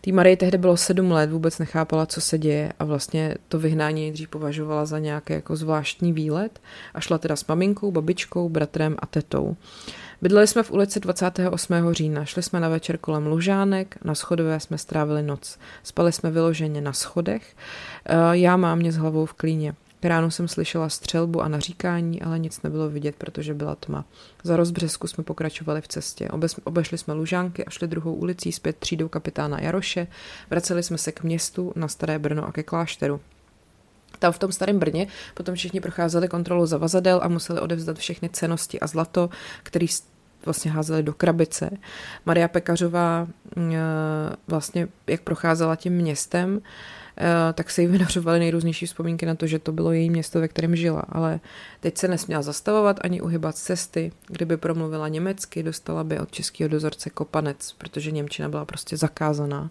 Tý 0.00 0.12
Marie 0.12 0.36
tehdy 0.36 0.58
bylo 0.58 0.76
sedm 0.76 1.10
let, 1.10 1.30
vůbec 1.30 1.58
nechápala, 1.58 2.06
co 2.06 2.20
se 2.20 2.38
děje 2.38 2.72
a 2.78 2.84
vlastně 2.84 3.34
to 3.48 3.58
vyhnání 3.58 4.02
nejdřív 4.02 4.28
považovala 4.28 4.86
za 4.86 4.98
nějaký 4.98 5.32
jako 5.32 5.56
zvláštní 5.56 6.12
výlet 6.12 6.60
a 6.94 7.00
šla 7.00 7.18
teda 7.18 7.36
s 7.36 7.46
maminkou, 7.46 7.90
babičkou, 7.90 8.48
bratrem 8.48 8.96
a 8.98 9.06
tetou. 9.06 9.56
Bydleli 10.22 10.46
jsme 10.46 10.62
v 10.62 10.70
ulici 10.70 11.00
28. 11.00 11.92
října, 11.92 12.24
šli 12.24 12.42
jsme 12.42 12.60
na 12.60 12.68
večer 12.68 12.98
kolem 12.98 13.26
Lužánek, 13.26 13.98
na 14.04 14.14
schodové 14.14 14.60
jsme 14.60 14.78
strávili 14.78 15.22
noc. 15.22 15.58
Spali 15.82 16.12
jsme 16.12 16.30
vyloženě 16.30 16.80
na 16.80 16.92
schodech, 16.92 17.56
eh, 18.06 18.16
já 18.32 18.56
mám 18.56 18.78
mě 18.78 18.92
s 18.92 18.96
hlavou 18.96 19.26
v 19.26 19.32
klíně. 19.32 19.74
Ráno 20.02 20.30
jsem 20.30 20.48
slyšela 20.48 20.88
střelbu 20.88 21.42
a 21.42 21.48
naříkání, 21.48 22.22
ale 22.22 22.38
nic 22.38 22.62
nebylo 22.62 22.90
vidět, 22.90 23.16
protože 23.16 23.54
byla 23.54 23.74
tma. 23.74 24.04
Za 24.42 24.56
rozbřesku 24.56 25.06
jsme 25.06 25.24
pokračovali 25.24 25.80
v 25.80 25.88
cestě. 25.88 26.28
Obe, 26.28 26.46
obešli 26.64 26.98
jsme 26.98 27.14
Lužánky 27.14 27.64
a 27.64 27.70
šli 27.70 27.88
druhou 27.88 28.14
ulicí 28.14 28.52
zpět 28.52 28.76
třídou 28.76 29.08
kapitána 29.08 29.60
Jaroše. 29.60 30.06
Vraceli 30.50 30.82
jsme 30.82 30.98
se 30.98 31.12
k 31.12 31.22
městu, 31.22 31.72
na 31.76 31.88
Staré 31.88 32.18
Brno 32.18 32.48
a 32.48 32.52
ke 32.52 32.62
klášteru. 32.62 33.20
Tam 34.18 34.32
v 34.32 34.38
tom 34.38 34.52
starém 34.52 34.78
Brně 34.78 35.06
potom 35.34 35.54
všichni 35.54 35.80
procházeli 35.80 36.28
kontrolu 36.28 36.66
zavazadel 36.66 37.20
a 37.22 37.28
museli 37.28 37.60
odevzdat 37.60 37.98
všechny 37.98 38.28
cenosti 38.28 38.80
a 38.80 38.86
zlato, 38.86 39.30
který 39.62 39.86
vlastně 40.44 40.70
házeli 40.70 41.02
do 41.02 41.14
krabice. 41.14 41.70
Maria 42.26 42.48
Pekařová 42.48 43.26
mm, 43.56 43.72
eh, 43.72 44.36
vlastně, 44.48 44.88
jak 45.06 45.20
procházela 45.20 45.76
tím 45.76 45.92
městem, 45.92 46.60
tak 47.54 47.70
se 47.70 47.82
jí 47.82 47.88
vynořovaly 47.88 48.38
nejrůznější 48.38 48.86
vzpomínky 48.86 49.26
na 49.26 49.34
to, 49.34 49.46
že 49.46 49.58
to 49.58 49.72
bylo 49.72 49.92
její 49.92 50.10
město, 50.10 50.40
ve 50.40 50.48
kterém 50.48 50.76
žila. 50.76 51.02
Ale 51.08 51.40
teď 51.80 51.98
se 51.98 52.08
nesměla 52.08 52.42
zastavovat 52.42 53.00
ani 53.04 53.20
uhybat 53.20 53.56
cesty. 53.56 54.12
Kdyby 54.26 54.56
promluvila 54.56 55.08
německy, 55.08 55.62
dostala 55.62 56.04
by 56.04 56.18
od 56.18 56.30
českého 56.30 56.68
dozorce 56.68 57.10
kopanec, 57.10 57.74
protože 57.78 58.10
Němčina 58.10 58.48
byla 58.48 58.64
prostě 58.64 58.96
zakázaná. 58.96 59.70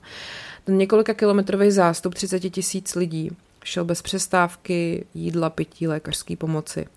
Ten 0.64 0.78
několika 0.78 1.14
kilometrový 1.14 1.72
zástup 1.72 2.14
30 2.14 2.40
tisíc 2.40 2.96
lidí 2.96 3.32
šel 3.66 3.86
bez 3.86 4.02
přestávky, 4.02 5.06
jídla, 5.14 5.50
pití, 5.50 5.88
lékařské 5.88 6.36
pomoci. 6.36 6.88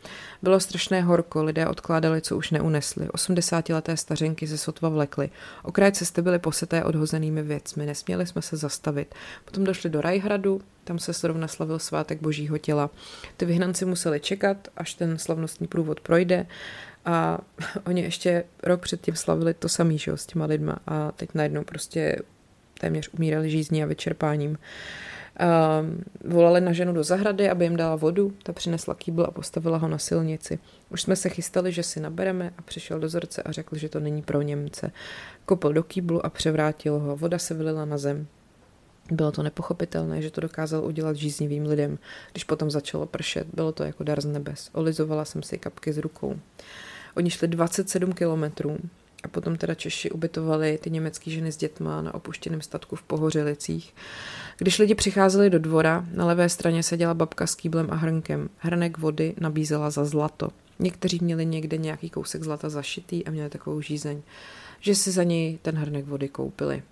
Bylo 0.43 0.61
strašné 0.61 1.03
horko, 1.03 1.45
lidé 1.45 1.67
odkládali, 1.67 2.21
co 2.21 2.37
už 2.37 2.51
neunesli. 2.51 3.09
80-leté 3.09 3.97
stařenky 3.97 4.47
ze 4.47 4.59
sotva 4.59 4.89
vlekly. 4.89 5.31
Okraj 5.63 5.93
cesty 5.93 6.23
byly 6.23 6.39
poseté 6.39 6.85
odhozenými 6.85 7.43
věcmi, 7.43 7.87
nesměli 7.87 8.27
jsme 8.27 8.43
se 8.43 8.57
zastavit. 8.57 9.15
Potom 9.45 9.65
došli 9.65 9.91
do 9.91 10.01
Rajhradu, 10.01 10.61
tam 10.85 10.99
se 10.99 11.13
zrovna 11.13 11.49
slavil 11.49 11.79
svátek 11.79 12.21
božího 12.23 12.59
těla. 12.59 12.91
Ty 13.37 13.45
vyhnanci 13.45 13.85
museli 13.85 14.21
čekat, 14.21 14.69
až 14.77 14.95
ten 14.95 15.19
slavnostní 15.19 15.67
průvod 15.67 16.01
projde 16.01 16.47
a 17.05 17.39
oni 17.87 18.03
ještě 18.03 18.45
rok 18.63 18.81
předtím 18.81 19.17
slavili 19.17 19.55
to 19.55 19.69
samý, 19.69 19.99
že 19.99 20.17
s 20.17 20.27
těma 20.27 20.47
lidma 20.47 20.79
a 20.87 21.13
teď 21.13 21.31
najednou 21.35 21.65
prostě 21.65 22.19
téměř 22.81 23.09
umírali 23.13 23.51
žízní 23.51 23.83
a 23.83 23.87
vyčerpáním. 23.87 24.51
Uh, 24.51 24.57
volali 26.25 26.61
na 26.61 26.73
ženu 26.73 26.93
do 26.93 27.05
zahrady, 27.05 27.51
aby 27.51 27.65
jim 27.65 27.77
dala 27.77 27.97
vodu, 27.97 28.33
ta 28.43 28.53
přinesla 28.53 28.95
kýbl 28.95 29.25
a 29.25 29.31
postavila 29.31 29.79
ho 29.79 29.89
na 29.89 29.99
silnici. 29.99 30.59
Už 30.91 31.03
jsme 31.03 31.17
se 31.17 31.29
chystali, 31.29 31.73
že 31.73 31.83
si 31.83 32.01
nabereme 32.01 32.53
a 32.59 32.63
přišel 32.63 32.99
dozorce 32.99 33.43
a 33.43 33.53
řekl, 33.53 33.79
že 33.79 33.89
to 33.89 34.01
není 34.01 34.23
pro 34.23 34.43
Němce. 34.43 34.91
Kopl 35.45 35.73
do 35.73 35.83
kýblu 35.83 36.27
a 36.27 36.31
převrátil 36.31 36.99
ho. 36.99 37.17
Voda 37.17 37.39
se 37.39 37.55
vylila 37.55 37.85
na 37.85 37.99
zem. 37.99 38.27
Bylo 39.11 39.33
to 39.33 39.43
nepochopitelné, 39.43 40.23
že 40.23 40.31
to 40.31 40.41
dokázal 40.41 40.85
udělat 40.85 41.17
žíznivým 41.17 41.67
lidem. 41.67 41.99
Když 42.33 42.45
potom 42.45 42.71
začalo 42.71 43.07
pršet, 43.07 43.47
bylo 43.55 43.73
to 43.73 43.85
jako 43.85 44.05
dar 44.05 44.21
z 44.21 44.27
nebes. 44.27 44.71
Olizovala 44.73 45.25
jsem 45.25 45.43
si 45.43 45.59
kapky 45.59 45.93
z 45.93 45.99
rukou. 45.99 46.39
Oni 47.17 47.31
šli 47.31 47.49
27 47.49 48.13
kilometrů 48.13 48.79
a 49.29 49.31
potom 49.31 49.57
teda 49.57 49.75
Češi 49.75 50.11
ubytovali 50.11 50.79
ty 50.83 50.91
německé 50.91 51.31
ženy 51.31 51.53
s 51.53 51.57
dětma 51.57 52.03
na 52.03 52.15
opuštěném 52.15 52.61
statku 52.61 52.97
v 52.97 53.03
Pohořilicích. 53.03 53.95
Když 54.59 54.79
lidi 54.79 54.95
přicházeli 54.95 55.51
do 55.51 55.59
dvora, 55.59 56.07
na 56.15 56.27
levé 56.27 56.49
straně 56.49 56.83
seděla 56.83 57.15
babka 57.15 57.47
s 57.47 57.55
kýblem 57.55 57.87
a 57.91 57.95
hrnkem. 57.95 58.49
Hrnek 58.59 58.99
vody 58.99 59.35
nabízela 59.41 59.91
za 59.91 60.05
zlato. 60.05 60.49
Někteří 60.79 61.19
měli 61.23 61.47
někde 61.47 61.77
nějaký 61.77 62.11
kousek 62.11 62.43
zlata 62.43 62.69
zašitý 62.69 63.27
a 63.27 63.31
měli 63.31 63.51
takovou 63.51 63.81
žízeň, 63.81 64.23
že 64.81 64.95
si 64.95 65.11
za 65.11 65.23
něj 65.23 65.59
ten 65.63 65.77
hrnek 65.77 66.07
vody 66.07 66.29
koupili. 66.29 66.83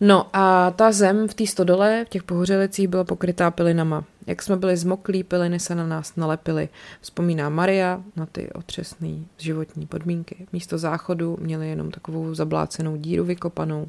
No 0.00 0.26
a 0.32 0.70
ta 0.70 0.92
zem 0.92 1.28
v 1.28 1.34
té 1.34 1.46
stodole, 1.46 2.04
v 2.04 2.08
těch 2.08 2.22
pohořelicích 2.22 2.88
byla 2.88 3.04
pokrytá 3.04 3.50
pilinama. 3.50 4.04
Jak 4.30 4.42
jsme 4.42 4.56
byli 4.56 4.76
zmoklí, 4.76 5.22
piliny 5.22 5.60
se 5.60 5.74
na 5.74 5.86
nás 5.86 6.16
nalepily. 6.16 6.68
Vzpomíná 7.00 7.48
Maria 7.48 8.02
na 8.16 8.26
ty 8.26 8.52
otřesné 8.52 9.08
životní 9.38 9.86
podmínky. 9.86 10.46
Místo 10.52 10.78
záchodu 10.78 11.38
měli 11.40 11.68
jenom 11.68 11.90
takovou 11.90 12.34
zablácenou 12.34 12.96
díru 12.96 13.24
vykopanou. 13.24 13.88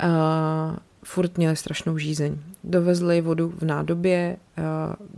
A 0.00 0.76
furt 1.04 1.38
měli 1.38 1.56
strašnou 1.56 1.98
žízeň. 1.98 2.38
Dovezli 2.64 3.20
vodu 3.20 3.52
v 3.58 3.62
nádobě, 3.62 4.36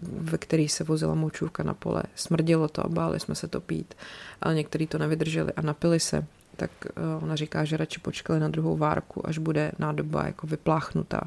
ve 0.03 0.39
který 0.39 0.69
se 0.69 0.85
vozila 0.85 1.15
moučůvka 1.15 1.63
na 1.63 1.75
pole. 1.75 2.03
Smrdilo 2.15 2.69
to 2.69 2.87
a 2.87 2.89
báli 2.89 3.21
jsme 3.21 3.35
se 3.35 3.49
to 3.49 3.61
pít, 3.61 3.95
ale 4.41 4.55
někteří 4.55 4.87
to 4.87 4.99
nevydrželi 4.99 5.53
a 5.53 5.63
napili 5.63 6.01
se 6.01 6.25
tak 6.57 6.71
uh, 7.17 7.25
ona 7.25 7.37
říká, 7.37 7.65
že 7.65 7.77
radši 7.77 8.01
počkali 8.01 8.41
na 8.41 8.49
druhou 8.49 8.77
várku, 8.77 9.27
až 9.27 9.39
bude 9.39 9.73
nádoba 9.79 10.27
jako 10.27 10.47
vypláchnutá. 10.47 11.21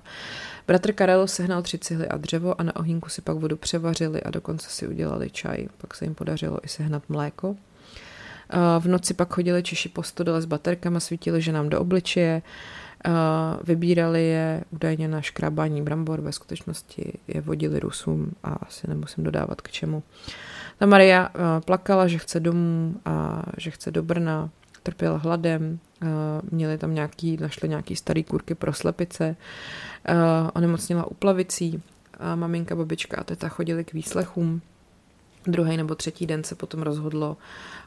Bratr 0.67 0.93
Karel 0.93 1.27
sehnal 1.27 1.61
tři 1.61 1.77
cihly 1.77 2.07
a 2.07 2.17
dřevo 2.17 2.61
a 2.61 2.63
na 2.63 2.75
ohýnku 2.75 3.09
si 3.09 3.21
pak 3.21 3.37
vodu 3.37 3.57
převařili 3.57 4.23
a 4.23 4.29
dokonce 4.29 4.69
si 4.69 4.87
udělali 4.87 5.29
čaj. 5.29 5.67
Pak 5.77 5.95
se 5.95 6.05
jim 6.05 6.15
podařilo 6.15 6.59
i 6.63 6.67
sehnat 6.67 7.03
mléko. 7.09 7.49
Uh, 7.49 7.57
v 8.79 8.87
noci 8.87 9.13
pak 9.13 9.33
chodili 9.33 9.63
Češi 9.63 9.89
po 9.89 10.03
stodole 10.03 10.41
s 10.41 10.45
baterkama, 10.45 10.99
svítili, 10.99 11.41
že 11.41 11.51
nám 11.51 11.69
do 11.69 11.79
obličeje. 11.79 12.41
Vybírali 13.63 14.23
je 14.23 14.63
údajně 14.69 15.07
na 15.07 15.21
škrábání 15.21 15.81
brambor, 15.81 16.21
ve 16.21 16.31
skutečnosti 16.31 17.13
je 17.27 17.41
vodili 17.41 17.79
Rusům 17.79 18.31
a 18.43 18.49
asi 18.49 18.87
nemusím 18.87 19.23
dodávat 19.23 19.61
k 19.61 19.71
čemu. 19.71 20.03
Ta 20.79 20.85
Maria 20.85 21.29
plakala, 21.65 22.07
že 22.07 22.17
chce 22.17 22.39
domů 22.39 22.95
a 23.05 23.43
že 23.57 23.71
chce 23.71 23.91
do 23.91 24.03
Brna, 24.03 24.49
trpěla 24.85 25.17
hladem, 25.17 25.79
měli 26.51 26.77
tam 26.77 26.93
nějaký, 26.93 27.37
našli 27.37 27.69
nějaký 27.69 27.95
starý 27.95 28.23
kurky 28.23 28.55
pro 28.55 28.73
slepice, 28.73 29.35
onemocnila 30.53 31.11
uplavicí, 31.11 31.81
a 32.19 32.35
maminka, 32.35 32.75
babička 32.75 33.17
a 33.17 33.23
teta 33.23 33.49
chodili 33.49 33.83
k 33.83 33.93
výslechům. 33.93 34.61
Druhý 35.47 35.77
nebo 35.77 35.95
třetí 35.95 36.25
den 36.25 36.43
se 36.43 36.55
potom 36.55 36.81
rozhodlo 36.81 37.37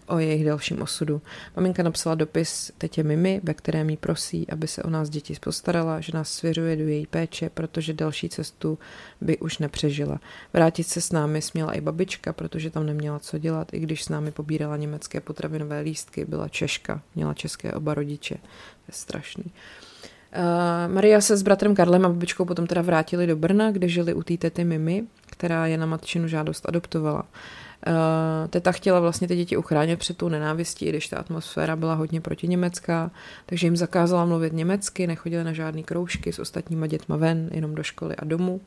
o 0.07 0.19
jejich 0.19 0.45
dalším 0.45 0.83
osudu. 0.83 1.23
Maminka 1.57 1.83
napsala 1.83 2.15
dopis 2.15 2.73
tetě 2.79 3.03
Mimi, 3.03 3.41
ve 3.45 3.55
kterém 3.55 3.91
jí 3.91 3.97
prosí, 3.97 4.51
aby 4.51 4.69
se 4.69 4.83
o 4.83 4.91
nás 4.91 5.11
děti 5.11 5.35
postarala, 5.41 6.01
že 6.01 6.13
nás 6.15 6.33
svěřuje 6.33 6.77
do 6.77 6.89
její 6.89 7.07
péče, 7.07 7.51
protože 7.55 7.93
další 7.93 8.29
cestu 8.29 8.79
by 9.21 9.39
už 9.39 9.59
nepřežila. 9.59 10.21
Vrátit 10.53 10.85
se 10.85 11.01
s 11.01 11.13
námi 11.13 11.43
směla 11.43 11.73
i 11.73 11.81
babička, 11.81 12.33
protože 12.33 12.71
tam 12.71 12.87
neměla 12.87 13.19
co 13.19 13.39
dělat, 13.39 13.75
i 13.75 13.81
když 13.81 14.05
s 14.05 14.09
námi 14.09 14.31
pobírala 14.31 14.77
německé 14.77 15.21
potravinové 15.21 15.81
lístky, 15.81 16.25
byla 16.25 16.49
Češka, 16.49 17.03
měla 17.15 17.35
české 17.35 17.73
oba 17.73 17.95
rodiče. 17.95 18.35
To 18.35 18.85
je 18.89 18.93
strašný. 18.93 19.45
Uh, 19.45 20.95
Maria 20.95 21.21
se 21.21 21.37
s 21.37 21.43
bratrem 21.43 21.75
Karlem 21.75 22.07
a 22.07 22.09
babičkou 22.09 22.45
potom 22.45 22.67
teda 22.67 22.83
vrátili 22.83 23.27
do 23.27 23.37
Brna, 23.37 23.71
kde 23.71 23.89
žili 23.89 24.15
u 24.15 24.23
té 24.23 24.37
tety 24.37 24.65
Mimi, 24.65 25.07
která 25.39 25.67
je 25.67 25.79
na 25.79 25.87
matčinu 25.87 26.29
žádost 26.29 26.69
adoptovala. 26.69 27.23
Uh, 27.23 27.95
teta 28.51 28.73
chtěla 28.73 29.01
vlastně 29.01 29.29
ty 29.29 29.37
děti 29.37 29.57
uchránit 29.57 29.99
před 29.99 30.17
tou 30.17 30.29
nenávistí, 30.29 30.89
když 30.89 31.09
ta 31.09 31.17
atmosféra 31.17 31.77
byla 31.77 31.95
hodně 31.95 32.21
protiněmecká, 32.21 33.11
takže 33.47 33.67
jim 33.67 33.77
zakázala 33.77 34.25
mluvit 34.25 34.53
německy, 34.53 35.07
nechodili 35.07 35.45
na 35.45 35.53
žádný 35.53 35.85
kroužky 35.85 36.33
s 36.33 36.39
ostatníma 36.39 36.87
dětma 36.87 37.17
ven, 37.17 37.49
jenom 37.53 37.75
do 37.75 37.83
školy 37.83 38.17
a 38.17 38.25
domů. 38.25 38.61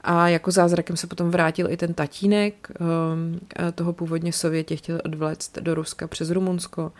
A 0.00 0.28
jako 0.28 0.50
zázrakem 0.50 0.96
se 0.96 1.06
potom 1.06 1.30
vrátil 1.30 1.70
i 1.70 1.76
ten 1.76 1.94
tatínek, 1.94 2.70
um, 2.80 3.40
toho 3.74 3.92
původně 3.92 4.32
Sovětě 4.32 4.76
chtěl 4.76 5.00
odvléct 5.04 5.58
do 5.58 5.74
Ruska 5.74 6.06
přes 6.06 6.30
Rumunsko. 6.30 6.92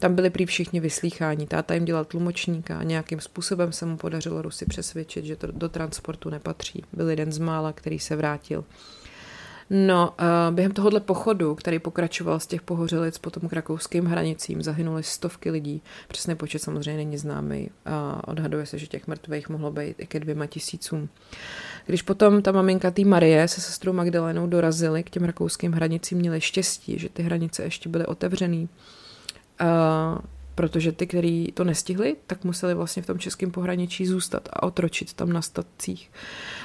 Tam 0.00 0.14
byli 0.14 0.30
prý 0.30 0.46
všichni 0.46 0.80
vyslýcháni. 0.80 1.46
Táta 1.46 1.74
jim 1.74 1.84
dělal 1.84 2.04
tlumočníka 2.04 2.78
a 2.78 2.82
nějakým 2.82 3.20
způsobem 3.20 3.72
se 3.72 3.86
mu 3.86 3.96
podařilo 3.96 4.42
Rusy 4.42 4.66
přesvědčit, 4.66 5.24
že 5.24 5.36
to 5.36 5.46
do 5.46 5.68
transportu 5.68 6.30
nepatří. 6.30 6.84
Byl 6.92 7.10
jeden 7.10 7.32
z 7.32 7.38
mála, 7.38 7.72
který 7.72 7.98
se 7.98 8.16
vrátil. 8.16 8.64
No, 9.70 10.14
uh, 10.20 10.54
během 10.54 10.72
tohohle 10.72 11.00
pochodu, 11.00 11.54
který 11.54 11.78
pokračoval 11.78 12.40
z 12.40 12.46
těch 12.46 12.62
pohořelic 12.62 13.18
potom 13.18 13.48
k 13.48 13.52
rakouským 13.52 14.04
hranicím, 14.04 14.62
zahynuly 14.62 15.02
stovky 15.02 15.50
lidí. 15.50 15.82
Přesný 16.08 16.34
počet 16.34 16.58
samozřejmě 16.58 16.96
není 16.96 17.18
známý 17.18 17.70
a 17.86 18.28
odhaduje 18.28 18.66
se, 18.66 18.78
že 18.78 18.86
těch 18.86 19.06
mrtvých 19.06 19.48
mohlo 19.48 19.70
být 19.70 19.94
i 19.98 20.06
ke 20.06 20.20
dvěma 20.20 20.46
tisícům. 20.46 21.08
Když 21.86 22.02
potom 22.02 22.42
ta 22.42 22.52
maminka 22.52 22.90
té 22.90 23.04
Marie 23.04 23.48
se 23.48 23.60
sestrou 23.60 23.92
Magdalenou 23.92 24.46
dorazili 24.46 25.02
k 25.02 25.10
těm 25.10 25.24
rakouským 25.24 25.72
hranicím, 25.72 26.18
měli 26.18 26.40
štěstí, 26.40 26.98
že 26.98 27.08
ty 27.08 27.22
hranice 27.22 27.62
ještě 27.62 27.88
byly 27.88 28.06
otevřený 28.06 28.68
Uh, 29.60 30.18
protože 30.54 30.92
ty, 30.92 31.06
kteří 31.06 31.52
to 31.54 31.64
nestihli, 31.64 32.16
tak 32.26 32.44
museli 32.44 32.74
vlastně 32.74 33.02
v 33.02 33.06
tom 33.06 33.18
českém 33.18 33.50
pohraničí 33.50 34.06
zůstat 34.06 34.48
a 34.52 34.62
otročit 34.62 35.12
tam 35.12 35.32
na 35.32 35.42
statcích. 35.42 36.10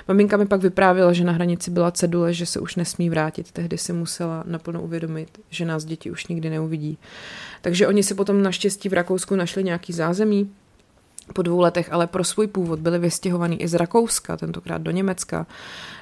Maminka 0.08 0.38
mi 0.38 0.46
pak 0.46 0.62
vyprávěla, 0.62 1.14
že 1.14 1.24
na 1.24 1.32
hranici 1.32 1.72
byla 1.72 1.92
cedule, 1.92 2.34
že 2.34 2.46
se 2.46 2.60
už 2.60 2.76
nesmí 2.76 3.10
vrátit. 3.10 3.52
Tehdy 3.52 3.78
si 3.78 3.94
musela 3.94 4.44
naplno 4.48 4.82
uvědomit, 4.82 5.40
že 5.50 5.66
nás 5.66 5.86
děti 5.86 6.12
už 6.12 6.28
nikdy 6.28 6.50
neuvidí. 6.50 6.98
Takže 7.62 7.88
oni 7.88 8.04
si 8.04 8.14
potom 8.14 8.44
naštěstí 8.44 8.90
v 8.90 8.94
Rakousku 8.94 9.36
našli 9.36 9.64
nějaký 9.64 9.94
zázemí, 9.94 10.52
po 11.34 11.42
dvou 11.42 11.60
letech 11.60 11.94
ale 11.94 12.08
pro 12.08 12.24
svůj 12.24 12.48
původ 12.48 12.80
byli 12.80 13.00
vystěhovaní 13.00 13.62
i 13.62 13.68
z 13.68 13.74
Rakouska, 13.74 14.38
tentokrát 14.38 14.82
do 14.82 14.92
Německa. 14.92 15.48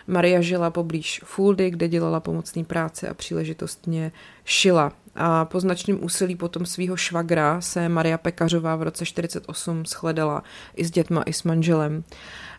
Maria 0.07 0.41
žila 0.41 0.69
poblíž 0.69 1.21
Fuldy, 1.25 1.69
kde 1.69 1.87
dělala 1.87 2.19
pomocný 2.19 2.63
práce 2.63 3.09
a 3.09 3.13
příležitostně 3.13 4.11
šila. 4.45 4.91
A 5.15 5.45
po 5.45 5.59
značným 5.59 6.03
úsilí 6.03 6.35
potom 6.35 6.65
svého 6.65 6.97
švagra 6.97 7.61
se 7.61 7.89
Maria 7.89 8.17
Pekařová 8.17 8.75
v 8.75 8.83
roce 8.83 9.05
48 9.05 9.85
shledala 9.85 10.43
i 10.75 10.85
s 10.85 10.91
dětma, 10.91 11.23
i 11.23 11.33
s 11.33 11.43
manželem. 11.43 12.03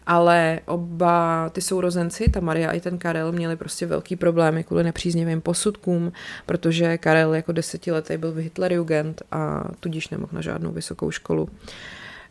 Ale 0.06 0.60
oba 0.66 1.48
ty 1.50 1.60
sourozenci, 1.60 2.28
ta 2.28 2.40
Maria 2.40 2.72
i 2.72 2.80
ten 2.80 2.98
Karel, 2.98 3.32
měli 3.32 3.56
prostě 3.56 3.86
velký 3.86 4.16
problémy 4.16 4.64
kvůli 4.64 4.84
nepříznivým 4.84 5.40
posudkům, 5.40 6.12
protože 6.46 6.98
Karel 6.98 7.34
jako 7.34 7.52
desetiletý 7.52 8.16
byl 8.16 8.32
v 8.32 8.36
Hitlerjugend 8.36 9.22
a 9.32 9.64
tudíž 9.80 10.08
nemohl 10.08 10.32
na 10.32 10.40
žádnou 10.40 10.72
vysokou 10.72 11.10
školu. 11.10 11.48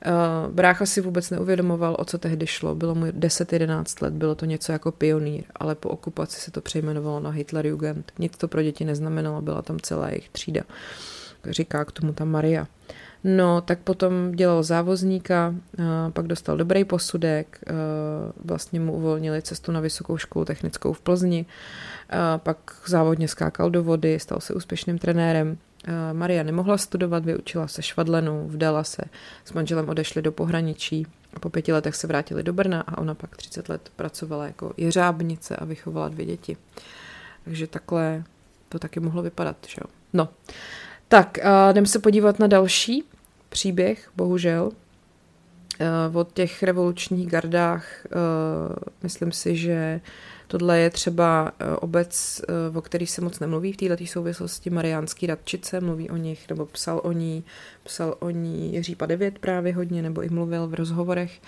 Uh, 0.06 0.54
brácha 0.54 0.86
si 0.86 1.01
vůbec 1.01 1.30
neuvědomoval, 1.30 1.95
o 1.99 2.06
co 2.06 2.18
tehdy 2.18 2.47
šlo. 2.47 2.76
Bylo 2.76 2.95
mu 2.95 3.06
10-11 3.06 4.04
let, 4.04 4.14
bylo 4.14 4.36
to 4.36 4.45
něco 4.45 4.72
jako 4.72 4.91
pionýr, 4.91 5.43
ale 5.56 5.76
po 5.76 5.89
okupaci 5.89 6.41
se 6.41 6.51
to 6.51 6.62
přejmenovalo 6.62 7.20
na 7.20 7.30
Hitlerjugend. 7.30 8.12
Nic 8.20 8.38
to 8.38 8.47
pro 8.47 8.64
děti 8.64 8.86
neznamenalo, 8.86 9.41
byla 9.41 9.62
tam 9.62 9.80
celá 9.80 10.10
jejich 10.10 10.30
třída. 10.30 10.62
Říká 11.49 11.86
k 11.86 11.91
tomu 11.91 12.14
ta 12.14 12.26
Maria. 12.26 12.68
No, 13.24 13.62
tak 13.62 13.80
potom 13.80 14.32
dělal 14.32 14.64
závozníka, 14.64 15.56
uh, 15.80 15.86
pak 16.14 16.28
dostal 16.28 16.58
dobrý 16.58 16.84
posudek, 16.84 17.60
uh, 17.70 17.76
vlastně 18.45 18.80
mu 18.80 18.93
uvolnili 18.93 19.41
cestu 19.41 19.72
na 19.72 19.80
vysokou 19.80 20.18
školu 20.18 20.45
technickou 20.45 20.93
v 20.93 21.01
Plzni, 21.01 21.45
pak 22.38 22.58
závodně 22.88 23.28
skákal 23.28 23.70
do 23.70 23.84
vody, 23.84 24.20
stal 24.20 24.39
se 24.39 24.54
úspěšným 24.54 24.97
trenérem, 24.97 25.58
Eh, 25.72 25.72
Maria 26.14 26.44
nemohla 26.44 26.78
studovat, 26.78 27.26
vyučila 27.26 27.68
se 27.68 27.82
švadlenu, 27.82 28.48
vdala 28.48 28.84
se, 28.84 29.02
s 29.46 29.54
manželem 29.54 29.90
odešli 29.90 30.22
do 30.22 30.32
pohraničí. 30.32 31.08
Po 31.40 31.50
pěti 31.50 31.74
letech 31.74 31.96
se 31.96 32.08
vrátili 32.08 32.44
do 32.44 32.54
Brna 32.54 32.82
a 32.82 32.98
ona 32.98 33.16
pak 33.16 33.38
30 33.38 33.70
let 33.70 33.90
pracovala 33.96 34.46
jako 34.46 34.74
jeřábnice 34.78 35.56
a 35.56 35.66
vychovala 35.66 36.10
dvě 36.10 36.26
děti. 36.26 36.58
Takže 37.46 37.68
takhle 37.68 38.24
to 38.70 38.80
taky 38.80 39.00
mohlo 39.00 39.22
vypadat. 39.22 39.58
Že 39.68 39.76
jo? 39.82 39.90
No, 40.14 40.30
tak 41.08 41.38
jdeme 41.72 41.88
se 41.88 42.00
podívat 42.00 42.40
na 42.40 42.48
další 42.48 43.04
příběh, 43.50 44.12
bohužel. 44.16 44.72
Eh, 45.80 46.18
o 46.18 46.24
těch 46.24 46.64
revolučních 46.64 47.30
gardách 47.30 48.06
eh, 48.06 48.10
myslím 49.04 49.32
si, 49.32 49.56
že 49.56 50.02
Tohle 50.54 50.80
je 50.80 50.89
třeba 50.89 51.51
eh, 51.60 51.76
obec, 51.76 52.41
eh, 52.47 52.78
o 52.78 52.82
který 52.82 53.08
se 53.08 53.22
moc 53.22 53.39
nemluví 53.39 53.74
v 53.74 53.78
této 53.78 54.06
souvislosti, 54.06 54.70
Mariánský 54.70 55.28
Radčice, 55.28 55.82
mluví 55.82 56.10
o 56.10 56.18
nich, 56.18 56.49
nebo 56.49 56.66
psal 56.66 57.01
o 57.04 57.12
ní, 57.12 57.43
psal 57.84 58.16
o 58.20 58.30
ní 58.30 58.74
Jiří 58.74 58.95
Padevět 58.95 59.39
právě 59.39 59.74
hodně, 59.76 60.01
nebo 60.01 60.22
i 60.22 60.30
mluvil 60.30 60.68
v 60.68 60.74
rozhovorech. 60.74 61.41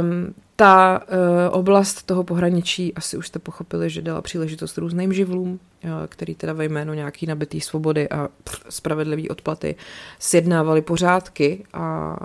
Um, 0.00 0.34
ta 0.56 1.00
uh, 1.00 1.58
oblast 1.58 2.02
toho 2.02 2.24
pohraničí, 2.24 2.94
asi 2.94 3.16
už 3.16 3.26
jste 3.26 3.38
pochopili, 3.38 3.90
že 3.90 4.02
dala 4.02 4.22
příležitost 4.22 4.78
různým 4.78 5.12
živlům, 5.12 5.60
uh, 5.84 5.90
který 6.08 6.34
teda 6.34 6.52
ve 6.52 6.64
jménu 6.64 6.94
nějaký 6.94 7.26
nabitý 7.26 7.60
svobody 7.60 8.08
a 8.08 8.28
pff, 8.44 8.62
spravedlivý 8.68 9.28
odplaty 9.28 9.74
sjednávali 10.18 10.82
pořádky 10.82 11.64
a 11.72 12.16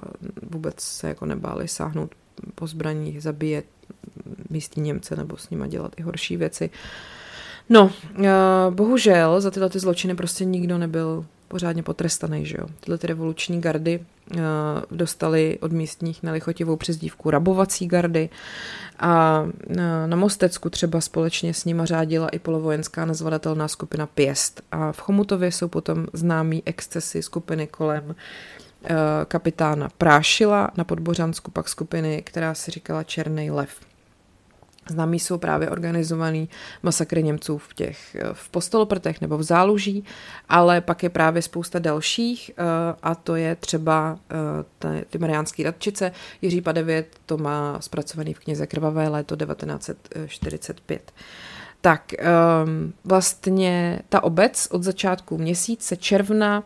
vůbec 0.49 0.79
se 0.79 1.07
jako 1.07 1.25
nebáli 1.25 1.67
sáhnout 1.67 2.11
po 2.55 2.67
zbraních, 2.67 3.23
zabíjet 3.23 3.65
místní 4.49 4.83
Němce 4.83 5.15
nebo 5.15 5.37
s 5.37 5.49
nima 5.49 5.67
dělat 5.67 5.91
i 5.97 6.01
horší 6.01 6.37
věci. 6.37 6.69
No, 7.69 7.91
uh, 8.19 8.25
bohužel 8.69 9.41
za 9.41 9.51
tyhle 9.51 9.69
ty 9.69 9.79
zločiny 9.79 10.15
prostě 10.15 10.45
nikdo 10.45 10.77
nebyl 10.77 11.25
pořádně 11.47 11.83
potrestaný, 11.83 12.45
že 12.45 12.55
jo. 12.59 12.67
Tyhle 12.79 12.97
ty 12.97 13.07
revoluční 13.07 13.61
gardy 13.61 13.99
uh, 13.99 14.41
dostali 14.91 15.57
od 15.61 15.71
místních 15.71 16.23
nelichotivou 16.23 16.75
přezdívku 16.75 17.29
rabovací 17.29 17.87
gardy 17.87 18.29
a 18.99 19.41
uh, 19.41 19.75
na 20.05 20.15
Mostecku 20.15 20.69
třeba 20.69 21.01
společně 21.01 21.53
s 21.53 21.65
nima 21.65 21.85
řádila 21.85 22.29
i 22.29 22.39
polovojenská 22.39 23.05
nazvadatelná 23.05 23.67
skupina 23.67 24.05
Pěst 24.05 24.61
a 24.71 24.91
v 24.91 24.99
Chomutově 24.99 25.51
jsou 25.51 25.67
potom 25.67 26.07
známý 26.13 26.63
excesy 26.65 27.21
skupiny 27.23 27.67
kolem 27.67 28.15
kapitána 29.27 29.89
Prášila, 29.97 30.71
na 30.77 30.83
Podbořansku 30.83 31.51
pak 31.51 31.69
skupiny, 31.69 32.21
která 32.21 32.53
se 32.53 32.71
říkala 32.71 33.03
Černý 33.03 33.51
lev. 33.51 33.69
Známí 34.89 35.19
jsou 35.19 35.37
právě 35.37 35.69
organizovaný 35.69 36.49
masakry 36.83 37.23
Němců 37.23 37.57
v 37.57 37.73
těch 37.73 38.17
v 38.33 38.49
Postoloprtech 38.49 39.21
nebo 39.21 39.37
v 39.37 39.43
Záluží, 39.43 40.03
ale 40.49 40.81
pak 40.81 41.03
je 41.03 41.09
právě 41.09 41.41
spousta 41.41 41.79
dalších 41.79 42.51
eh, 42.57 42.63
a 43.03 43.15
to 43.15 43.35
je 43.35 43.55
třeba 43.55 44.19
eh, 44.81 45.05
ty 45.09 45.17
Mariánské 45.17 45.63
radčice. 45.63 46.11
Jiří 46.41 46.61
Padevět 46.61 47.07
to 47.25 47.37
má 47.37 47.77
zpracovaný 47.81 48.33
v 48.33 48.39
knize 48.39 48.67
Krvavé 48.67 49.07
léto 49.07 49.35
1945. 49.35 51.11
Tak 51.81 52.13
ehm, 52.19 52.93
vlastně 53.03 54.01
ta 54.09 54.23
obec 54.23 54.67
od 54.71 54.83
začátku 54.83 55.37
měsíce 55.37 55.97
června 55.97 56.63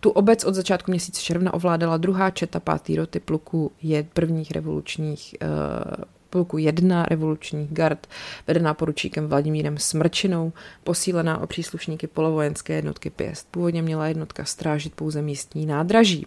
tu 0.00 0.10
obec 0.10 0.44
od 0.44 0.54
začátku 0.54 0.90
měsíce 0.90 1.22
června 1.22 1.54
ovládala 1.54 1.96
druhá 1.96 2.30
četa 2.30 2.60
pátý 2.60 2.96
roty 2.96 3.20
pluku 3.20 3.72
je 3.82 4.02
prvních 4.02 4.50
revolučních 4.50 5.34
uh, 5.42 6.04
pluku 6.30 6.58
1 6.58 7.04
revolučních 7.04 7.72
gard, 7.72 8.06
vedená 8.46 8.74
poručíkem 8.74 9.26
Vladimírem 9.26 9.78
Smrčinou, 9.78 10.52
posílená 10.84 11.38
o 11.38 11.46
příslušníky 11.46 12.06
polovojenské 12.06 12.74
jednotky 12.74 13.10
Pěst. 13.10 13.48
Původně 13.50 13.82
měla 13.82 14.08
jednotka 14.08 14.44
strážit 14.44 14.94
pouze 14.94 15.22
místní 15.22 15.66
nádraží, 15.66 16.26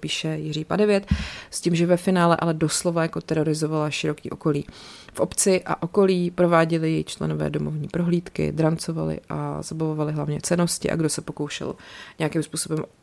píše 0.00 0.28
Jiří 0.28 0.64
Padevět, 0.64 1.06
s 1.50 1.60
tím, 1.60 1.74
že 1.74 1.86
ve 1.86 1.96
finále 1.96 2.36
ale 2.40 2.54
doslova 2.54 3.02
jako 3.02 3.20
terorizovala 3.20 3.90
široký 3.90 4.30
okolí. 4.30 4.66
V 5.14 5.20
obci 5.20 5.62
a 5.66 5.82
okolí 5.82 6.30
prováděli 6.30 6.92
její 6.92 7.04
členové 7.04 7.50
domovní 7.50 7.88
prohlídky, 7.88 8.52
drancovali 8.52 9.20
a 9.28 9.62
zabavovali 9.62 10.12
hlavně 10.12 10.40
cenosti 10.42 10.90
a 10.90 10.96
kdo 10.96 11.08
se 11.08 11.20
pokoušel 11.20 11.74
nějakým 12.18 12.42
způsobem 12.42 12.84
Eh, 12.84 13.01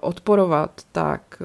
odporovat, 0.00 0.82
tak 0.92 1.42
eh, 1.42 1.44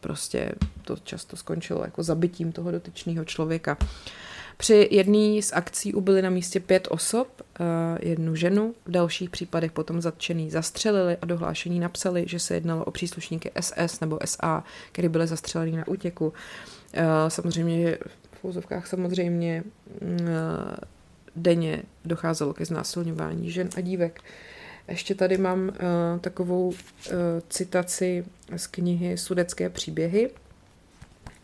prostě 0.00 0.52
to 0.82 0.96
často 0.96 1.36
skončilo 1.36 1.84
jako 1.84 2.02
zabitím 2.02 2.52
toho 2.52 2.70
dotyčného 2.70 3.24
člověka. 3.24 3.76
Při 4.56 4.88
jedné 4.90 5.42
z 5.42 5.52
akcí 5.52 5.94
ubyli 5.94 6.22
na 6.22 6.30
místě 6.30 6.60
pět 6.60 6.88
osob, 6.90 7.28
eh, 7.60 7.64
jednu 8.08 8.34
ženu, 8.34 8.74
v 8.86 8.90
dalších 8.90 9.30
případech 9.30 9.72
potom 9.72 10.00
zatčený 10.00 10.50
zastřelili 10.50 11.16
a 11.22 11.26
dohlášení 11.26 11.80
napsali, 11.80 12.24
že 12.28 12.38
se 12.38 12.54
jednalo 12.54 12.84
o 12.84 12.90
příslušníky 12.90 13.50
SS 13.60 14.00
nebo 14.00 14.18
SA, 14.24 14.64
který 14.92 15.08
byli 15.08 15.26
zastřeleni 15.26 15.76
na 15.76 15.88
útěku. 15.88 16.32
Samozřejmě 17.28 17.98
v 18.32 18.44
úzovkách 18.44 18.86
samozřejmě 18.86 19.64
denně 21.36 21.82
docházelo 22.04 22.54
ke 22.54 22.64
znásilňování 22.64 23.50
žen 23.50 23.68
a 23.76 23.80
dívek. 23.80 24.20
Ještě 24.88 25.14
tady 25.14 25.38
mám 25.38 25.68
uh, 25.68 25.74
takovou 26.20 26.68
uh, 26.68 26.74
citaci 27.48 28.24
z 28.56 28.66
knihy 28.66 29.18
Sudecké 29.18 29.70
příběhy. 29.70 30.30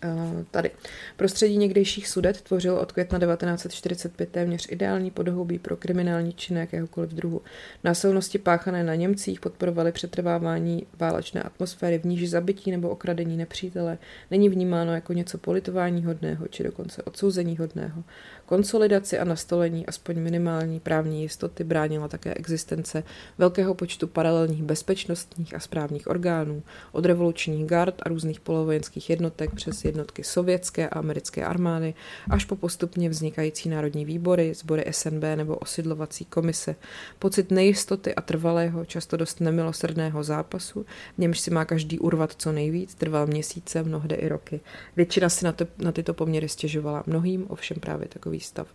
Uh, 0.04 0.44
tady. 0.50 0.70
Prostředí 1.16 1.56
někdejších 1.56 2.08
sudet 2.08 2.40
tvořilo 2.40 2.80
od 2.80 2.92
května 2.92 3.18
1945 3.18 4.28
téměř 4.28 4.66
ideální 4.70 5.10
podhoubí 5.10 5.58
pro 5.58 5.76
kriminální 5.76 6.32
činy 6.32 6.60
jakéhokoliv 6.60 7.10
druhu. 7.10 7.42
Násilnosti 7.84 8.38
páchané 8.38 8.84
na 8.84 8.94
Němcích 8.94 9.40
podporovaly 9.40 9.92
přetrvávání 9.92 10.86
válečné 10.98 11.42
atmosféry, 11.42 11.98
v 11.98 12.04
níž 12.04 12.30
zabití 12.30 12.70
nebo 12.70 12.88
okradení 12.88 13.36
nepřítele 13.36 13.98
není 14.30 14.48
vnímáno 14.48 14.94
jako 14.94 15.12
něco 15.12 15.38
politování 15.38 16.04
hodného 16.04 16.48
či 16.48 16.62
dokonce 16.62 17.02
odsouzení 17.02 17.56
hodného. 17.56 18.04
Konsolidaci 18.46 19.18
a 19.18 19.24
nastolení 19.24 19.86
aspoň 19.86 20.20
minimální 20.20 20.80
právní 20.80 21.22
jistoty 21.22 21.64
bránila 21.64 22.08
také 22.08 22.34
existence 22.34 23.02
velkého 23.38 23.74
počtu 23.74 24.06
paralelních 24.06 24.62
bezpečnostních 24.62 25.54
a 25.54 25.60
správních 25.60 26.06
orgánů, 26.06 26.62
od 26.92 27.04
revolučních 27.04 27.66
gard 27.66 27.94
a 28.02 28.08
různých 28.08 28.40
polovojenských 28.40 29.10
jednotek 29.10 29.54
přes 29.54 29.84
jednotky 29.94 30.24
sovětské 30.24 30.88
a 30.88 30.98
americké 30.98 31.44
armády, 31.44 31.94
až 32.30 32.44
po 32.44 32.56
postupně 32.56 33.08
vznikající 33.08 33.68
národní 33.68 34.04
výbory, 34.04 34.54
sbory 34.54 34.84
SNB 34.90 35.22
nebo 35.36 35.56
osidlovací 35.56 36.24
komise. 36.24 36.76
Pocit 37.18 37.50
nejistoty 37.50 38.14
a 38.14 38.20
trvalého, 38.20 38.84
často 38.84 39.16
dost 39.16 39.40
nemilosrdného 39.40 40.24
zápasu, 40.24 40.86
v 41.14 41.18
němž 41.18 41.40
si 41.40 41.50
má 41.50 41.64
každý 41.64 41.98
urvat 41.98 42.34
co 42.36 42.52
nejvíc, 42.52 42.94
trval 42.94 43.26
měsíce, 43.26 43.82
mnohde 43.82 44.16
i 44.16 44.28
roky. 44.28 44.60
Většina 44.96 45.28
si 45.28 45.44
na, 45.44 45.52
to, 45.52 45.66
na 45.78 45.92
tyto 45.92 46.14
poměry 46.14 46.48
stěžovala. 46.48 47.02
Mnohým 47.06 47.46
ovšem 47.48 47.76
právě 47.80 48.08
takový 48.08 48.40
stav 48.40 48.66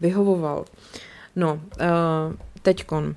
vyhovoval. 0.00 0.64
No, 1.36 1.60
uh, 1.80 2.36
teďkon. 2.62 3.16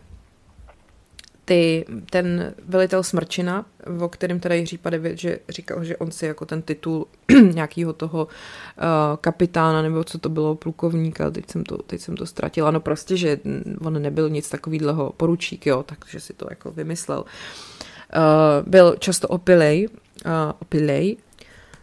Ty, 1.49 1.85
ten 2.09 2.53
velitel 2.67 3.03
Smrčina, 3.03 3.65
o 3.99 4.09
kterém 4.09 4.39
teda 4.39 4.55
Jiří 4.55 4.77
Padevět, 4.77 5.17
že 5.17 5.39
říkal, 5.49 5.83
že 5.83 5.97
on 5.97 6.11
si 6.11 6.25
jako 6.25 6.45
ten 6.45 6.61
titul 6.61 7.07
nějakého 7.53 7.93
toho 7.93 8.25
uh, 8.25 8.83
kapitána, 9.21 9.81
nebo 9.81 10.03
co 10.03 10.17
to 10.17 10.29
bylo, 10.29 10.55
plukovníka, 10.55 11.31
teď 11.31 11.49
jsem 11.49 11.63
to, 11.63 11.77
teď 11.77 12.01
jsem 12.01 12.15
to 12.15 12.25
ztratila, 12.25 12.71
no 12.71 12.79
prostě, 12.79 13.17
že 13.17 13.39
on 13.81 14.01
nebyl 14.01 14.29
nic 14.29 14.49
takovýhleho 14.49 15.13
poručík, 15.17 15.65
jo, 15.65 15.83
takže 15.83 16.19
si 16.19 16.33
to 16.33 16.47
jako 16.49 16.71
vymyslel. 16.71 17.19
Uh, 17.19 18.69
byl 18.69 18.95
často 18.99 19.27
opilej, 19.27 19.87
uh, 20.25 20.31
opilej 20.59 21.17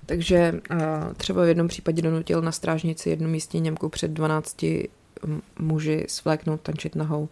takže 0.07 0.61
třeba 1.17 1.45
v 1.45 1.49
jednom 1.49 1.69
případě 1.69 2.03
donutil 2.03 2.43
na 2.43 2.53
strážnici 2.53 3.11
jednu 3.11 3.29
místní 3.29 3.61
Němku 3.61 3.89
před 3.89 4.11
12 4.11 4.65
muži 5.59 6.05
svléknout 6.09 6.61
tančit 6.61 6.95
nahou. 6.95 7.29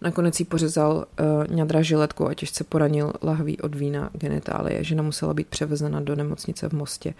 Nakonec 0.00 0.40
jí 0.40 0.46
pořezal 0.46 1.06
uh, 1.20 1.56
ňadra 1.56 1.82
žiletku 1.82 2.28
a 2.28 2.34
těžce 2.34 2.64
poranil 2.64 3.12
lahví 3.22 3.60
od 3.60 3.74
vína 3.74 4.10
genitálie. 4.12 4.84
Žena 4.84 5.02
musela 5.02 5.34
být 5.34 5.46
převezena 5.46 6.00
do 6.00 6.16
nemocnice 6.16 6.68
v 6.68 6.72
Mostě. 6.72 7.14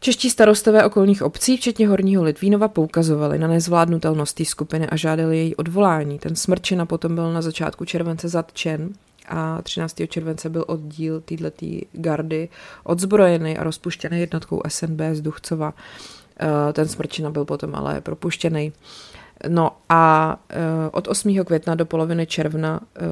Čeští 0.00 0.30
starostové 0.30 0.84
okolních 0.84 1.22
obcí, 1.22 1.56
včetně 1.56 1.88
Horního 1.88 2.22
Litvínova, 2.22 2.68
poukazovali 2.68 3.38
na 3.38 3.48
nezvládnutelnost 3.48 4.36
té 4.36 4.44
skupiny 4.44 4.86
a 4.86 4.96
žádali 4.96 5.38
její 5.38 5.56
odvolání. 5.56 6.18
Ten 6.18 6.36
smrčina 6.36 6.86
potom 6.86 7.14
byl 7.14 7.32
na 7.32 7.42
začátku 7.42 7.84
července 7.84 8.28
zatčen 8.28 8.90
a 9.28 9.62
13. 9.62 9.96
července 10.08 10.48
byl 10.48 10.64
oddíl 10.68 11.20
této 11.20 11.66
gardy 11.92 12.48
odzbrojený 12.84 13.58
a 13.58 13.64
rozpuštěný 13.64 14.20
jednotkou 14.20 14.62
SNB 14.68 15.00
z 15.12 15.20
Duchcova. 15.20 15.74
Eh, 16.40 16.72
ten 16.72 16.88
smrčina 16.88 17.30
byl 17.30 17.44
potom 17.44 17.74
ale 17.74 18.00
propuštěný. 18.00 18.72
No 19.48 19.76
a 19.88 20.36
uh, 20.56 20.60
od 20.92 21.08
8. 21.08 21.44
května 21.44 21.74
do 21.74 21.86
poloviny 21.86 22.26
června 22.26 22.80
uh, 22.80 23.06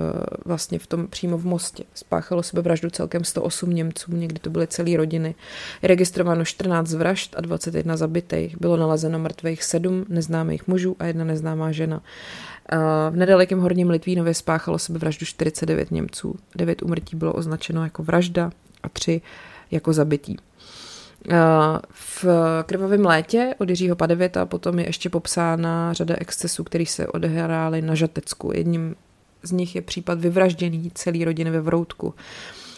vlastně 0.44 0.78
v 0.78 0.86
tom 0.86 1.06
přímo 1.06 1.38
v 1.38 1.44
Mostě 1.44 1.84
spáchalo 1.94 2.42
sebevraždu 2.42 2.90
celkem 2.90 3.24
108 3.24 3.70
Němců, 3.70 4.12
někdy 4.12 4.38
to 4.38 4.50
byly 4.50 4.66
celé 4.66 4.96
rodiny. 4.96 5.34
Je 5.82 5.88
registrováno 5.88 6.44
14 6.44 6.94
vražd 6.94 7.34
a 7.36 7.40
21 7.40 7.96
zabitých. 7.96 8.60
Bylo 8.60 8.76
nalezeno 8.76 9.18
mrtvých 9.18 9.64
7 9.64 10.04
neznámých 10.08 10.68
mužů 10.68 10.96
a 10.98 11.04
jedna 11.04 11.24
neznámá 11.24 11.72
žena. 11.72 11.96
Uh, 12.72 12.78
v 13.10 13.16
nedalekém 13.16 13.60
Horním 13.60 13.90
Litvínově 13.90 14.34
spáchalo 14.34 14.78
sebevraždu 14.78 15.26
49 15.26 15.90
Němců. 15.90 16.36
9 16.54 16.82
umrtí 16.82 17.16
bylo 17.16 17.32
označeno 17.32 17.84
jako 17.84 18.02
vražda 18.02 18.50
a 18.82 18.88
3 18.88 19.20
jako 19.70 19.92
zabití. 19.92 20.36
V 21.90 22.24
krvavém 22.66 23.04
létě 23.04 23.54
od 23.58 23.68
Jiřího 23.68 23.96
Padevěta 23.96 24.46
potom 24.46 24.78
je 24.78 24.86
ještě 24.88 25.10
popsána 25.10 25.92
řada 25.92 26.14
excesů, 26.18 26.64
které 26.64 26.86
se 26.86 27.06
odehrály 27.06 27.82
na 27.82 27.94
Žatecku. 27.94 28.52
Jedním 28.54 28.96
z 29.42 29.50
nich 29.50 29.74
je 29.74 29.82
případ 29.82 30.20
vyvražděný 30.20 30.90
celý 30.94 31.24
rodiny 31.24 31.50
ve 31.50 31.60
Vroutku. 31.60 32.14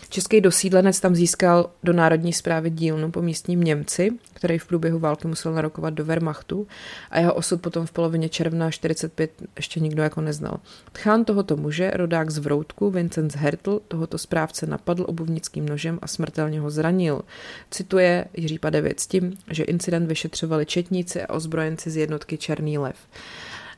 Český 0.08 0.40
dosídlenec 0.40 1.00
tam 1.00 1.14
získal 1.14 1.70
do 1.82 1.92
národní 1.92 2.32
zprávy 2.32 2.70
dílnu 2.70 3.10
po 3.10 3.22
místním 3.22 3.60
Němci, 3.60 4.10
který 4.32 4.58
v 4.58 4.66
průběhu 4.66 4.98
války 4.98 5.28
musel 5.28 5.52
narokovat 5.52 5.94
do 5.94 6.04
Wehrmachtu 6.04 6.66
a 7.10 7.18
jeho 7.18 7.34
osud 7.34 7.60
potom 7.60 7.86
v 7.86 7.92
polovině 7.92 8.28
června 8.28 8.70
45 8.70 9.30
ještě 9.56 9.80
nikdo 9.80 10.02
jako 10.02 10.20
neznal. 10.20 10.60
Tchán 10.92 11.24
tohoto 11.24 11.56
muže, 11.56 11.90
rodák 11.90 12.30
z 12.30 12.38
Vroutku, 12.38 12.90
Vincenz 12.90 13.34
Hertl, 13.34 13.80
tohoto 13.88 14.18
správce 14.18 14.66
napadl 14.66 15.04
obuvnickým 15.08 15.68
nožem 15.68 15.98
a 16.02 16.06
smrtelně 16.06 16.60
ho 16.60 16.70
zranil. 16.70 17.22
Cituje 17.70 18.24
Jiří 18.36 18.58
Padevěc 18.58 19.06
tím, 19.06 19.32
že 19.50 19.64
incident 19.64 20.08
vyšetřovali 20.08 20.66
četníci 20.66 21.22
a 21.22 21.34
ozbrojenci 21.34 21.90
z 21.90 21.96
jednotky 21.96 22.38
Černý 22.38 22.78
lev. 22.78 22.96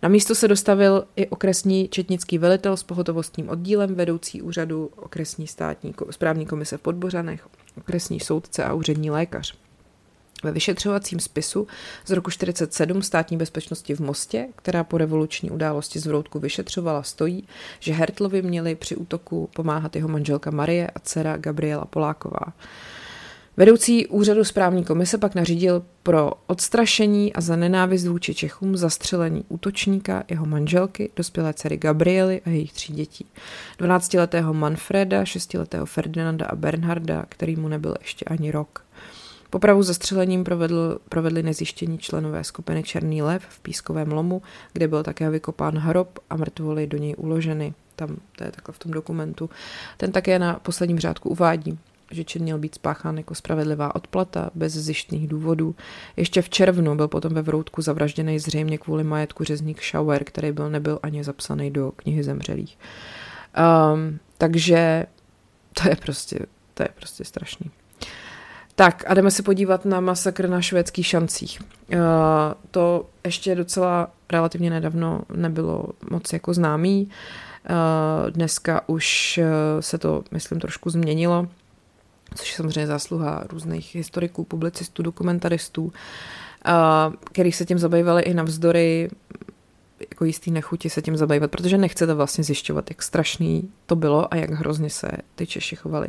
Na 0.02 0.08
místo 0.08 0.34
se 0.34 0.48
dostavil 0.48 1.04
i 1.16 1.26
okresní 1.26 1.88
četnický 1.88 2.38
velitel 2.38 2.76
s 2.76 2.82
pohotovostním 2.82 3.48
oddílem, 3.48 3.94
vedoucí 3.94 4.42
úřadu 4.42 4.90
okresní 4.96 5.46
státní 5.46 5.94
správní 6.10 6.46
komise 6.46 6.76
v 6.76 6.80
Podbořanech, 6.80 7.48
okresní 7.78 8.20
soudce 8.20 8.64
a 8.64 8.74
úřední 8.74 9.10
lékař. 9.10 9.54
Ve 10.44 10.52
vyšetřovacím 10.52 11.20
spisu 11.20 11.66
z 12.06 12.10
roku 12.10 12.30
47 12.30 13.02
státní 13.02 13.36
bezpečnosti 13.36 13.94
v 13.94 14.00
Mostě, 14.00 14.48
která 14.56 14.84
po 14.84 14.98
revoluční 14.98 15.50
události 15.50 15.98
z 15.98 16.06
Vroutku 16.06 16.38
vyšetřovala, 16.38 17.02
stojí, 17.02 17.48
že 17.80 17.92
Hertlovi 17.92 18.42
měli 18.42 18.74
při 18.74 18.96
útoku 18.96 19.50
pomáhat 19.54 19.96
jeho 19.96 20.08
manželka 20.08 20.50
Marie 20.50 20.86
a 20.86 20.98
dcera 21.00 21.36
Gabriela 21.36 21.84
Poláková. 21.84 22.52
Vedoucí 23.58 24.06
úřadu 24.06 24.44
správní 24.44 24.84
komise 24.84 25.18
pak 25.18 25.34
nařídil 25.34 25.82
pro 26.02 26.32
odstrašení 26.46 27.32
a 27.32 27.40
za 27.40 27.56
nenávist 27.56 28.06
vůči 28.06 28.34
Čechům 28.34 28.76
zastřelení 28.76 29.44
útočníka, 29.48 30.24
jeho 30.28 30.46
manželky, 30.46 31.10
dospělé 31.16 31.54
dcery 31.54 31.76
Gabriely 31.76 32.40
a 32.46 32.50
jejich 32.50 32.72
tří 32.72 32.92
dětí. 32.92 33.26
12-letého 33.78 34.54
Manfreda, 34.54 35.22
6-letého 35.22 35.86
Ferdinanda 35.86 36.46
a 36.46 36.56
Bernharda, 36.56 37.24
který 37.28 37.56
mu 37.56 37.68
nebyl 37.68 37.94
ještě 38.00 38.24
ani 38.24 38.50
rok. 38.50 38.84
Popravu 39.50 39.82
zastřelením 39.82 40.44
provedl, 40.44 40.98
provedli 41.08 41.42
nezjištění 41.42 41.98
členové 41.98 42.44
skupiny 42.44 42.82
Černý 42.82 43.22
lev 43.22 43.42
v 43.48 43.60
Pískovém 43.60 44.12
lomu, 44.12 44.42
kde 44.72 44.88
byl 44.88 45.02
také 45.02 45.30
vykopán 45.30 45.78
hrob 45.78 46.18
a 46.30 46.36
mrtvoly 46.36 46.86
do 46.86 46.98
něj 46.98 47.14
uloženy. 47.18 47.74
Tam, 47.96 48.16
to 48.36 48.44
je 48.44 48.50
takhle 48.50 48.72
v 48.72 48.78
tom 48.78 48.92
dokumentu. 48.92 49.50
Ten 49.96 50.12
také 50.12 50.38
na 50.38 50.54
posledním 50.54 50.98
řádku 50.98 51.28
uvádí 51.28 51.78
že 52.10 52.24
čin 52.24 52.42
měl 52.42 52.58
být 52.58 52.74
spáchán 52.74 53.16
jako 53.16 53.34
spravedlivá 53.34 53.94
odplata 53.94 54.50
bez 54.54 54.72
zjištných 54.72 55.28
důvodů. 55.28 55.74
Ještě 56.16 56.42
v 56.42 56.50
červnu 56.50 56.94
byl 56.94 57.08
potom 57.08 57.34
ve 57.34 57.42
Vroutku 57.42 57.82
zavražděný 57.82 58.38
zřejmě 58.38 58.78
kvůli 58.78 59.04
majetku 59.04 59.44
řezník 59.44 59.82
Schauer, 59.82 60.24
který 60.24 60.52
byl 60.52 60.70
nebyl 60.70 60.98
ani 61.02 61.24
zapsaný 61.24 61.70
do 61.70 61.92
knihy 61.96 62.22
zemřelých. 62.22 62.78
Um, 63.94 64.18
takže 64.38 65.06
to 65.82 65.88
je 65.88 65.96
prostě, 65.96 66.38
to 66.74 66.82
je 66.82 66.88
prostě 66.94 67.24
strašný. 67.24 67.70
Tak 68.74 69.04
a 69.06 69.14
jdeme 69.14 69.30
se 69.30 69.42
podívat 69.42 69.84
na 69.84 70.00
masakr 70.00 70.48
na 70.48 70.60
švédských 70.60 71.06
šancích. 71.06 71.60
Uh, 71.60 71.98
to 72.70 73.06
ještě 73.24 73.54
docela 73.54 74.10
relativně 74.32 74.70
nedávno 74.70 75.20
nebylo 75.34 75.84
moc 76.10 76.32
jako 76.32 76.54
známý. 76.54 77.08
Uh, 77.70 78.30
dneska 78.30 78.88
už 78.88 79.40
se 79.80 79.98
to, 79.98 80.22
myslím, 80.30 80.60
trošku 80.60 80.90
změnilo, 80.90 81.48
což 82.34 82.50
je 82.50 82.56
samozřejmě 82.56 82.86
zásluha 82.86 83.44
různých 83.50 83.94
historiků, 83.94 84.44
publicistů, 84.44 85.02
dokumentaristů, 85.02 85.84
uh, 85.84 85.92
který 87.24 87.52
se 87.52 87.64
tím 87.64 87.78
zabývali 87.78 88.22
i 88.22 88.34
navzdory 88.34 89.10
jako 90.10 90.24
jistý 90.24 90.50
nechuti 90.50 90.90
se 90.90 91.02
tím 91.02 91.16
zabývat, 91.16 91.50
protože 91.50 91.78
nechcete 91.78 92.14
vlastně 92.14 92.44
zjišťovat, 92.44 92.90
jak 92.90 93.02
strašný 93.02 93.70
to 93.86 93.96
bylo 93.96 94.34
a 94.34 94.36
jak 94.36 94.50
hrozně 94.50 94.90
se 94.90 95.08
ty 95.34 95.46
Češi 95.46 95.76
chovali. 95.76 96.08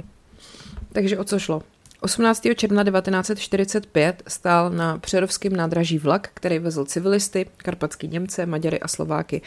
Takže 0.91 1.17
o 1.17 1.23
co 1.23 1.39
šlo? 1.39 1.61
18. 2.01 2.41
června 2.55 2.83
1945 2.83 4.23
stál 4.27 4.69
na 4.69 4.97
Přerovském 4.97 5.55
nádraží 5.55 5.97
vlak, 5.97 6.29
který 6.33 6.59
vezl 6.59 6.85
civilisty, 6.85 7.45
karpatský 7.57 8.07
Němce, 8.07 8.45
Maďary 8.45 8.79
a 8.79 8.87
Slováky. 8.87 9.41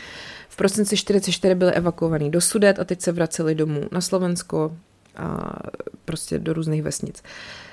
V 0.49 0.57
prosinci 0.57 0.97
1944 0.97 1.55
byli 1.55 1.73
evakuovaní 1.73 2.31
do 2.31 2.41
Sudet 2.41 2.79
a 2.79 2.85
teď 2.85 3.01
se 3.01 3.12
vraceli 3.12 3.55
domů 3.55 3.83
na 3.93 4.01
Slovensko 4.01 4.77
a 5.17 5.53
prostě 6.05 6.39
do 6.39 6.53
různých 6.53 6.83
vesnic. 6.83 7.23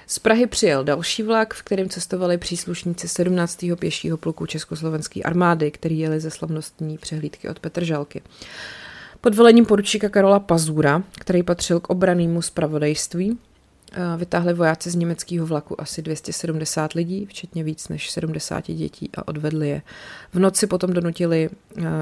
Z 0.08 0.20
Prahy 0.20 0.48
přijel 0.48 0.84
další 0.84 1.24
vlak, 1.24 1.54
v 1.54 1.64
kterém 1.64 1.90
cestovali 1.90 2.38
příslušníci 2.38 3.08
17. 3.08 3.66
pěšího 3.80 4.18
pluku 4.18 4.46
Československé 4.46 5.22
armády, 5.22 5.72
který 5.72 6.00
jeli 6.00 6.20
ze 6.20 6.32
slavnostní 6.32 6.98
přehlídky 6.98 7.50
od 7.50 7.60
Petržalky. 7.60 8.22
Pod 9.22 9.36
velením 9.36 9.66
poručíka 9.66 10.10
Karola 10.10 10.40
Pazura, 10.40 11.04
který 11.20 11.44
patřil 11.44 11.80
k 11.80 11.90
obranému 11.90 12.42
zpravodajství, 12.42 13.38
Vytáhli 14.18 14.54
vojáci 14.54 14.90
z 14.90 14.96
německého 14.96 15.46
vlaku 15.46 15.82
asi 15.82 16.02
270 16.02 16.94
lidí, 16.94 17.26
včetně 17.26 17.64
víc 17.64 17.90
než 17.90 18.12
70 18.12 18.68
dětí 18.68 19.10
a 19.18 19.28
odvedli 19.28 19.70
je. 19.70 19.82
V 20.34 20.40
noci 20.40 20.68
potom 20.68 20.94
donutili 20.94 21.50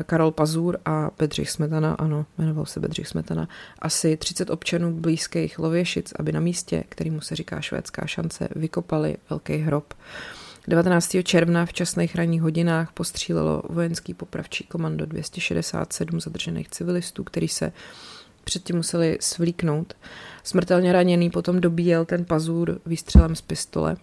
Karol 0.06 0.32
Pazur 0.32 0.78
a 0.86 1.12
Bedřich 1.18 1.50
Smetana, 1.50 1.94
ano, 1.94 2.26
jmenoval 2.38 2.66
se 2.66 2.80
Bedřich 2.80 3.08
Smetana, 3.08 3.48
asi 3.80 4.18
30 4.18 4.50
občanů 4.50 4.94
blízkých 4.94 5.60
Lověšic, 5.60 6.14
aby 6.20 6.32
na 6.32 6.40
místě, 6.40 6.84
kterýmu 6.90 7.22
se 7.22 7.36
říká 7.36 7.62
švédská 7.62 8.08
šance, 8.08 8.48
vykopali 8.56 9.18
velký 9.30 9.58
hrob. 9.58 9.94
19. 10.68 11.16
června 11.24 11.66
v 11.66 11.74
časných 11.74 12.16
ranních 12.16 12.42
hodinách 12.42 12.92
postřílelo 12.92 13.64
vojenský 13.70 14.14
popravčí 14.14 14.64
komando 14.64 15.06
267 15.06 16.20
zadržených 16.20 16.70
civilistů, 16.70 17.24
který 17.24 17.48
se 17.48 17.72
předtím 18.48 18.76
museli 18.76 19.18
svlíknout. 19.22 19.94
Smrtelně 20.44 20.94
raněný 20.94 21.30
potom 21.30 21.62
dobíjel 21.62 22.06
ten 22.06 22.26
pazur 22.26 22.80
výstřelem 22.86 23.36
z 23.36 23.42
pistole. 23.42 23.98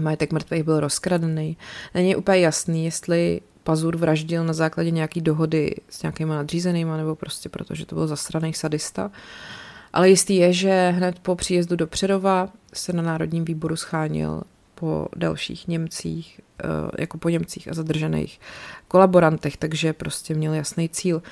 Majetek 0.00 0.32
mrtvých 0.32 0.62
byl 0.62 0.80
rozkradený. 0.80 1.56
Není 1.94 2.16
úplně 2.16 2.38
jasný, 2.38 2.84
jestli 2.84 3.40
Pazur 3.62 3.96
vraždil 3.96 4.44
na 4.44 4.52
základě 4.52 4.90
nějaký 4.90 5.20
dohody 5.20 5.74
s 5.90 6.02
nějakýma 6.02 6.34
nadřízenýma, 6.34 6.96
nebo 6.96 7.14
prostě 7.14 7.48
protože 7.48 7.86
to 7.86 7.94
byl 7.94 8.06
zasraný 8.06 8.54
sadista. 8.54 9.10
Ale 9.92 10.08
jistý 10.08 10.36
je, 10.36 10.52
že 10.52 10.92
hned 10.96 11.18
po 11.18 11.36
příjezdu 11.36 11.76
do 11.76 11.86
Přerova 11.86 12.48
se 12.72 12.92
na 12.92 13.02
Národním 13.02 13.44
výboru 13.44 13.76
schánil 13.76 14.42
po 14.74 15.08
dalších 15.16 15.68
Němcích, 15.68 16.40
eh, 16.64 16.66
jako 16.98 17.18
po 17.18 17.28
Němcích 17.28 17.68
a 17.68 17.74
zadržených 17.74 18.40
kolaborantech, 18.88 19.56
takže 19.56 19.92
prostě 19.92 20.34
měl 20.34 20.54
jasný 20.54 20.88
cíl. 20.88 21.22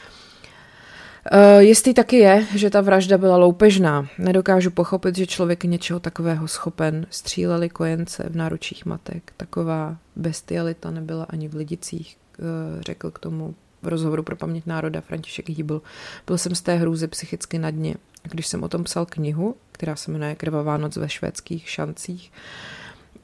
Uh, 1.33 1.63
jistý 1.63 1.95
taky 1.95 2.17
je, 2.17 2.47
že 2.55 2.71
ta 2.71 2.81
vražda 2.81 3.19
byla 3.19 3.37
loupežná. 3.37 4.09
Nedokážu 4.19 4.71
pochopit, 4.71 5.17
že 5.17 5.27
člověk 5.27 5.65
něčeho 5.65 6.01
takového 6.01 6.49
schopen. 6.49 7.07
Stříleli 7.11 7.69
kojence 7.69 8.27
v 8.31 8.37
náručích 8.37 8.87
matek. 8.87 9.33
Taková 9.37 9.97
bestialita 10.17 10.91
nebyla 10.91 11.25
ani 11.25 11.49
v 11.49 11.55
Lidicích, 11.55 12.17
uh, 12.39 12.45
řekl 12.83 13.11
k 13.11 13.19
tomu 13.19 13.55
v 13.83 13.89
rozhovoru 13.89 14.23
pro 14.23 14.37
paměť 14.37 14.67
národa 14.67 15.01
František 15.01 15.49
Hýbl. 15.49 15.83
Byl 16.27 16.39
jsem 16.39 16.55
z 16.55 16.63
té 16.63 16.75
hrůzy 16.75 17.09
psychicky 17.09 17.59
na 17.59 17.71
dně. 17.71 17.95
Když 18.23 18.47
jsem 18.47 18.63
o 18.63 18.69
tom 18.69 18.85
psal 18.85 19.07
knihu, 19.07 19.57
která 19.73 19.97
se 19.97 20.11
jmenuje 20.11 20.35
Krvavá 20.35 20.77
noc 20.77 20.97
ve 20.97 21.09
švédských 21.09 21.71
šancích, 21.71 22.33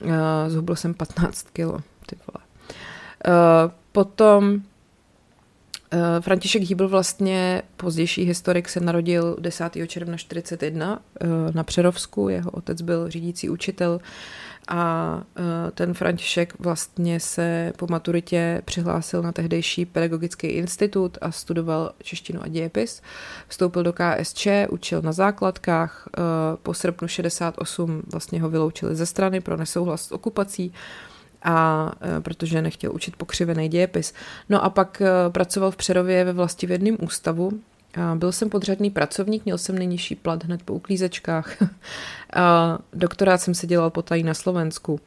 uh, 0.04 0.10
zhubl 0.48 0.76
jsem 0.76 0.94
15 0.94 1.46
kilo. 1.52 1.80
Ty 2.06 2.16
vole. 2.16 2.46
Potom 3.92 4.62
František 6.20 6.62
Hýbl 6.62 6.88
vlastně, 6.88 7.62
pozdější 7.76 8.24
historik, 8.24 8.68
se 8.68 8.80
narodil 8.80 9.36
10. 9.40 9.70
června 9.86 10.16
41 10.16 10.92
uh, 10.92 10.98
eh, 11.20 11.52
na 11.54 11.64
Přerovsku, 11.64 12.28
jeho 12.28 12.50
otec 12.50 12.82
byl 12.82 13.10
řídící 13.10 13.50
učitel 13.50 14.00
a 14.68 15.14
uh, 15.38 15.44
ten 15.74 15.94
František 15.94 16.54
vlastně 16.58 17.20
se 17.20 17.72
po 17.76 17.86
maturitě 17.90 18.62
přihlásil 18.64 19.22
na 19.22 19.32
tehdejší 19.32 19.86
pedagogický 19.86 20.46
institut 20.46 21.18
a 21.20 21.32
studoval 21.32 21.92
češtinu 22.02 22.42
a 22.42 22.48
dějepis. 22.48 23.02
Vstoupil 23.48 23.82
do 23.82 23.92
KSČ, 23.92 24.46
učil 24.68 25.02
na 25.02 25.12
základkách, 25.12 26.08
po 26.62 26.74
srpnu 26.74 27.08
68 27.08 28.02
vlastně 28.06 28.42
ho 28.42 28.50
vyloučili 28.50 28.96
ze 28.96 29.06
strany 29.06 29.40
pro 29.40 29.56
nesouhlas 29.56 30.04
s 30.04 30.12
okupací 30.12 30.72
a 31.42 31.90
e, 32.16 32.20
protože 32.20 32.62
nechtěl 32.62 32.94
učit 32.94 33.16
pokřivený 33.16 33.68
dějepis. 33.68 34.14
No 34.48 34.64
a 34.64 34.70
pak 34.70 35.02
e, 35.02 35.30
pracoval 35.30 35.70
v 35.70 35.76
Přerově 35.76 36.24
ve 36.24 36.32
vlastivědném 36.32 36.96
ústavu. 37.00 37.50
Byl 38.14 38.32
jsem 38.32 38.50
podřadný 38.50 38.90
pracovník, 38.90 39.44
měl 39.44 39.58
jsem 39.58 39.78
nejnižší 39.78 40.14
plat 40.14 40.44
hned 40.44 40.62
po 40.62 40.74
uklízečkách. 40.74 41.56
doktorát 42.92 43.40
jsem 43.40 43.54
si 43.54 43.66
dělal 43.66 43.90
potají 43.90 44.22
na 44.22 44.34
Slovensku. 44.34 45.00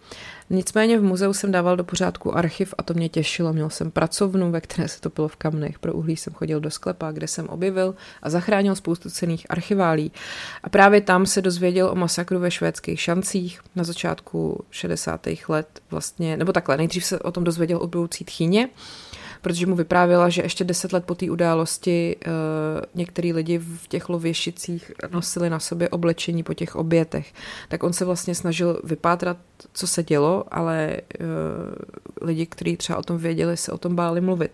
Nicméně 0.49 0.99
v 0.99 1.03
muzeu 1.03 1.33
jsem 1.33 1.51
dával 1.51 1.77
do 1.77 1.83
pořádku 1.83 2.37
archiv 2.37 2.73
a 2.77 2.83
to 2.83 2.93
mě 2.93 3.09
těšilo. 3.09 3.53
Měl 3.53 3.69
jsem 3.69 3.91
pracovnu, 3.91 4.51
ve 4.51 4.61
které 4.61 4.87
se 4.87 5.01
topilo 5.01 5.27
v 5.27 5.35
kamnech. 5.35 5.79
Pro 5.79 5.93
uhlí 5.93 6.17
jsem 6.17 6.33
chodil 6.33 6.59
do 6.59 6.71
sklepa, 6.71 7.11
kde 7.11 7.27
jsem 7.27 7.47
objevil 7.49 7.95
a 8.21 8.29
zachránil 8.29 8.75
spoustu 8.75 9.09
cených 9.09 9.45
archiválí. 9.49 10.11
A 10.63 10.69
právě 10.69 11.01
tam 11.01 11.25
se 11.25 11.41
dozvěděl 11.41 11.89
o 11.89 11.95
masakru 11.95 12.39
ve 12.39 12.51
švédských 12.51 13.01
šancích 13.01 13.61
na 13.75 13.83
začátku 13.83 14.65
60. 14.71 15.27
let 15.47 15.81
vlastně, 15.91 16.37
nebo 16.37 16.53
takhle, 16.53 16.77
nejdřív 16.77 17.05
se 17.05 17.19
o 17.19 17.31
tom 17.31 17.43
dozvěděl 17.43 17.77
o 17.77 17.87
budoucí 17.87 18.25
tchýně, 18.25 18.69
protože 19.43 19.65
mu 19.65 19.75
vyprávěla, 19.75 20.29
že 20.29 20.41
ještě 20.41 20.63
deset 20.63 20.93
let 20.93 21.05
po 21.05 21.15
té 21.15 21.31
události 21.31 22.15
uh, 22.15 22.31
některý 22.95 23.33
lidi 23.33 23.57
v 23.57 23.87
těch 23.87 24.09
lověšicích 24.09 24.91
nosili 25.11 25.49
na 25.49 25.59
sobě 25.59 25.89
oblečení 25.89 26.43
po 26.43 26.53
těch 26.53 26.75
obětech. 26.75 27.33
Tak 27.69 27.83
on 27.83 27.93
se 27.93 28.05
vlastně 28.05 28.35
snažil 28.35 28.81
vypátrat, 28.83 29.37
co 29.73 29.87
se 29.87 30.03
dělo, 30.03 30.43
ale 30.51 30.97
uh, 31.19 32.27
lidi, 32.27 32.45
kteří 32.45 32.77
třeba 32.77 32.99
o 32.99 33.03
tom 33.03 33.17
věděli, 33.17 33.57
se 33.57 33.71
o 33.71 33.77
tom 33.77 33.95
báli 33.95 34.21
mluvit. 34.21 34.51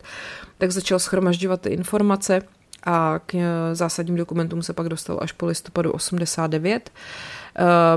Tak 0.57 0.71
začal 0.71 0.99
schromažďovat 0.99 1.61
ty 1.61 1.69
informace 1.69 2.41
a 2.83 3.19
k 3.25 3.35
eh, 3.35 3.75
zásadním 3.75 4.15
dokumentům 4.15 4.63
se 4.63 4.73
pak 4.73 4.89
dostal 4.89 5.19
až 5.21 5.31
po 5.31 5.45
listopadu 5.45 5.91
89. 5.91 6.91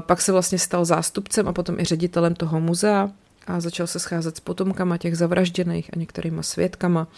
Pak 0.01 0.21
se 0.21 0.33
vlastně 0.33 0.59
stal 0.59 0.85
zástupcem 0.85 1.49
a 1.49 1.53
potom 1.53 1.81
i 1.81 1.85
ředitelem 1.85 2.35
toho 2.35 2.61
muzea 2.61 3.11
a 3.47 3.61
začal 3.61 3.87
se 3.87 3.99
scházet 3.99 4.37
s 4.37 4.41
potomkama 4.41 4.99
těch 4.99 5.17
zavražděných 5.17 5.91
a 5.93 5.99
některýma 5.99 6.43
svědkama. 6.43 7.09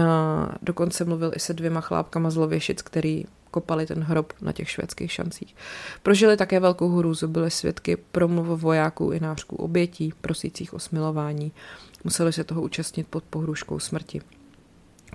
A 0.00 0.48
dokonce 0.62 1.04
mluvil 1.04 1.32
i 1.36 1.40
se 1.40 1.54
dvěma 1.54 1.80
chlápkama 1.80 2.30
z 2.30 2.36
Lověšic, 2.36 2.82
který 2.82 3.24
kopali 3.50 3.86
ten 3.86 4.02
hrob 4.02 4.32
na 4.40 4.52
těch 4.52 4.70
švédských 4.70 5.12
šancích. 5.12 5.56
Prožili 6.02 6.36
také 6.36 6.60
velkou 6.60 6.96
hrůzu, 6.96 7.28
byli 7.28 7.50
svědky 7.50 7.96
promluv 7.96 8.60
vojáků 8.60 9.12
i 9.12 9.20
nářků 9.20 9.56
obětí, 9.56 10.12
prosících 10.20 10.74
o 10.74 10.78
smilování. 10.78 11.52
Museli 12.04 12.32
se 12.32 12.44
toho 12.44 12.62
účastnit 12.62 13.06
pod 13.10 13.24
pohruškou 13.24 13.78
smrti. 13.78 14.20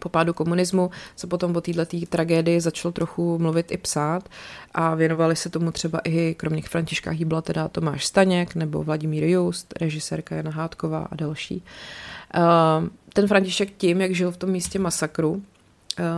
Po 0.02 0.10
pádu 0.10 0.34
komunismu 0.34 0.92
se 1.16 1.28
potom 1.28 1.56
o 1.56 1.62
této 1.62 1.86
tragédii 2.10 2.62
začalo 2.62 2.92
trochu 2.92 3.40
mluvit 3.40 3.72
i 3.72 3.78
psát 3.78 4.30
a 4.74 4.96
věnovali 4.96 5.36
se 5.36 5.50
tomu 5.50 5.72
třeba 5.72 6.00
i 6.04 6.36
kromě 6.38 6.62
Františka 6.62 7.12
Hýbla 7.12 7.42
teda 7.42 7.68
Tomáš 7.68 8.06
Staněk 8.06 8.56
nebo 8.56 8.84
Vladimír 8.84 9.24
Just, 9.24 9.74
režisérka 9.82 10.36
Jana 10.36 10.52
Hádková 10.52 11.08
a 11.12 11.16
další. 11.16 11.64
Ten 13.14 13.28
František 13.28 13.72
tím, 13.78 14.02
jak 14.02 14.16
žil 14.16 14.32
v 14.32 14.38
tom 14.38 14.50
místě 14.50 14.80
masakru, 14.80 15.42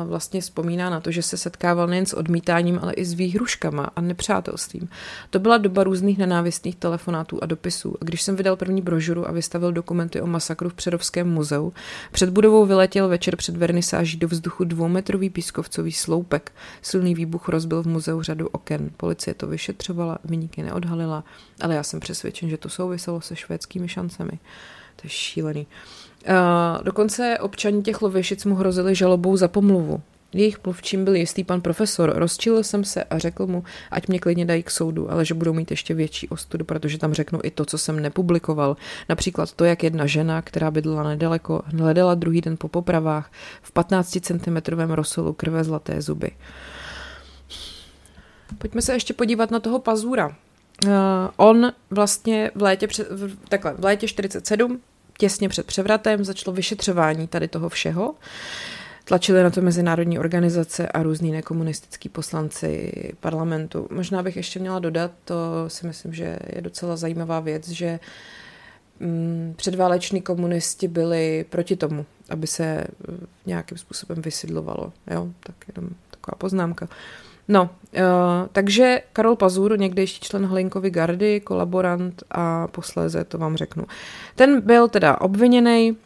vlastně 0.05 0.41
vzpomíná 0.41 0.89
na 0.89 0.99
to, 0.99 1.11
že 1.11 1.21
se 1.21 1.37
setkával 1.37 1.87
nejen 1.87 2.05
s 2.05 2.13
odmítáním, 2.13 2.79
ale 2.81 2.93
i 2.93 3.05
s 3.05 3.13
výhruškama 3.13 3.91
a 3.95 4.01
nepřátelstvím. 4.01 4.89
To 5.29 5.39
byla 5.39 5.57
doba 5.57 5.83
různých 5.83 6.17
nenávistných 6.17 6.75
telefonátů 6.75 7.39
a 7.41 7.45
dopisů. 7.45 7.95
A 8.01 8.05
když 8.05 8.21
jsem 8.21 8.35
vydal 8.35 8.55
první 8.55 8.81
brožuru 8.81 9.27
a 9.27 9.31
vystavil 9.31 9.71
dokumenty 9.71 10.21
o 10.21 10.27
masakru 10.27 10.69
v 10.69 10.73
Přerovském 10.73 11.29
muzeu, 11.29 11.73
před 12.11 12.29
budovou 12.29 12.65
vyletěl 12.65 13.07
večer 13.07 13.35
před 13.35 13.57
vernisáží 13.57 14.17
do 14.17 14.27
vzduchu 14.27 14.63
dvoumetrový 14.63 15.29
pískovcový 15.29 15.91
sloupek. 15.91 16.51
Silný 16.81 17.15
výbuch 17.15 17.49
rozbil 17.49 17.83
v 17.83 17.87
muzeu 17.87 18.21
řadu 18.21 18.47
oken. 18.47 18.89
Policie 18.97 19.33
to 19.33 19.47
vyšetřovala, 19.47 20.17
vyníky 20.23 20.63
neodhalila, 20.63 21.23
ale 21.61 21.75
já 21.75 21.83
jsem 21.83 21.99
přesvědčen, 21.99 22.49
že 22.49 22.57
to 22.57 22.69
souviselo 22.69 23.21
se 23.21 23.35
švédskými 23.35 23.87
šancemi. 23.87 24.39
To 24.95 25.01
je 25.03 25.09
šílený. 25.09 25.67
Uh, 25.67 26.02
dokonce 26.83 27.37
občani 27.41 27.81
těch 27.81 28.01
Lověšic 28.01 28.45
mu 28.45 28.55
hrozili 28.55 28.95
žalobou 28.95 29.37
za 29.37 29.47
pomluvu. 29.47 30.01
Jejich 30.33 30.57
mluvčím 30.65 31.05
byl 31.05 31.15
jistý 31.15 31.43
pan 31.43 31.61
profesor. 31.61 32.13
Rozčilil 32.15 32.63
jsem 32.63 32.83
se 32.83 33.03
a 33.03 33.17
řekl 33.17 33.47
mu, 33.47 33.63
ať 33.91 34.07
mě 34.07 34.19
klidně 34.19 34.45
dají 34.45 34.63
k 34.63 34.71
soudu, 34.71 35.11
ale 35.11 35.25
že 35.25 35.33
budou 35.33 35.53
mít 35.53 35.71
ještě 35.71 35.93
větší 35.93 36.29
ostudu, 36.29 36.65
protože 36.65 36.97
tam 36.97 37.13
řeknu 37.13 37.39
i 37.43 37.51
to, 37.51 37.65
co 37.65 37.77
jsem 37.77 37.99
nepublikoval. 37.99 38.77
Například 39.09 39.51
to, 39.51 39.65
jak 39.65 39.83
jedna 39.83 40.05
žena, 40.05 40.41
která 40.41 40.71
bydlela 40.71 41.03
nedaleko, 41.03 41.61
hledala 41.65 42.15
druhý 42.15 42.41
den 42.41 42.57
po 42.57 42.67
popravách 42.67 43.31
v 43.61 43.71
15 43.71 44.17
cm 44.21 44.57
rozsolu 44.77 45.33
krve 45.33 45.63
zlaté 45.63 46.01
zuby. 46.01 46.31
Pojďme 48.57 48.81
se 48.81 48.93
ještě 48.93 49.13
podívat 49.13 49.51
na 49.51 49.59
toho 49.59 49.79
Pazura. 49.79 50.35
Uh, 50.85 50.91
on 51.37 51.71
vlastně 51.89 52.51
v 52.55 52.61
létě, 52.61 52.87
v, 52.87 53.49
takhle, 53.49 53.73
v 53.73 53.83
létě 53.83 54.07
47, 54.07 54.79
těsně 55.17 55.49
před 55.49 55.67
převratem, 55.67 56.25
začalo 56.25 56.55
vyšetřování 56.55 57.27
tady 57.27 57.47
toho 57.47 57.69
všeho. 57.69 58.15
Tlačili 59.05 59.43
na 59.43 59.49
to 59.49 59.61
mezinárodní 59.61 60.19
organizace 60.19 60.87
a 60.87 61.03
různý 61.03 61.31
nekomunistický 61.31 62.09
poslanci 62.09 62.91
parlamentu. 63.19 63.87
Možná 63.91 64.23
bych 64.23 64.35
ještě 64.35 64.59
měla 64.59 64.79
dodat, 64.79 65.11
to 65.25 65.35
si 65.67 65.87
myslím, 65.87 66.13
že 66.13 66.39
je 66.55 66.61
docela 66.61 66.95
zajímavá 66.95 67.39
věc, 67.39 67.69
že 67.69 67.99
mm, 68.99 69.53
předváleční 69.57 70.21
komunisti 70.21 70.87
byli 70.87 71.45
proti 71.49 71.75
tomu, 71.75 72.05
aby 72.29 72.47
se 72.47 72.83
nějakým 73.45 73.77
způsobem 73.77 74.21
vysidlovalo. 74.21 74.93
Jo? 75.11 75.27
Tak 75.39 75.55
jenom 75.75 75.91
taková 76.11 76.35
poznámka. 76.37 76.87
No, 77.47 77.63
uh, 77.63 77.99
takže 78.51 79.01
Karol 79.13 79.35
Pazur, 79.35 79.79
někdejší 79.79 80.19
člen 80.19 80.45
Hlinkovy 80.45 80.89
gardy, 80.89 81.39
kolaborant 81.39 82.23
a 82.31 82.67
posléze 82.67 83.23
to 83.23 83.37
vám 83.37 83.57
řeknu. 83.57 83.85
Ten 84.35 84.61
byl 84.61 84.87
teda 84.87 85.21
obviněný, 85.21 85.97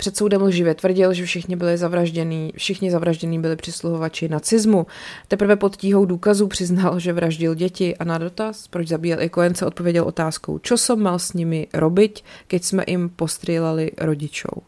před 0.00 0.16
soudem 0.16 0.42
lživě 0.42 0.74
tvrdil, 0.74 1.12
že 1.12 1.24
všichni 1.24 1.56
byli 1.56 1.78
zavraždění, 1.78 2.52
všichni 2.56 2.90
zavraždění 2.90 3.40
byli 3.40 3.56
přisluhovači 3.56 4.28
nacismu. 4.28 4.86
Teprve 5.28 5.56
pod 5.56 5.76
tíhou 5.76 6.04
důkazů 6.04 6.48
přiznal, 6.48 6.98
že 6.98 7.12
vraždil 7.12 7.54
děti 7.54 7.96
a 7.96 8.04
na 8.04 8.18
dotaz, 8.18 8.68
proč 8.68 8.88
zabíjel 8.88 9.22
i 9.22 9.28
kojence, 9.28 9.66
odpověděl 9.66 10.04
otázkou, 10.04 10.58
čo 10.58 10.76
som 10.80 11.02
mal 11.02 11.18
s 11.18 11.32
nimi 11.32 11.68
robiť, 11.74 12.24
keď 12.46 12.64
jsme 12.64 12.84
jim 12.86 13.08
postříleli 13.08 13.90
rodičou. 13.98 14.64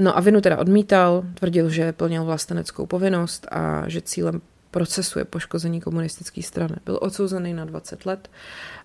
No 0.00 0.16
a 0.16 0.20
vinu 0.20 0.40
teda 0.40 0.58
odmítal, 0.58 1.24
tvrdil, 1.34 1.68
že 1.68 1.92
plnil 1.92 2.24
vlasteneckou 2.24 2.86
povinnost 2.86 3.46
a 3.50 3.88
že 3.88 4.00
cílem 4.00 4.40
procesu 4.70 5.18
je 5.18 5.24
poškození 5.24 5.80
komunistické 5.80 6.42
strany. 6.42 6.74
Byl 6.84 6.98
odsouzený 7.02 7.54
na 7.54 7.64
20 7.64 8.06
let, 8.06 8.30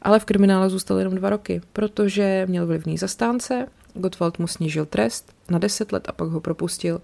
ale 0.02 0.20
v 0.20 0.26
kriminále 0.26 0.70
zůstal 0.70 0.98
jenom 0.98 1.16
dva 1.16 1.30
roky, 1.30 1.62
protože 1.74 2.46
měl 2.50 2.68
vlivný 2.68 2.98
zastánce, 2.98 3.68
Gottwald 3.94 4.40
mu 4.40 4.48
snížil 4.48 4.86
trest 4.86 5.34
na 5.50 5.60
10 5.60 5.92
let 5.92 6.10
a 6.10 6.12
pak 6.12 6.30
ho 6.30 6.42
propustil 6.42 7.02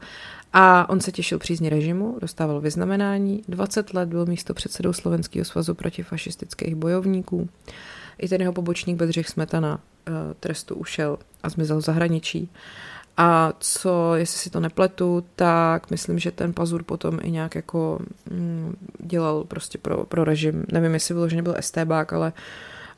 a 0.53 0.89
on 0.89 0.99
se 0.99 1.11
těšil 1.11 1.39
přízně 1.39 1.69
režimu, 1.69 2.17
dostával 2.21 2.61
vyznamenání, 2.61 3.43
20 3.47 3.93
let 3.93 4.09
byl 4.09 4.25
místo 4.25 4.53
předsedou 4.53 4.93
Slovenského 4.93 5.45
svazu 5.45 5.75
protifašistických 5.75 6.75
bojovníků. 6.75 7.49
I 8.17 8.29
ten 8.29 8.41
jeho 8.41 8.53
pobočník 8.53 8.97
Bedřich 8.97 9.29
Smetana 9.29 9.79
eh, 10.07 10.11
trestu 10.39 10.75
ušel 10.75 11.17
a 11.43 11.49
zmizel 11.49 11.77
v 11.77 11.81
zahraničí. 11.81 12.49
A 13.17 13.53
co, 13.59 14.15
jestli 14.15 14.39
si 14.39 14.49
to 14.49 14.59
nepletu, 14.59 15.23
tak 15.35 15.91
myslím, 15.91 16.19
že 16.19 16.31
ten 16.31 16.53
Pazur 16.53 16.83
potom 16.83 17.19
i 17.21 17.31
nějak 17.31 17.55
jako 17.55 17.99
mm, 18.31 18.75
dělal 18.99 19.43
prostě 19.43 19.77
pro, 19.77 20.03
pro 20.03 20.23
režim. 20.23 20.65
Nevím, 20.71 20.93
jestli 20.93 21.13
vyloženě 21.13 21.41
byl 21.41 21.55
STBák, 21.59 22.13
ale, 22.13 22.33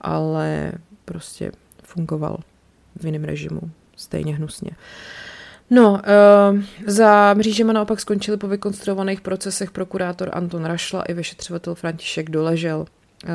ale 0.01 0.71
prostě 1.05 1.51
fungoval 1.83 2.37
v 2.95 3.05
jiném 3.05 3.23
režimu. 3.23 3.61
Stejně 3.95 4.35
hnusně. 4.35 4.71
No, 5.69 5.91
uh, 5.91 6.59
za 6.87 7.33
mřížema 7.33 7.73
naopak 7.73 7.99
skončili 7.99 8.37
po 8.37 8.47
vykonstruovaných 8.47 9.21
procesech 9.21 9.71
prokurátor 9.71 10.29
Anton 10.33 10.65
Rašla 10.65 11.03
i 11.03 11.13
vyšetřovatel 11.13 11.75
František 11.75 12.29
Doležel. 12.29 12.79
Uh, 12.79 13.33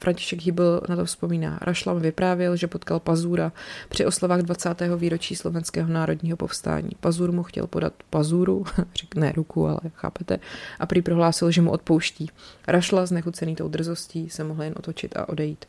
František 0.00 0.42
Hýbl 0.42 0.80
na 0.88 0.96
to 0.96 1.04
vzpomíná. 1.04 1.58
Rašlam 1.62 2.00
vyprávěl, 2.00 2.56
že 2.56 2.66
potkal 2.66 3.00
Pazura 3.00 3.52
při 3.88 4.06
oslavách 4.06 4.40
20. 4.40 4.82
výročí 4.96 5.36
slovenského 5.36 5.88
národního 5.88 6.36
povstání. 6.36 6.90
Pazur 7.00 7.32
mu 7.32 7.42
chtěl 7.42 7.66
podat 7.66 7.92
Pazuru, 8.10 8.64
ne 9.16 9.32
ruku, 9.32 9.66
ale 9.66 9.80
chápete, 9.94 10.38
a 10.78 10.86
prý 10.86 11.02
prohlásil, 11.02 11.50
že 11.50 11.62
mu 11.62 11.70
odpouští. 11.70 12.30
Rašla, 12.68 13.06
znechucený 13.06 13.56
tou 13.56 13.68
drzostí, 13.68 14.30
se 14.30 14.44
mohl 14.44 14.62
jen 14.62 14.74
otočit 14.76 15.16
a 15.16 15.28
odejít. 15.28 15.64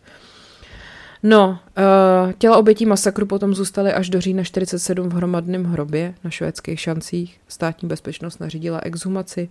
No, 1.23 1.59
uh, 1.77 2.32
těla 2.34 2.57
obětí 2.57 2.86
masakru 2.86 3.25
potom 3.25 3.55
zůstaly 3.55 3.93
až 3.93 4.09
do 4.09 4.21
října 4.21 4.43
47 4.43 5.09
v 5.09 5.13
hromadném 5.13 5.63
hrobě 5.63 6.13
na 6.23 6.30
švédských 6.30 6.80
šancích. 6.80 7.41
Státní 7.47 7.88
bezpečnost 7.88 8.39
nařídila 8.39 8.80
exhumaci. 8.84 9.49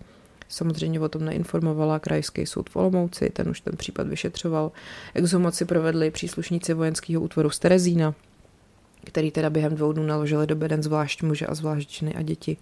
Samozřejmě 0.48 1.00
o 1.00 1.08
tom 1.08 1.24
neinformovala 1.24 1.98
krajský 1.98 2.46
soud 2.46 2.70
v 2.70 2.76
Olomouci, 2.76 3.30
ten 3.30 3.48
už 3.48 3.60
ten 3.60 3.76
případ 3.76 4.08
vyšetřoval. 4.08 4.72
Exhumaci 5.14 5.64
provedli 5.64 6.10
příslušníci 6.10 6.74
vojenského 6.74 7.22
útvaru 7.22 7.50
z 7.50 7.58
Terezína, 7.58 8.14
který 9.04 9.30
teda 9.30 9.50
během 9.50 9.74
dvou 9.74 9.92
dnů 9.92 10.06
naložili 10.06 10.46
do 10.46 10.56
beden 10.56 10.82
zvlášť 10.82 11.22
muže 11.22 11.46
a 11.46 11.54
zvlášť 11.54 11.98
ženy 11.98 12.14
a 12.14 12.22
děti. 12.22 12.56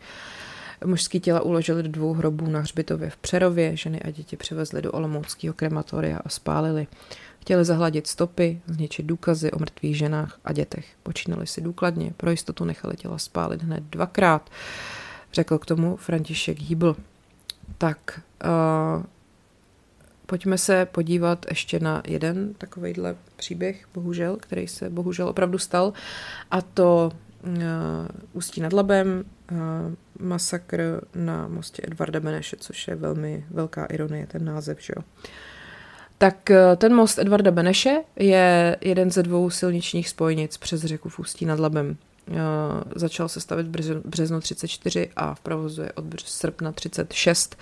Mužský 0.85 1.21
těla 1.21 1.41
uložili 1.41 1.83
do 1.83 1.89
dvou 1.89 2.13
hrobů 2.13 2.51
na 2.51 2.61
hřbitově 2.61 3.11
v 3.11 3.17
Přerově, 3.17 3.77
ženy 3.77 4.03
a 4.03 4.11
děti 4.11 4.37
přivezli 4.37 4.83
do 4.83 4.93
Olomouckého 4.93 5.55
krematoria 5.55 6.21
a 6.25 6.29
spálili. 6.29 6.87
Chtěli 7.41 7.65
zahladit 7.65 8.07
stopy, 8.07 8.61
zničit 8.67 9.07
důkazy 9.07 9.53
o 9.53 9.59
mrtvých 9.59 9.99
ženách 9.99 10.39
a 10.45 10.53
dětech. 10.53 10.87
Počínali 11.03 11.47
si 11.47 11.61
důkladně, 11.61 12.13
pro 12.17 12.31
jistotu 12.31 12.65
nechali 12.65 12.97
těla 12.97 13.19
spálit 13.19 13.63
hned 13.63 13.83
dvakrát, 13.91 14.51
řekl 15.33 15.59
k 15.59 15.67
tomu 15.67 15.97
František 15.97 16.61
Hýbl. 16.61 16.97
Tak 17.79 18.21
uh, 18.45 19.05
pojďme 20.27 20.59
se 20.59 20.87
podívat 20.87 21.47
ještě 21.49 21.81
na 21.81 22.03
jeden 22.07 22.55
takovejhle 22.55 23.17
příběh, 23.37 23.89
bohužel, 23.95 24.37
který 24.37 24.69
se 24.69 24.91
bohužel 24.91 25.29
opravdu 25.29 25.59
stal, 25.59 25.93
a 26.51 26.63
to 26.63 27.13
uh, 27.47 27.53
Ústí 28.33 28.61
nad 28.61 28.73
Labem, 28.73 29.25
uh, 29.53 29.59
masakr 30.21 31.01
na 31.15 31.49
mostě 31.49 31.83
Edvarda 31.87 32.21
Beneše, 32.21 32.57
což 32.61 32.89
je 32.89 32.97
velmi 32.97 33.45
velká 33.51 33.85
ironie, 33.85 34.27
ten 34.27 34.45
název, 34.45 34.81
že 34.81 34.93
jo. 34.97 35.03
Tak 36.19 36.51
ten 36.77 36.95
most 36.95 37.19
Edvarda 37.19 37.51
Beneše 37.51 37.97
je 38.17 38.77
jeden 38.81 39.11
ze 39.11 39.23
dvou 39.23 39.51
silničních 39.51 40.09
spojnic 40.09 40.57
přes 40.57 40.81
řeku 40.81 41.09
v 41.09 41.19
Ústí 41.19 41.47
nad 41.47 41.61
Labem. 41.61 41.97
Začal 42.95 43.29
se 43.29 43.41
stavit 43.41 43.67
v 43.67 44.03
březnu 44.05 44.41
34 44.41 45.09
a 45.17 45.35
v 45.35 45.41
provozu 45.41 45.83
je 45.83 45.93
od 45.93 46.05
srpna 46.21 46.73
36. 46.73 47.57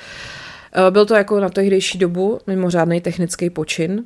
Byl 0.91 1.07
to 1.07 1.15
jako 1.15 1.41
na 1.41 1.49
tehdejší 1.49 1.99
dobu 1.99 2.41
mimořádný 2.47 3.01
technický 3.01 3.51
počin. 3.51 4.05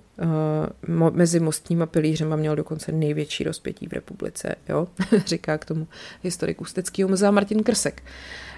Mezi 1.13 1.41
mostním 1.41 1.83
a 1.83 1.87
pilířem 1.87 2.33
a 2.33 2.37
měl 2.37 2.57
dokonce 2.57 2.93
největší 2.93 3.45
rozpětí 3.45 3.87
v 3.87 3.93
republice, 3.93 4.55
jo? 4.69 4.89
říká 5.27 5.59
k 5.59 5.65
tomu 5.65 5.87
historik 6.23 6.61
Ústeckého 6.61 7.09
muzea 7.09 7.31
Martin 7.31 7.63
Krsek. 7.63 8.03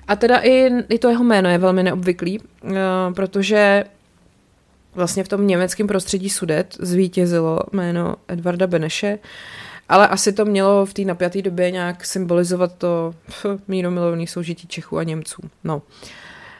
A 0.09 0.17
teda 0.17 0.39
i, 0.39 0.71
i 0.89 0.99
to 0.99 1.09
jeho 1.09 1.25
jméno 1.25 1.51
je 1.51 1.59
velmi 1.59 1.83
neobvyklý, 1.83 2.41
protože 3.15 3.85
vlastně 4.95 5.25
v 5.25 5.29
tom 5.29 5.47
německém 5.47 5.87
prostředí 5.87 6.31
Sudet 6.31 6.77
zvítězilo 6.81 7.61
jméno 7.73 8.17
Edvarda 8.29 8.67
Beneše, 8.67 9.19
ale 9.91 10.09
asi 10.09 10.33
to 10.33 10.45
mělo 10.45 10.87
v 10.87 10.95
té 10.95 11.03
napjaté 11.03 11.43
době 11.43 11.71
nějak 11.71 12.05
symbolizovat 12.05 12.75
to 12.75 13.15
míromilovný 13.69 14.27
soužití 14.27 14.67
Čechů 14.69 14.99
a 14.99 15.03
Němců. 15.03 15.43
No. 15.65 15.83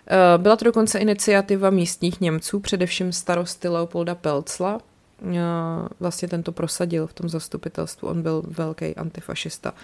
Eh, 0.07 0.39
byla 0.39 0.57
to 0.57 0.65
dokonce 0.65 0.99
iniciativa 0.99 1.71
místních 1.71 2.21
Němců, 2.21 2.61
především 2.61 3.13
starosty 3.13 3.69
Leopolda 3.69 4.15
Pelcla. 4.15 4.81
Eh, 5.33 5.39
vlastně 6.01 6.29
tento 6.29 6.53
prosadil 6.53 7.07
v 7.07 7.13
tom 7.13 7.29
zastupitelstvu, 7.29 8.09
on 8.09 8.23
byl 8.23 8.43
velký 8.47 8.97
antifašista. 8.97 9.75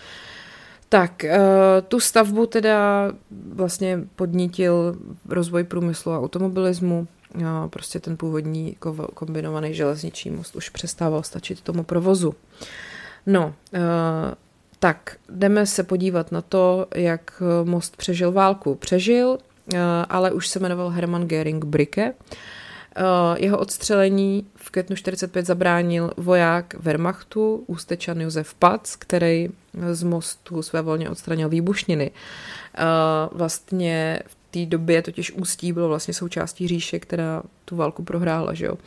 Tak, 0.88 1.24
eh, 1.24 1.40
tu 1.88 2.00
stavbu 2.00 2.46
teda 2.46 3.12
vlastně 3.54 4.00
podnítil 4.16 4.96
rozvoj 5.28 5.64
průmyslu 5.64 6.12
a 6.12 6.20
automobilismu. 6.20 7.08
Prostě 7.70 8.00
ten 8.00 8.16
původní 8.16 8.76
kombinovaný 9.14 9.74
železniční 9.74 10.30
most 10.30 10.56
už 10.56 10.68
přestával 10.68 11.22
stačit 11.22 11.60
tomu 11.60 11.82
provozu. 11.82 12.34
No, 13.26 13.54
uh, 13.72 13.80
tak 14.78 15.16
jdeme 15.28 15.66
se 15.66 15.82
podívat 15.82 16.32
na 16.32 16.42
to, 16.42 16.86
jak 16.94 17.42
most 17.64 17.96
přežil 17.96 18.32
válku. 18.32 18.74
Přežil, 18.74 19.28
uh, 19.28 19.78
ale 20.08 20.32
už 20.32 20.48
se 20.48 20.58
jmenoval 20.58 20.88
Hermann 20.88 21.28
Göring 21.28 21.64
Bricke. 21.64 22.12
Uh, 22.12 23.36
jeho 23.38 23.58
odstřelení 23.58 24.46
v 24.56 24.70
květnu 24.70 24.96
45 24.96 25.46
zabránil 25.46 26.12
voják 26.16 26.74
Wehrmachtu, 26.74 27.64
ústečan 27.66 28.20
Josef 28.20 28.54
Pac, 28.54 28.96
který 28.96 29.48
z 29.92 30.02
mostu 30.02 30.62
své 30.62 30.82
volně 30.82 31.10
odstranil 31.10 31.48
výbušniny. 31.48 32.10
Vlastně 33.32 34.20
v 34.26 34.36
té 34.50 34.66
době 34.66 35.02
totiž 35.02 35.32
Ústí 35.32 35.72
bylo 35.72 35.88
vlastně 35.88 36.14
součástí 36.14 36.68
říše, 36.68 36.98
která 36.98 37.42
tu 37.64 37.76
válku 37.76 38.02
prohrála, 38.02 38.54
že 38.54 38.66
jo. 38.66 38.78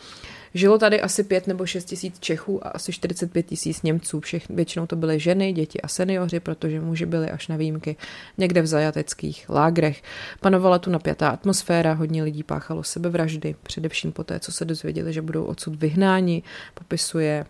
Žilo 0.53 0.77
tady 0.77 1.01
asi 1.01 1.23
5 1.23 1.47
nebo 1.47 1.65
6 1.65 1.85
tisíc 1.85 2.19
Čechů 2.19 2.67
a 2.67 2.69
asi 2.69 2.91
45 2.91 3.43
tisíc 3.43 3.81
Němců. 3.81 4.19
Všech, 4.19 4.49
většinou 4.49 4.87
to 4.87 4.95
byly 4.95 5.19
ženy, 5.19 5.53
děti 5.53 5.81
a 5.81 5.87
seniori, 5.87 6.39
protože 6.39 6.81
muži 6.81 7.05
byli 7.05 7.29
až 7.29 7.47
na 7.47 7.57
výjimky 7.57 7.95
někde 8.37 8.61
v 8.61 8.67
zajateckých 8.67 9.49
lágrech. 9.49 10.03
Panovala 10.39 10.79
tu 10.79 10.89
napjatá 10.89 11.29
atmosféra, 11.29 11.93
hodně 11.93 12.23
lidí 12.23 12.43
páchalo 12.43 12.83
sebevraždy, 12.83 13.55
především 13.63 14.11
po 14.11 14.23
té, 14.23 14.39
co 14.39 14.51
se 14.51 14.65
dozvěděli, 14.65 15.13
že 15.13 15.21
budou 15.21 15.43
odsud 15.43 15.75
vyhnáni, 15.75 16.43
popisuje 16.73 17.45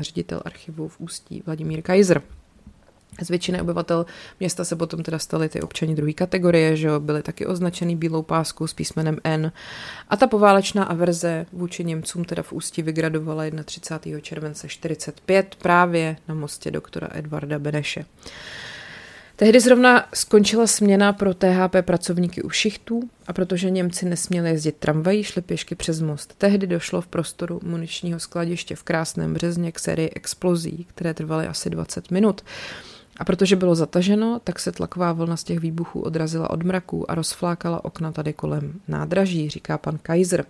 ředitel 0.00 0.42
archivu 0.44 0.88
v 0.88 1.00
Ústí 1.00 1.42
Vladimír 1.46 1.82
Kaiser. 1.82 2.22
Z 3.22 3.28
většiny 3.28 3.60
obyvatel 3.60 4.06
města 4.40 4.64
se 4.64 4.76
potom 4.76 5.02
teda 5.02 5.18
stali 5.18 5.48
ty 5.48 5.60
občani 5.60 5.94
druhé 5.94 6.12
kategorie, 6.12 6.76
že 6.76 6.86
jo, 6.86 7.00
byli 7.00 7.22
taky 7.22 7.46
označený 7.46 7.96
bílou 7.96 8.22
páskou 8.22 8.66
s 8.66 8.74
písmenem 8.74 9.18
N. 9.24 9.52
A 10.08 10.16
ta 10.16 10.26
poválečná 10.26 10.84
averze 10.84 11.46
vůči 11.52 11.84
Němcům 11.84 12.24
teda 12.24 12.42
v 12.42 12.52
Ústí 12.52 12.82
vygradovala 12.82 13.44
31. 13.64 14.20
července 14.20 14.68
45 14.68 15.54
právě 15.54 16.16
na 16.28 16.34
mostě 16.34 16.70
doktora 16.70 17.08
Edvarda 17.12 17.58
Beneše. 17.58 18.04
Tehdy 19.36 19.60
zrovna 19.60 20.08
skončila 20.14 20.66
směna 20.66 21.12
pro 21.12 21.34
THP 21.34 21.76
pracovníky 21.80 22.42
u 22.42 22.50
šichtů 22.50 23.08
a 23.26 23.32
protože 23.32 23.70
Němci 23.70 24.06
nesměli 24.06 24.50
jezdit 24.50 24.76
tramvají, 24.76 25.22
šli 25.22 25.42
pěšky 25.42 25.74
přes 25.74 26.00
most. 26.00 26.34
Tehdy 26.38 26.66
došlo 26.66 27.00
v 27.00 27.06
prostoru 27.06 27.60
muničního 27.62 28.20
skladiště 28.20 28.76
v 28.76 28.82
Krásném 28.82 29.34
březně 29.34 29.72
k 29.72 29.78
sérii 29.78 30.10
explozí, 30.14 30.86
které 30.94 31.14
trvaly 31.14 31.46
asi 31.46 31.70
20 31.70 32.10
minut. 32.10 32.42
A 33.16 33.24
protože 33.24 33.56
bylo 33.56 33.74
zataženo, 33.74 34.40
tak 34.44 34.58
se 34.58 34.72
tlaková 34.72 35.12
vlna 35.12 35.36
z 35.36 35.44
těch 35.44 35.60
výbuchů 35.60 36.00
odrazila 36.00 36.50
od 36.50 36.62
mraků 36.62 37.10
a 37.10 37.14
rozflákala 37.14 37.84
okna 37.84 38.12
tady 38.12 38.32
kolem 38.32 38.80
nádraží, 38.88 39.50
říká 39.50 39.78
pan 39.78 39.98
Kaiser. 40.02 40.44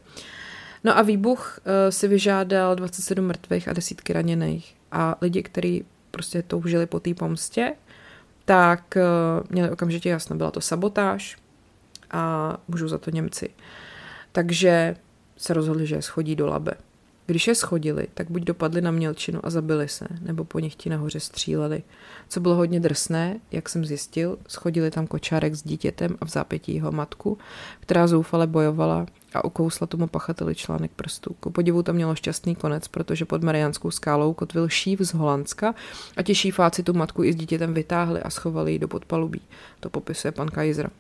No 0.85 0.99
a 0.99 1.03
výbuch 1.03 1.59
uh, 1.59 1.91
si 1.91 2.09
vyžádal 2.09 2.77
27 2.77 3.27
mrtvých 3.27 3.69
a 3.69 3.73
desítky 3.73 4.13
raněných. 4.13 4.77
A 4.93 5.17
lidi, 5.21 5.43
kteří 5.43 5.85
prostě 6.11 6.43
toužili 6.43 6.87
po 6.87 7.01
té 7.01 7.15
pomstě, 7.15 7.75
tak 8.45 8.97
uh, 8.97 9.47
měli 9.51 9.71
okamžitě 9.71 10.09
jasno, 10.09 10.37
byla 10.37 10.51
to 10.51 10.61
sabotáž 10.61 11.37
a 12.11 12.57
můžou 12.69 12.89
za 12.89 12.99
to 12.99 13.11
Němci. 13.11 13.51
Takže 14.33 14.97
se 15.37 15.55
rozhodli, 15.55 15.87
že 15.87 16.03
schodí 16.03 16.37
do 16.37 16.47
labe. 16.47 16.73
Když 17.27 17.47
je 17.47 17.55
schodili, 17.55 18.07
tak 18.15 18.31
buď 18.31 18.43
dopadli 18.43 18.81
na 18.81 18.91
mělčinu 18.91 19.41
a 19.43 19.51
zabili 19.51 19.89
se, 19.89 20.07
nebo 20.21 20.45
po 20.45 20.59
nich 20.59 20.77
ti 20.77 20.91
nahoře 20.91 21.21
stříleli. 21.21 21.83
Co 22.29 22.41
bylo 22.41 22.55
hodně 22.55 22.81
drsné, 22.81 23.41
jak 23.53 23.69
jsem 23.69 23.85
zjistil, 23.85 24.39
schodili 24.49 24.91
tam 24.91 25.07
kočárek 25.07 25.55
s 25.55 25.63
dítětem 25.63 26.17
a 26.21 26.25
v 26.25 26.29
zápětí 26.29 26.75
jeho 26.75 26.93
matku, 26.93 27.39
která 27.81 28.07
zoufale 28.07 28.47
bojovala 28.47 29.07
a 29.35 29.45
ukousla 29.45 29.87
tomu 29.87 30.07
pachateli 30.07 30.55
článek 30.55 30.91
prstů. 30.97 31.37
Ku 31.41 31.51
podivu 31.51 31.83
to 31.83 31.93
mělo 31.93 32.15
šťastný 32.15 32.55
konec, 32.55 32.89
protože 32.89 33.25
pod 33.25 33.43
Mariánskou 33.43 33.91
skálou 33.91 34.35
kotvil 34.35 34.69
šív 34.69 35.01
z 35.01 35.15
Holandska 35.15 35.75
a 36.17 36.23
ti 36.23 36.35
šífáci 36.35 36.83
tu 36.83 36.93
matku 36.93 37.25
i 37.25 37.33
s 37.33 37.37
dítětem 37.37 37.75
vytáhli 37.75 38.23
a 38.23 38.31
schovali 38.31 38.73
ji 38.73 38.79
do 38.79 38.89
podpalubí. 38.89 39.41
To 39.81 39.91
popisuje 39.91 40.33
pan 40.33 40.49
Kaiser 40.49 40.91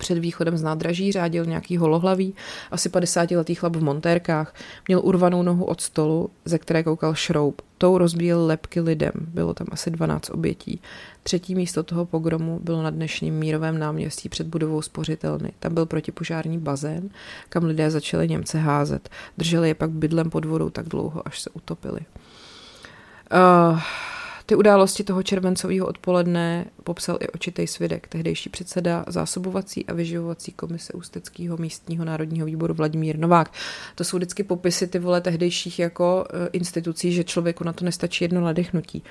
před 0.00 0.18
východem 0.18 0.56
z 0.56 0.62
nádraží 0.62 1.12
řádil 1.12 1.44
nějaký 1.44 1.76
holohlavý, 1.76 2.34
asi 2.70 2.88
50-letý 2.88 3.54
chlap 3.54 3.76
v 3.76 3.82
montérkách. 3.82 4.54
Měl 4.88 5.00
urvanou 5.04 5.42
nohu 5.42 5.64
od 5.64 5.80
stolu, 5.80 6.30
ze 6.44 6.58
které 6.58 6.82
koukal 6.82 7.14
šroub. 7.14 7.62
Tou 7.78 7.98
rozbíjel 7.98 8.46
lepky 8.46 8.80
lidem. 8.80 9.12
Bylo 9.14 9.54
tam 9.54 9.66
asi 9.70 9.90
12 9.90 10.30
obětí. 10.30 10.80
Třetí 11.22 11.54
místo 11.54 11.82
toho 11.82 12.06
pogromu 12.06 12.60
bylo 12.62 12.82
na 12.82 12.90
dnešním 12.90 13.34
mírovém 13.34 13.78
náměstí 13.78 14.28
před 14.28 14.46
budovou 14.46 14.82
spořitelny. 14.82 15.52
Tam 15.58 15.74
byl 15.74 15.86
protipožární 15.86 16.58
bazén, 16.58 17.10
kam 17.48 17.64
lidé 17.64 17.90
začali 17.90 18.28
Němce 18.28 18.58
házet. 18.58 19.08
Drželi 19.38 19.68
je 19.68 19.74
pak 19.74 19.90
bydlem 19.90 20.30
pod 20.30 20.44
vodou 20.44 20.70
tak 20.70 20.88
dlouho, 20.88 21.28
až 21.28 21.40
se 21.40 21.50
utopili. 21.50 22.00
Uh, 23.32 23.80
ty 24.50 24.56
události 24.56 25.04
toho 25.04 25.22
červencového 25.22 25.86
odpoledne 25.86 26.64
popsal 26.84 27.18
i 27.20 27.28
očitej 27.28 27.66
svědek, 27.66 28.08
tehdejší 28.08 28.50
předseda 28.50 29.04
zásobovací 29.08 29.86
a 29.86 29.92
vyživovací 29.94 30.52
komise 30.52 30.92
Ústeckého 30.92 31.56
místního 31.56 32.04
národního 32.04 32.46
výboru 32.46 32.74
Vladimír 32.74 33.18
Novák. 33.18 33.52
To 33.94 34.04
jsou 34.04 34.16
vždycky 34.16 34.42
popisy 34.42 34.86
ty 34.86 34.98
vole 34.98 35.20
tehdejších 35.20 35.78
jako 35.78 36.24
e, 36.30 36.48
institucí, 36.52 37.12
že 37.12 37.24
člověku 37.24 37.64
na 37.64 37.72
to 37.72 37.84
nestačí 37.84 38.24
jedno 38.24 38.40
nadechnutí. 38.40 39.02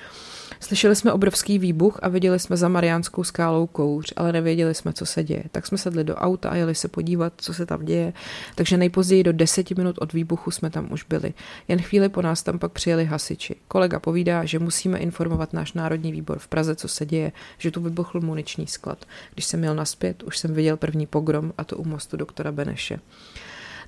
Slyšeli 0.60 0.96
jsme 0.96 1.12
obrovský 1.12 1.58
výbuch 1.58 1.98
a 2.02 2.08
viděli 2.08 2.38
jsme 2.38 2.56
za 2.56 2.68
Mariánskou 2.68 3.24
skálou 3.24 3.66
kouř, 3.66 4.12
ale 4.16 4.32
nevěděli 4.32 4.74
jsme, 4.74 4.92
co 4.92 5.06
se 5.06 5.24
děje. 5.24 5.44
Tak 5.52 5.66
jsme 5.66 5.78
sedli 5.78 6.04
do 6.04 6.14
auta 6.14 6.50
a 6.50 6.56
jeli 6.56 6.74
se 6.74 6.88
podívat, 6.88 7.32
co 7.36 7.54
se 7.54 7.66
tam 7.66 7.84
děje. 7.84 8.12
Takže 8.54 8.76
nejpozději 8.76 9.22
do 9.22 9.32
deseti 9.32 9.74
minut 9.74 9.98
od 9.98 10.12
výbuchu 10.12 10.50
jsme 10.50 10.70
tam 10.70 10.92
už 10.92 11.04
byli. 11.04 11.34
Jen 11.68 11.82
chvíli 11.82 12.08
po 12.08 12.22
nás 12.22 12.42
tam 12.42 12.58
pak 12.58 12.72
přijeli 12.72 13.04
hasiči. 13.04 13.56
Kolega 13.68 14.00
povídá, 14.00 14.44
že 14.44 14.58
musíme 14.58 14.98
informovat 14.98 15.29
náš 15.52 15.72
národní 15.72 16.12
výbor 16.12 16.38
v 16.38 16.48
Praze, 16.48 16.76
co 16.76 16.88
se 16.88 17.06
děje, 17.06 17.32
že 17.58 17.70
tu 17.70 17.80
vybuchl 17.80 18.20
muniční 18.20 18.66
sklad. 18.66 19.04
Když 19.34 19.44
jsem 19.44 19.60
měl 19.60 19.74
naspět, 19.74 20.22
už 20.22 20.38
jsem 20.38 20.54
viděl 20.54 20.76
první 20.76 21.06
pogrom 21.06 21.52
a 21.58 21.64
to 21.64 21.76
u 21.76 21.84
mostu 21.84 22.16
doktora 22.16 22.52
Beneše. 22.52 23.00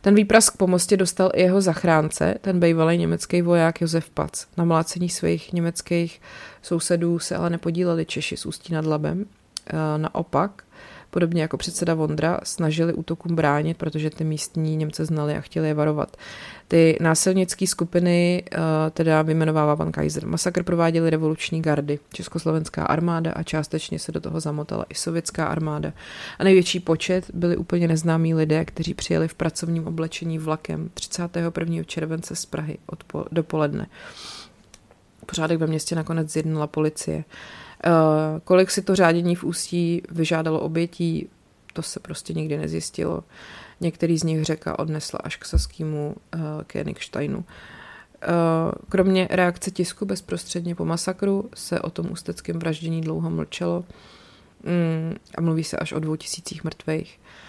Ten 0.00 0.14
výprask 0.14 0.56
po 0.56 0.66
mostě 0.66 0.96
dostal 0.96 1.30
i 1.34 1.42
jeho 1.42 1.60
zachránce, 1.60 2.34
ten 2.40 2.60
bývalý 2.60 2.98
německý 2.98 3.42
voják 3.42 3.80
Josef 3.80 4.10
Pac. 4.10 4.46
Na 4.56 4.64
mlácení 4.64 5.08
svých 5.08 5.52
německých 5.52 6.20
sousedů 6.62 7.18
se 7.18 7.36
ale 7.36 7.50
nepodíleli 7.50 8.06
Češi 8.06 8.36
z 8.36 8.46
Ústí 8.46 8.72
nad 8.72 8.86
Labem. 8.86 9.24
E, 9.66 9.98
naopak, 9.98 10.64
podobně 11.12 11.42
jako 11.42 11.56
předseda 11.56 11.94
Vondra, 11.94 12.40
snažili 12.42 12.92
útokům 12.92 13.36
bránit, 13.36 13.76
protože 13.76 14.10
ty 14.10 14.24
místní 14.24 14.76
Němce 14.76 15.04
znali 15.04 15.34
a 15.34 15.40
chtěli 15.40 15.68
je 15.68 15.74
varovat. 15.74 16.16
Ty 16.68 16.96
násilnické 17.00 17.66
skupiny 17.66 18.44
uh, 18.52 18.60
teda 18.90 19.22
vyjmenovává 19.22 19.76
pan 19.76 19.92
Kaiser. 19.92 20.26
Masakr 20.26 20.62
prováděli 20.62 21.10
revoluční 21.10 21.62
gardy, 21.62 21.98
československá 22.12 22.84
armáda 22.84 23.32
a 23.32 23.42
částečně 23.42 23.98
se 23.98 24.12
do 24.12 24.20
toho 24.20 24.40
zamotala 24.40 24.84
i 24.88 24.94
sovětská 24.94 25.46
armáda. 25.46 25.92
A 26.38 26.44
největší 26.44 26.80
počet 26.80 27.30
byli 27.34 27.56
úplně 27.56 27.88
neznámí 27.88 28.34
lidé, 28.34 28.64
kteří 28.64 28.94
přijeli 28.94 29.28
v 29.28 29.34
pracovním 29.34 29.86
oblečení 29.86 30.38
vlakem 30.38 30.90
31. 30.94 31.82
července 31.84 32.36
z 32.36 32.46
Prahy 32.46 32.78
odpo- 32.92 33.26
dopoledne. 33.32 33.86
Pořádek 35.26 35.58
ve 35.58 35.66
městě 35.66 35.94
nakonec 35.94 36.32
zjednala 36.32 36.66
policie. 36.66 37.16
Uh, 37.16 37.22
kolik 38.44 38.70
si 38.70 38.82
to 38.82 38.96
řádění 38.96 39.36
v 39.36 39.44
Ústí 39.44 40.02
vyžádalo 40.10 40.60
obětí, 40.60 41.28
to 41.72 41.82
se 41.82 42.00
prostě 42.00 42.32
nikdy 42.32 42.56
nezjistilo. 42.56 43.24
Některý 43.80 44.18
z 44.18 44.22
nich 44.22 44.44
řeka 44.44 44.78
odnesla 44.78 45.20
až 45.24 45.36
k 45.36 45.44
saskému 45.44 46.14
uh, 46.34 46.40
Königsteinu. 46.62 47.36
Uh, 47.36 47.44
kromě 48.88 49.28
reakce 49.30 49.70
tisku 49.70 50.06
bezprostředně 50.06 50.74
po 50.74 50.84
masakru 50.84 51.50
se 51.54 51.80
o 51.80 51.90
tom 51.90 52.12
ústeckém 52.12 52.58
vraždění 52.58 53.00
dlouho 53.00 53.30
mlčelo 53.30 53.84
mm, 54.64 55.14
a 55.38 55.40
mluví 55.40 55.64
se 55.64 55.76
až 55.76 55.92
o 55.92 55.98
dvou 55.98 56.16
tisících 56.16 56.64
mrtvých. 56.64 57.20
Uh, 57.20 57.41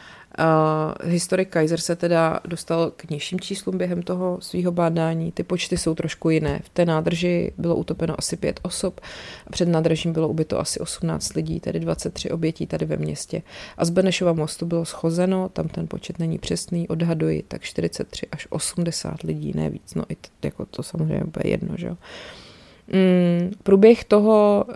historik 1.04 1.50
Kaiser 1.50 1.80
se 1.80 1.96
teda 1.96 2.40
dostal 2.46 2.92
k 2.96 3.10
nižším 3.10 3.40
číslům 3.40 3.78
během 3.78 4.02
toho 4.02 4.38
svého 4.42 4.72
bádání. 4.72 5.32
Ty 5.32 5.44
počty 5.44 5.78
jsou 5.78 5.96
trošku 5.96 6.30
jiné. 6.30 6.60
V 6.64 6.70
té 6.70 6.86
nádrži 6.86 7.54
bylo 7.58 7.76
utopeno 7.76 8.16
asi 8.18 8.38
pět 8.38 8.60
osob 8.64 9.02
před 9.54 9.70
nádržím 9.70 10.14
bylo 10.14 10.28
ubyto 10.28 10.60
asi 10.60 10.80
18 10.80 11.34
lidí, 11.34 11.60
tedy 11.60 11.80
23 11.80 12.32
obětí 12.32 12.68
tady 12.68 12.86
ve 12.86 12.98
městě. 12.98 13.42
A 13.78 13.86
z 13.86 13.90
Benešova 13.90 14.34
mostu 14.34 14.66
bylo 14.66 14.86
schozeno, 14.86 15.50
tam 15.50 15.68
ten 15.68 15.88
počet 15.88 16.20
není 16.20 16.38
přesný, 16.38 16.88
odhaduji, 16.88 17.44
tak 17.48 17.62
43 17.62 18.28
až 18.32 18.48
80 18.50 19.24
lidí, 19.24 19.52
ne 19.56 19.70
víc. 19.70 19.94
No 19.96 20.04
i 20.10 20.18
jako 20.44 20.66
to 20.66 20.84
samozřejmě 20.84 21.24
bude 21.34 21.50
jedno, 21.50 21.78
že 21.78 21.88
jo. 21.88 21.98
Mm, 22.88 23.52
průběh 23.64 24.04
toho 24.04 24.66
uh, 24.68 24.74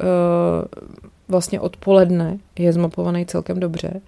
vlastně 1.27 1.59
odpoledne 1.59 2.37
je 2.59 2.73
zmapovaný 2.73 3.25
celkem 3.25 3.59
dobře, 3.59 4.01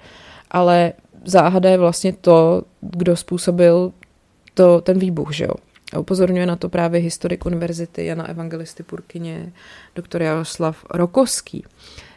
ale 0.52 0.94
záhada 1.26 1.70
je 1.70 1.78
vlastně 1.78 2.14
to, 2.14 2.62
kdo 2.82 3.16
způsobil 3.16 3.92
to, 4.54 4.82
ten 4.82 5.00
výbuch, 5.00 5.34
že 5.34 5.44
jo. 5.44 5.54
A 5.94 6.00
upozorňuje 6.00 6.46
na 6.46 6.56
to 6.56 6.70
právě 6.70 7.02
historik 7.02 7.46
univerzity 7.46 8.06
Jana 8.06 8.30
Evangelisty 8.30 8.84
Purkyně, 8.84 9.54
doktor 9.96 10.22
Jaroslav 10.22 10.86
Rokovský. 10.94 11.66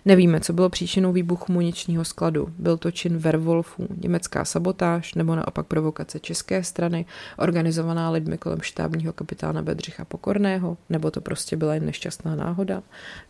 Nevíme, 0.05 0.41
co 0.41 0.53
bylo 0.53 0.69
příčinou 0.69 1.13
výbuchu 1.13 1.53
muničního 1.53 2.05
skladu. 2.05 2.49
Byl 2.59 2.77
to 2.77 2.91
čin 2.91 3.19
Werwolfů, 3.19 3.89
německá 4.03 4.45
sabotáž 4.45 5.15
nebo 5.15 5.37
naopak 5.37 5.67
provokace 5.67 6.21
české 6.21 6.65
strany, 6.65 7.07
organizovaná 7.39 8.11
lidmi 8.11 8.39
kolem 8.39 8.61
štábního 8.61 9.13
kapitána 9.13 9.63
Bedřicha 9.63 10.05
Pokorného, 10.05 10.77
nebo 10.91 11.11
to 11.11 11.21
prostě 11.21 11.57
byla 11.57 11.75
jen 11.75 11.87
nešťastná 11.87 12.35
náhoda. 12.35 12.83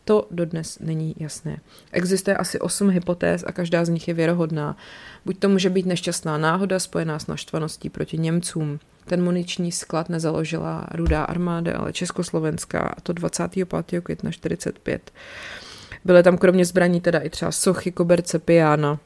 To 0.05 0.27
dodnes 0.31 0.79
není 0.79 1.15
jasné. 1.19 1.61
Existuje 1.93 2.37
asi 2.37 2.61
osm 2.61 2.91
hypotéz 2.91 3.45
a 3.47 3.53
každá 3.53 3.85
z 3.85 3.89
nich 3.89 4.09
je 4.09 4.15
věrohodná. 4.15 4.77
Buď 5.25 5.39
to 5.39 5.49
může 5.49 5.71
být 5.71 5.87
nešťastná 5.87 6.39
náhoda 6.39 6.79
spojená 6.79 7.19
s 7.19 7.27
naštvaností 7.27 7.91
proti 7.91 8.19
Němcům, 8.19 8.79
ten 9.05 9.25
muniční 9.25 9.73
sklad 9.73 10.09
nezaložila 10.09 10.87
rudá 10.95 11.25
armáda, 11.25 11.79
ale 11.79 11.93
československá, 11.93 12.81
a 12.81 13.01
to 13.01 13.13
25. 13.13 14.01
května 14.03 14.31
45. 14.31 15.11
Byly 16.05 16.23
tam 16.23 16.39
kromě 16.39 16.65
zbraní 16.65 17.01
teda 17.01 17.19
i 17.19 17.31
třeba 17.31 17.53
sochy, 17.53 17.93
koberce, 17.93 18.39
piana. 18.39 18.99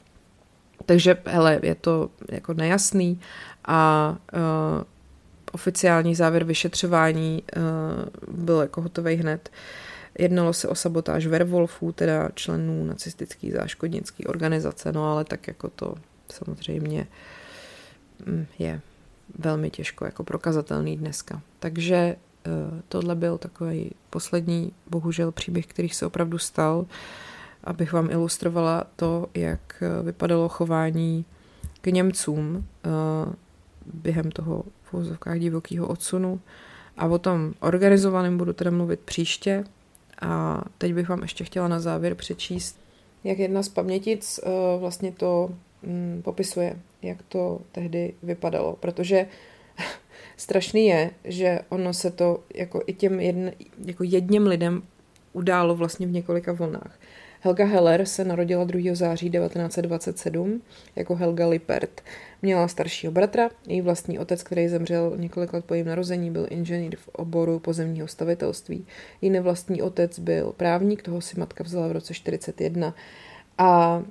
Takže, 0.85 1.17
hele, 1.25 1.59
je 1.63 1.75
to 1.75 2.09
jako 2.31 2.53
nejasný 2.53 3.19
a 3.65 4.15
uh, 4.33 4.83
oficiální 5.51 6.15
závěr 6.15 6.43
vyšetřování 6.43 7.43
uh, 7.57 8.35
byl 8.35 8.61
jako 8.61 8.81
hotový 8.81 9.15
hned. 9.15 9.49
Jednalo 10.19 10.53
se 10.53 10.67
o 10.67 10.75
sabotáž 10.75 11.27
Werwolfů, 11.27 11.91
teda 11.91 12.29
členů 12.35 12.85
nacistické 12.85 13.51
záškodnické 13.51 14.23
organizace, 14.23 14.91
no 14.91 15.11
ale 15.11 15.25
tak 15.25 15.47
jako 15.47 15.69
to 15.69 15.95
samozřejmě 16.29 17.07
mm, 18.25 18.45
je 18.59 18.81
velmi 19.39 19.69
těžko 19.69 20.05
jako 20.05 20.23
prokazatelný 20.23 20.97
dneska. 20.97 21.41
Takže 21.59 22.15
uh, 22.47 22.79
tohle 22.87 23.15
byl 23.15 23.37
takový 23.37 23.91
poslední, 24.09 24.71
bohužel, 24.89 25.31
příběh, 25.31 25.67
který 25.67 25.89
se 25.89 26.05
opravdu 26.05 26.37
stal, 26.37 26.85
abych 27.63 27.93
vám 27.93 28.11
ilustrovala 28.11 28.83
to, 28.95 29.27
jak 29.33 29.83
vypadalo 30.03 30.49
chování 30.49 31.25
k 31.81 31.87
Němcům 31.87 32.55
uh, 32.55 33.33
během 33.93 34.31
toho 34.31 34.63
v 34.83 34.93
úzovkách 34.93 35.39
divokého 35.39 35.87
odsunu. 35.87 36.39
A 36.97 37.05
o 37.05 37.19
tom 37.19 37.53
organizovaném 37.59 38.37
budu 38.37 38.53
teda 38.53 38.71
mluvit 38.71 38.99
příště. 38.99 39.63
A 40.21 40.61
teď 40.77 40.93
bych 40.93 41.09
vám 41.09 41.21
ještě 41.21 41.43
chtěla 41.43 41.67
na 41.67 41.79
závěr 41.79 42.15
přečíst, 42.15 42.79
jak 43.23 43.39
jedna 43.39 43.63
z 43.63 43.69
pamětic 43.69 44.39
vlastně 44.79 45.11
to 45.11 45.49
um, 45.83 46.21
popisuje, 46.21 46.75
jak 47.01 47.17
to 47.21 47.61
tehdy 47.71 48.13
vypadalo. 48.23 48.75
Protože 48.79 49.27
strašný 50.37 50.87
je, 50.87 51.11
že 51.23 51.59
ono 51.69 51.93
se 51.93 52.11
to 52.11 52.43
jako 52.55 52.81
i 52.87 52.93
těm 52.93 53.19
jedn, 53.19 53.47
jako 53.85 54.03
jedním 54.03 54.47
lidem 54.47 54.83
událo 55.33 55.75
vlastně 55.75 56.07
v 56.07 56.11
několika 56.11 56.51
vlnách. 56.51 56.99
Helga 57.41 57.65
Heller 57.65 58.05
se 58.05 58.25
narodila 58.25 58.63
2. 58.63 58.95
září 58.95 59.29
1927 59.29 60.61
jako 60.95 61.15
Helga 61.15 61.47
Lippert. 61.47 62.01
Měla 62.41 62.67
staršího 62.67 63.11
bratra, 63.11 63.49
její 63.67 63.81
vlastní 63.81 64.19
otec, 64.19 64.43
který 64.43 64.67
zemřel 64.67 65.13
několik 65.17 65.53
let 65.53 65.65
po 65.65 65.73
jejím 65.73 65.87
narození, 65.87 66.31
byl 66.31 66.47
inženýr 66.49 66.95
v 66.95 67.07
oboru 67.07 67.59
pozemního 67.59 68.07
stavitelství. 68.07 68.85
Její 69.21 69.29
nevlastní 69.29 69.81
otec 69.81 70.19
byl 70.19 70.53
právník, 70.57 71.01
toho 71.01 71.21
si 71.21 71.39
matka 71.39 71.63
vzala 71.63 71.87
v 71.87 71.91
roce 71.91 72.13
41. 72.13 72.93
A 73.57 74.01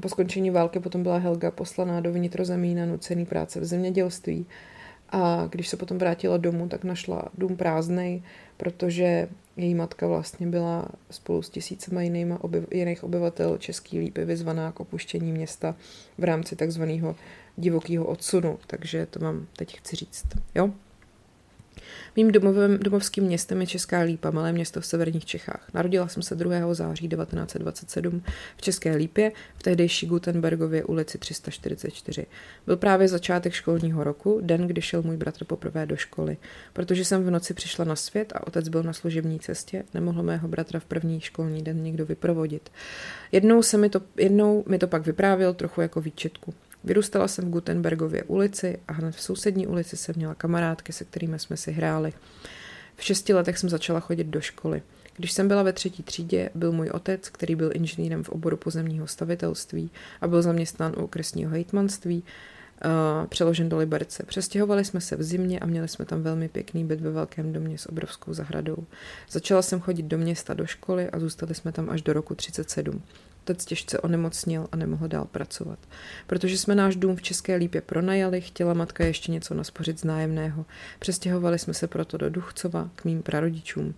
po 0.00 0.08
skončení 0.08 0.50
války 0.50 0.80
potom 0.80 1.02
byla 1.02 1.18
Helga 1.18 1.50
poslaná 1.50 2.00
do 2.00 2.12
vnitrozemí 2.12 2.74
na 2.74 2.86
nucený 2.86 3.26
práce 3.26 3.60
v 3.60 3.64
zemědělství. 3.64 4.46
A 5.10 5.48
když 5.50 5.68
se 5.68 5.76
potom 5.76 5.98
vrátila 5.98 6.36
domů, 6.36 6.68
tak 6.68 6.84
našla 6.84 7.24
dům 7.38 7.56
prázdnej, 7.56 8.22
protože 8.56 9.28
její 9.56 9.74
matka 9.74 10.06
vlastně 10.06 10.46
byla 10.46 10.88
spolu 11.10 11.42
s 11.42 11.50
tisícema 11.50 12.02
jinýma 12.02 12.38
obyv- 12.38 12.66
jiných 12.70 13.04
obyvatel 13.04 13.58
Český 13.58 13.98
lípy 13.98 14.24
vyzvaná 14.24 14.72
k 14.72 14.80
opuštění 14.80 15.32
města 15.32 15.74
v 16.18 16.24
rámci 16.24 16.56
takzvaného 16.56 17.16
divokého 17.56 18.04
odsunu. 18.04 18.58
Takže 18.66 19.06
to 19.06 19.20
vám 19.20 19.46
teď 19.56 19.78
chci 19.78 19.96
říct. 19.96 20.24
Jo? 20.54 20.70
Mým 22.16 22.32
domovem, 22.32 22.78
domovským 22.78 23.24
městem 23.24 23.60
je 23.60 23.66
Česká 23.66 24.00
Lípa, 24.00 24.30
malé 24.30 24.52
město 24.52 24.80
v 24.80 24.86
severních 24.86 25.24
Čechách. 25.24 25.66
Narodila 25.74 26.08
jsem 26.08 26.22
se 26.22 26.34
2. 26.34 26.74
září 26.74 27.08
1927 27.08 28.22
v 28.56 28.62
České 28.62 28.96
Lípě 28.96 29.32
v 29.54 29.62
tehdejší 29.62 30.06
Gutenbergově 30.06 30.84
ulici 30.84 31.18
344. 31.18 32.26
Byl 32.66 32.76
právě 32.76 33.08
začátek 33.08 33.52
školního 33.52 34.04
roku, 34.04 34.40
den, 34.42 34.66
kdy 34.66 34.82
šel 34.82 35.02
můj 35.02 35.16
bratr 35.16 35.44
poprvé 35.44 35.86
do 35.86 35.96
školy. 35.96 36.36
Protože 36.72 37.04
jsem 37.04 37.24
v 37.24 37.30
noci 37.30 37.54
přišla 37.54 37.84
na 37.84 37.96
svět 37.96 38.32
a 38.36 38.46
otec 38.46 38.68
byl 38.68 38.82
na 38.82 38.92
služební 38.92 39.40
cestě, 39.40 39.84
nemohl 39.94 40.22
mého 40.22 40.48
bratra 40.48 40.80
v 40.80 40.84
první 40.84 41.20
školní 41.20 41.62
den 41.62 41.82
někdo 41.82 42.06
vyprovodit. 42.06 42.70
Jednou, 43.32 43.62
se 43.62 43.78
mi 43.78 43.88
to, 43.88 44.00
jednou 44.16 44.64
mi 44.68 44.78
to 44.78 44.86
pak 44.88 45.06
vyprávěl 45.06 45.54
trochu 45.54 45.80
jako 45.80 46.00
výčetku. 46.00 46.54
Vyrůstala 46.84 47.28
jsem 47.28 47.44
v 47.44 47.50
Gutenbergově 47.50 48.22
ulici 48.22 48.78
a 48.88 48.92
hned 48.92 49.14
v 49.14 49.22
sousední 49.22 49.66
ulici 49.66 49.96
jsem 49.96 50.14
měla 50.16 50.34
kamarádky, 50.34 50.92
se 50.92 51.04
kterými 51.04 51.38
jsme 51.38 51.56
si 51.56 51.72
hráli. 51.72 52.12
V 52.96 53.04
šesti 53.04 53.34
letech 53.34 53.58
jsem 53.58 53.68
začala 53.68 54.00
chodit 54.00 54.24
do 54.24 54.40
školy. 54.40 54.82
Když 55.16 55.32
jsem 55.32 55.48
byla 55.48 55.62
ve 55.62 55.72
třetí 55.72 56.02
třídě, 56.02 56.50
byl 56.54 56.72
můj 56.72 56.90
otec, 56.90 57.28
který 57.28 57.54
byl 57.54 57.70
inženýrem 57.74 58.24
v 58.24 58.28
oboru 58.28 58.56
pozemního 58.56 59.06
stavitelství 59.06 59.90
a 60.20 60.28
byl 60.28 60.42
zaměstnán 60.42 60.94
u 60.96 61.04
okresního 61.04 61.50
hejtmanství, 61.50 62.24
uh, 62.84 63.26
přeložen 63.26 63.68
do 63.68 63.76
Liberce. 63.76 64.22
Přestěhovali 64.26 64.84
jsme 64.84 65.00
se 65.00 65.16
v 65.16 65.22
zimě 65.22 65.60
a 65.60 65.66
měli 65.66 65.88
jsme 65.88 66.04
tam 66.04 66.22
velmi 66.22 66.48
pěkný 66.48 66.84
byt 66.84 67.00
ve 67.00 67.10
velkém 67.10 67.52
domě 67.52 67.78
s 67.78 67.86
obrovskou 67.86 68.34
zahradou. 68.34 68.76
Začala 69.30 69.62
jsem 69.62 69.80
chodit 69.80 70.02
do 70.02 70.18
města 70.18 70.54
do 70.54 70.66
školy 70.66 71.10
a 71.10 71.18
zůstali 71.18 71.54
jsme 71.54 71.72
tam 71.72 71.90
až 71.90 72.02
do 72.02 72.12
roku 72.12 72.34
37. 72.34 73.02
Otec 73.42 73.64
těžce 73.64 73.98
onemocnil 73.98 74.68
a 74.72 74.76
nemohl 74.76 75.08
dál 75.08 75.24
pracovat. 75.24 75.78
Protože 76.26 76.58
jsme 76.58 76.74
náš 76.74 76.96
dům 76.96 77.16
v 77.16 77.22
České 77.22 77.56
Lípě 77.56 77.80
pronajali, 77.80 78.40
chtěla 78.40 78.74
matka 78.74 79.04
ještě 79.04 79.32
něco 79.32 79.54
naspořit 79.54 80.00
z 80.00 80.04
nájemného. 80.04 80.66
Přestěhovali 80.98 81.58
jsme 81.58 81.74
se 81.74 81.86
proto 81.86 82.16
do 82.16 82.30
Duchcova 82.30 82.90
k 82.94 83.04
mým 83.04 83.22
prarodičům. 83.22 83.94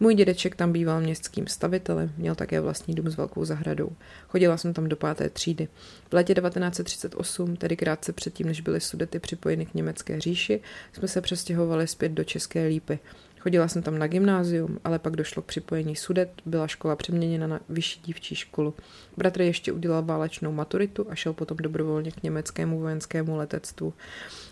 Můj 0.00 0.14
dědeček 0.14 0.56
tam 0.56 0.72
býval 0.72 1.00
městským 1.00 1.46
stavitelem, 1.46 2.12
měl 2.16 2.34
také 2.34 2.60
vlastní 2.60 2.94
dům 2.94 3.10
s 3.10 3.16
velkou 3.16 3.44
zahradou. 3.44 3.90
Chodila 4.28 4.56
jsem 4.56 4.74
tam 4.74 4.88
do 4.88 4.96
páté 4.96 5.30
třídy. 5.30 5.68
V 6.10 6.12
letě 6.12 6.34
1938, 6.34 7.56
tedy 7.56 7.76
krátce 7.76 8.12
předtím, 8.12 8.46
než 8.46 8.60
byly 8.60 8.80
sudety 8.80 9.18
připojeny 9.18 9.66
k 9.66 9.74
německé 9.74 10.20
říši, 10.20 10.60
jsme 10.92 11.08
se 11.08 11.20
přestěhovali 11.20 11.86
zpět 11.86 12.12
do 12.12 12.24
České 12.24 12.66
Lípy. 12.66 12.98
Chodila 13.38 13.68
jsem 13.68 13.82
tam 13.82 13.98
na 13.98 14.06
gymnázium, 14.06 14.78
ale 14.84 14.98
pak 14.98 15.16
došlo 15.16 15.42
k 15.42 15.46
připojení 15.46 15.96
sudet, 15.96 16.30
byla 16.46 16.66
škola 16.66 16.96
přeměněna 16.96 17.46
na 17.46 17.60
vyšší 17.68 18.00
dívčí 18.04 18.34
školu. 18.34 18.74
Bratr 19.16 19.40
ještě 19.40 19.72
udělal 19.72 20.02
válečnou 20.02 20.52
maturitu 20.52 21.06
a 21.10 21.14
šel 21.14 21.32
potom 21.32 21.56
dobrovolně 21.56 22.10
k 22.10 22.22
německému 22.22 22.80
vojenskému 22.80 23.36
letectvu. 23.36 23.94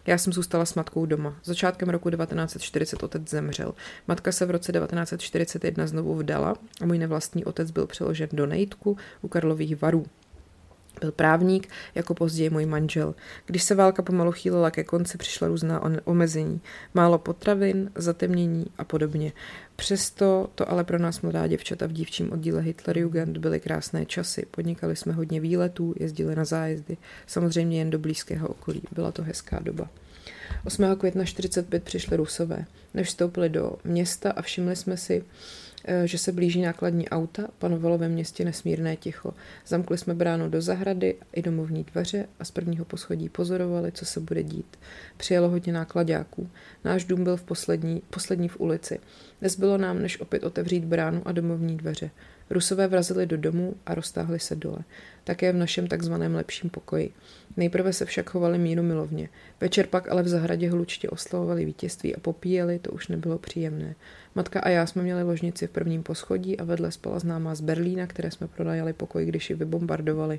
Já 0.07 0.18
jsem 0.18 0.32
zůstala 0.32 0.64
s 0.64 0.74
matkou 0.74 1.07
doma. 1.07 1.37
Začátkem 1.45 1.89
roku 1.89 2.11
1940 2.11 3.03
otec 3.03 3.30
zemřel. 3.30 3.74
Matka 4.09 4.32
se 4.32 4.47
v 4.47 4.51
roce 4.51 4.72
1941 4.72 5.87
znovu 5.87 6.14
vdala 6.14 6.55
a 6.80 6.87
můj 6.87 6.99
nevlastní 6.99 7.45
otec 7.45 7.70
byl 7.70 7.87
přeložen 7.87 8.28
do 8.32 8.47
Nejtku 8.47 8.97
u 9.22 9.28
Karlových 9.28 9.82
varů. 9.82 10.07
Byl 11.01 11.12
právník, 11.12 11.68
jako 11.94 12.14
později 12.14 12.51
můj 12.51 12.66
manžel. 12.66 13.14
Když 13.47 13.62
se 13.62 13.74
válka 13.74 14.03
pomalu 14.03 14.32
chýlila 14.32 14.70
ke 14.70 14.84
konci, 14.84 15.18
přišla 15.18 15.49
různá 15.49 15.82
omezení. 16.05 16.61
Málo 16.94 17.18
potravin, 17.18 17.90
zatemnění 17.94 18.66
a 18.78 18.84
podobně. 18.84 19.32
Přesto 19.76 20.49
to 20.55 20.70
ale 20.70 20.84
pro 20.84 20.99
nás 20.99 21.20
mladá 21.20 21.47
děvčata 21.47 21.86
v 21.86 21.92
dívčím 21.92 22.32
oddíle 22.32 22.62
Hitlerjugend 22.62 23.38
byly 23.38 23.61
krásné 23.61 24.07
časy. 24.07 24.47
Podnikali 24.51 24.97
jsme 24.97 25.12
hodně 25.12 25.40
výletů, 25.40 25.94
jezdili 26.01 26.36
na 26.36 26.44
zájezdy, 26.44 26.97
samozřejmě 27.26 27.78
jen 27.78 27.90
do 27.90 27.99
blízkého 27.99 28.49
okolí. 28.49 28.82
Byla 28.92 29.12
to 29.12 29.22
hezká 29.22 29.59
doba. 29.62 29.88
8. 30.64 30.97
května 30.97 31.24
45 31.24 31.82
přišli 31.82 32.16
Rusové. 32.16 32.64
Než 32.94 33.09
vstoupili 33.09 33.49
do 33.49 33.72
města 33.84 34.30
a 34.30 34.42
všimli 34.42 34.76
jsme 34.76 34.97
si, 34.97 35.24
že 36.05 36.18
se 36.18 36.32
blíží 36.32 36.62
nákladní 36.62 37.09
auta, 37.09 37.49
panovalo 37.59 37.99
ve 37.99 38.09
městě 38.09 38.45
nesmírné 38.45 38.97
ticho. 38.97 39.34
Zamkli 39.66 39.99
jsme 39.99 40.14
bránu 40.14 40.49
do 40.49 40.62
zahrady 40.62 41.14
i 41.32 41.43
domovní 41.43 41.84
dveře 41.84 42.26
a 42.41 42.45
z 42.45 42.51
prvního 42.51 42.84
poschodí 42.84 43.28
pozorovali, 43.28 43.93
co 43.93 44.05
se 44.05 44.20
bude 44.20 44.43
dít. 44.43 44.76
Přijelo 45.16 45.49
hodně 45.49 45.72
nákladáků. 45.72 46.51
Náš 46.84 47.05
dům 47.05 47.24
byl 47.24 47.37
v 47.37 47.43
poslední, 47.43 48.03
poslední 48.11 48.49
v 48.49 48.61
ulici. 48.61 49.01
Nezbylo 49.41 49.78
nám, 49.78 50.03
než 50.03 50.20
opět 50.20 50.45
otevřít 50.45 50.84
bránu 50.84 51.22
a 51.24 51.32
domovní 51.32 51.76
dveře. 51.76 52.11
Rusové 52.51 52.86
vrazili 52.86 53.26
do 53.26 53.36
domu 53.36 53.74
a 53.86 53.94
roztáhli 53.94 54.38
se 54.38 54.57
dole. 54.57 54.78
Také 55.24 55.53
v 55.53 55.57
našem 55.57 55.86
takzvaném 55.86 56.34
lepším 56.34 56.70
pokoji. 56.70 57.11
Nejprve 57.57 57.92
se 57.92 58.05
však 58.05 58.30
chovali 58.30 58.59
míru 58.59 58.82
milovně. 58.82 59.28
Večer 59.61 59.86
pak 59.86 60.09
ale 60.09 60.22
v 60.22 60.28
zahradě 60.28 60.70
hlučtě 60.70 61.09
oslavovali 61.09 61.64
vítězství 61.64 62.16
a 62.16 62.20
popíjeli, 62.20 62.78
to 62.78 62.90
už 62.90 63.09
nebylo 63.09 63.38
příjemné. 63.38 63.94
Matka 64.34 64.61
a 64.61 64.68
já 64.68 64.86
jsme 64.86 65.03
měli 65.03 65.22
ložnici 65.22 65.66
v 65.66 65.70
prvním 65.70 66.03
poschodí 66.03 66.59
a 66.59 66.64
vedle 66.64 66.92
spala 66.92 67.18
známá 67.18 67.55
z 67.55 67.61
Berlína, 67.61 68.07
které 68.07 68.30
jsme 68.30 68.49
prodajali 68.49 68.92
pokoj, 68.92 69.26
když 69.26 69.51
ji 69.51 69.57
vybombardovali. 69.57 70.38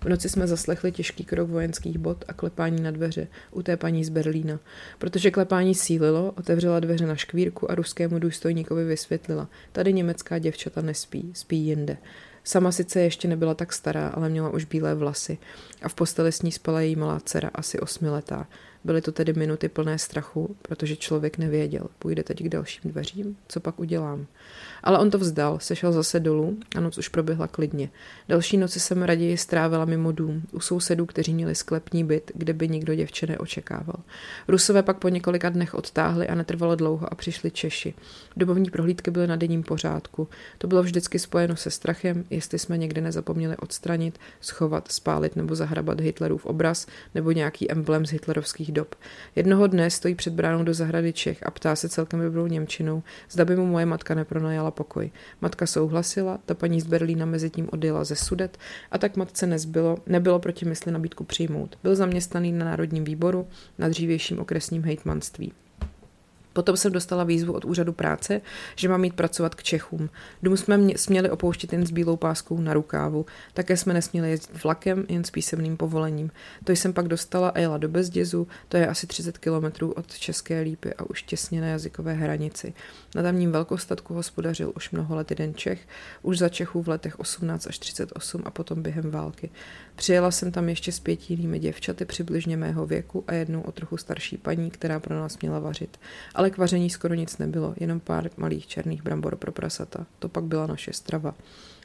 V 0.00 0.08
noci 0.08 0.28
jsme 0.28 0.46
zaslechli 0.46 0.92
těžký 0.92 1.24
krok 1.24 1.48
vojenských 1.50 1.98
bot 1.98 2.24
a 2.28 2.32
klepání 2.32 2.82
na 2.82 2.90
dveře 2.90 3.26
u 3.50 3.62
té 3.62 3.76
paní 3.76 4.04
z 4.04 4.08
Berlína. 4.08 4.60
Protože 4.98 5.30
klepání 5.30 5.74
sílilo, 5.74 6.32
otevřela 6.36 6.80
dveře 6.80 7.06
na 7.06 7.16
škvírku 7.16 7.70
a 7.70 7.74
ruskému 7.74 8.18
důstojníkovi 8.18 8.84
vysvětlila. 8.84 9.48
Tady 9.72 9.92
německá 9.92 10.38
děvčata 10.38 10.82
nespí, 10.82 11.30
spí 11.44 11.66
jinde. 11.66 11.96
Sama 12.44 12.72
sice 12.72 13.00
ještě 13.00 13.28
nebyla 13.28 13.54
tak 13.54 13.72
stará, 13.72 14.08
ale 14.08 14.28
měla 14.28 14.50
už 14.50 14.64
bílé 14.64 14.94
vlasy 14.94 15.38
a 15.82 15.88
v 15.88 15.94
posteli 15.94 16.32
s 16.32 16.42
ní 16.42 16.52
spala 16.52 16.80
její 16.80 16.96
malá 16.96 17.20
dcera, 17.20 17.50
asi 17.54 17.80
osmiletá. 17.80 18.46
Byly 18.84 19.00
to 19.00 19.12
tedy 19.12 19.32
minuty 19.32 19.68
plné 19.68 19.98
strachu, 19.98 20.56
protože 20.62 20.96
člověk 20.96 21.38
nevěděl, 21.38 21.86
půjde 21.98 22.22
teď 22.22 22.42
k 22.42 22.48
dalším 22.48 22.90
dveřím, 22.90 23.36
co 23.48 23.60
pak 23.60 23.80
udělám. 23.80 24.26
Ale 24.84 24.98
on 24.98 25.10
to 25.10 25.18
vzdal, 25.18 25.58
sešel 25.58 25.92
zase 25.92 26.20
dolů 26.20 26.58
a 26.76 26.80
noc 26.80 26.98
už 26.98 27.08
proběhla 27.08 27.48
klidně. 27.48 27.90
Další 28.28 28.56
noci 28.56 28.80
jsem 28.80 29.02
raději 29.02 29.36
strávila 29.36 29.84
mimo 29.84 30.12
dům, 30.12 30.42
u 30.52 30.60
sousedů, 30.60 31.06
kteří 31.06 31.34
měli 31.34 31.54
sklepní 31.54 32.04
byt, 32.04 32.30
kde 32.34 32.52
by 32.52 32.68
nikdo 32.68 32.94
děvče 32.94 33.26
neočekával. 33.26 33.96
Rusové 34.48 34.82
pak 34.82 34.98
po 34.98 35.08
několika 35.08 35.48
dnech 35.48 35.74
odtáhli 35.74 36.28
a 36.28 36.34
netrvalo 36.34 36.76
dlouho 36.76 37.12
a 37.12 37.14
přišli 37.14 37.50
Češi. 37.50 37.94
Dobovní 38.36 38.70
prohlídky 38.70 39.10
byly 39.10 39.26
na 39.26 39.36
denním 39.36 39.62
pořádku. 39.62 40.28
To 40.58 40.66
bylo 40.66 40.82
vždycky 40.82 41.18
spojeno 41.18 41.56
se 41.56 41.70
strachem, 41.70 42.24
jestli 42.30 42.58
jsme 42.58 42.78
někde 42.78 43.00
nezapomněli 43.00 43.56
odstranit, 43.56 44.18
schovat, 44.40 44.92
spálit 44.92 45.36
nebo 45.36 45.54
zahrabat 45.54 46.00
Hitlerův 46.00 46.46
obraz 46.46 46.86
nebo 47.14 47.32
nějaký 47.32 47.72
emblem 47.72 48.06
z 48.06 48.10
hitlerovských 48.10 48.72
dob. 48.72 48.94
Jednoho 49.36 49.66
dne 49.66 49.90
stojí 49.90 50.14
před 50.14 50.32
bránou 50.32 50.64
do 50.64 50.74
zahrady 50.74 51.12
Čech 51.12 51.46
a 51.46 51.50
ptá 51.50 51.76
se 51.76 51.88
celkem 51.88 52.20
dobrou 52.20 52.46
Němčinou, 52.46 53.02
zda 53.30 53.44
by 53.44 53.56
mu 53.56 53.66
moje 53.66 53.86
matka 53.86 54.14
nepronajala 54.14 54.73
pokoj. 54.74 55.10
Matka 55.40 55.66
souhlasila, 55.66 56.38
ta 56.46 56.54
paní 56.54 56.80
z 56.80 56.86
Berlína 56.86 57.26
mezi 57.26 57.50
tím 57.50 57.68
odjela 57.72 58.04
ze 58.04 58.16
Sudet 58.16 58.58
a 58.90 58.98
tak 58.98 59.16
matce 59.16 59.46
nezbylo, 59.46 59.98
nebylo 60.06 60.38
proti 60.38 60.64
mysli 60.64 60.92
nabídku 60.92 61.24
přijmout. 61.24 61.78
Byl 61.82 61.96
zaměstnaný 61.96 62.52
na 62.52 62.64
Národním 62.64 63.04
výboru 63.04 63.48
na 63.78 63.88
dřívějším 63.88 64.38
okresním 64.38 64.82
hejtmanství. 64.82 65.52
Potom 66.54 66.76
jsem 66.76 66.92
dostala 66.92 67.24
výzvu 67.24 67.52
od 67.52 67.64
úřadu 67.64 67.92
práce, 67.92 68.40
že 68.76 68.88
mám 68.88 69.04
jít 69.04 69.14
pracovat 69.14 69.54
k 69.54 69.62
Čechům. 69.62 70.10
Dům 70.42 70.56
jsme 70.56 70.76
mě, 70.76 70.98
směli 70.98 71.30
opouštět 71.30 71.72
jen 71.72 71.86
s 71.86 71.90
bílou 71.90 72.16
páskou 72.16 72.60
na 72.60 72.74
rukávu. 72.74 73.26
Také 73.54 73.76
jsme 73.76 73.94
nesměli 73.94 74.30
jezdit 74.30 74.64
vlakem, 74.64 75.04
jen 75.08 75.24
s 75.24 75.30
písemným 75.30 75.76
povolením. 75.76 76.30
To 76.64 76.72
jsem 76.72 76.92
pak 76.92 77.08
dostala 77.08 77.48
a 77.48 77.58
jela 77.58 77.78
do 77.78 77.88
Bezdězu, 77.88 78.46
to 78.68 78.76
je 78.76 78.86
asi 78.86 79.06
30 79.06 79.38
kilometrů 79.38 79.92
od 79.92 80.18
České 80.18 80.60
Lípy 80.60 80.94
a 80.94 81.10
už 81.10 81.22
těsně 81.22 81.60
na 81.60 81.66
jazykové 81.66 82.12
hranici. 82.12 82.74
Na 83.14 83.22
tamním 83.22 83.52
velkostatku 83.52 84.14
hospodařil 84.14 84.72
už 84.76 84.90
mnoho 84.90 85.16
let 85.16 85.30
jeden 85.30 85.54
Čech, 85.54 85.88
už 86.22 86.38
za 86.38 86.48
Čechů 86.48 86.82
v 86.82 86.88
letech 86.88 87.20
18 87.20 87.66
až 87.66 87.78
38 87.78 88.42
a 88.44 88.50
potom 88.50 88.82
během 88.82 89.10
války. 89.10 89.50
Přijela 89.96 90.30
jsem 90.30 90.52
tam 90.52 90.68
ještě 90.68 90.92
s 90.92 91.00
pěti 91.00 91.34
jinými 91.34 91.58
děvčaty 91.58 92.04
přibližně 92.04 92.56
mého 92.56 92.86
věku 92.86 93.24
a 93.26 93.32
jednou 93.32 93.60
o 93.60 93.72
trochu 93.72 93.96
starší 93.96 94.36
paní, 94.36 94.70
která 94.70 95.00
pro 95.00 95.14
nás 95.14 95.38
měla 95.38 95.58
vařit. 95.58 96.00
Ale 96.34 96.43
k 96.50 96.58
vaření 96.58 96.90
skoro 96.90 97.14
nic 97.14 97.38
nebylo, 97.38 97.74
jenom 97.80 98.00
pár 98.00 98.30
malých 98.36 98.66
černých 98.66 99.02
brambor 99.02 99.36
pro 99.36 99.52
prasata. 99.52 100.06
To 100.18 100.28
pak 100.28 100.44
byla 100.44 100.66
naše 100.66 100.92
strava. 100.92 101.34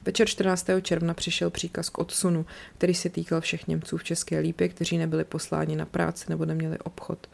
Večer 0.05 0.27
14. 0.27 0.67
června 0.81 1.13
přišel 1.13 1.49
příkaz 1.49 1.89
k 1.89 1.97
odsunu, 1.97 2.45
který 2.77 2.93
se 2.93 3.09
týkal 3.09 3.41
všech 3.41 3.67
Němců 3.67 3.97
v 3.97 4.03
České 4.03 4.39
Lípě, 4.39 4.69
kteří 4.69 4.97
nebyli 4.97 5.23
posláni 5.23 5.75
na 5.75 5.85
práci 5.85 6.25
nebo 6.29 6.45
neměli 6.45 6.79
obchod. 6.79 7.27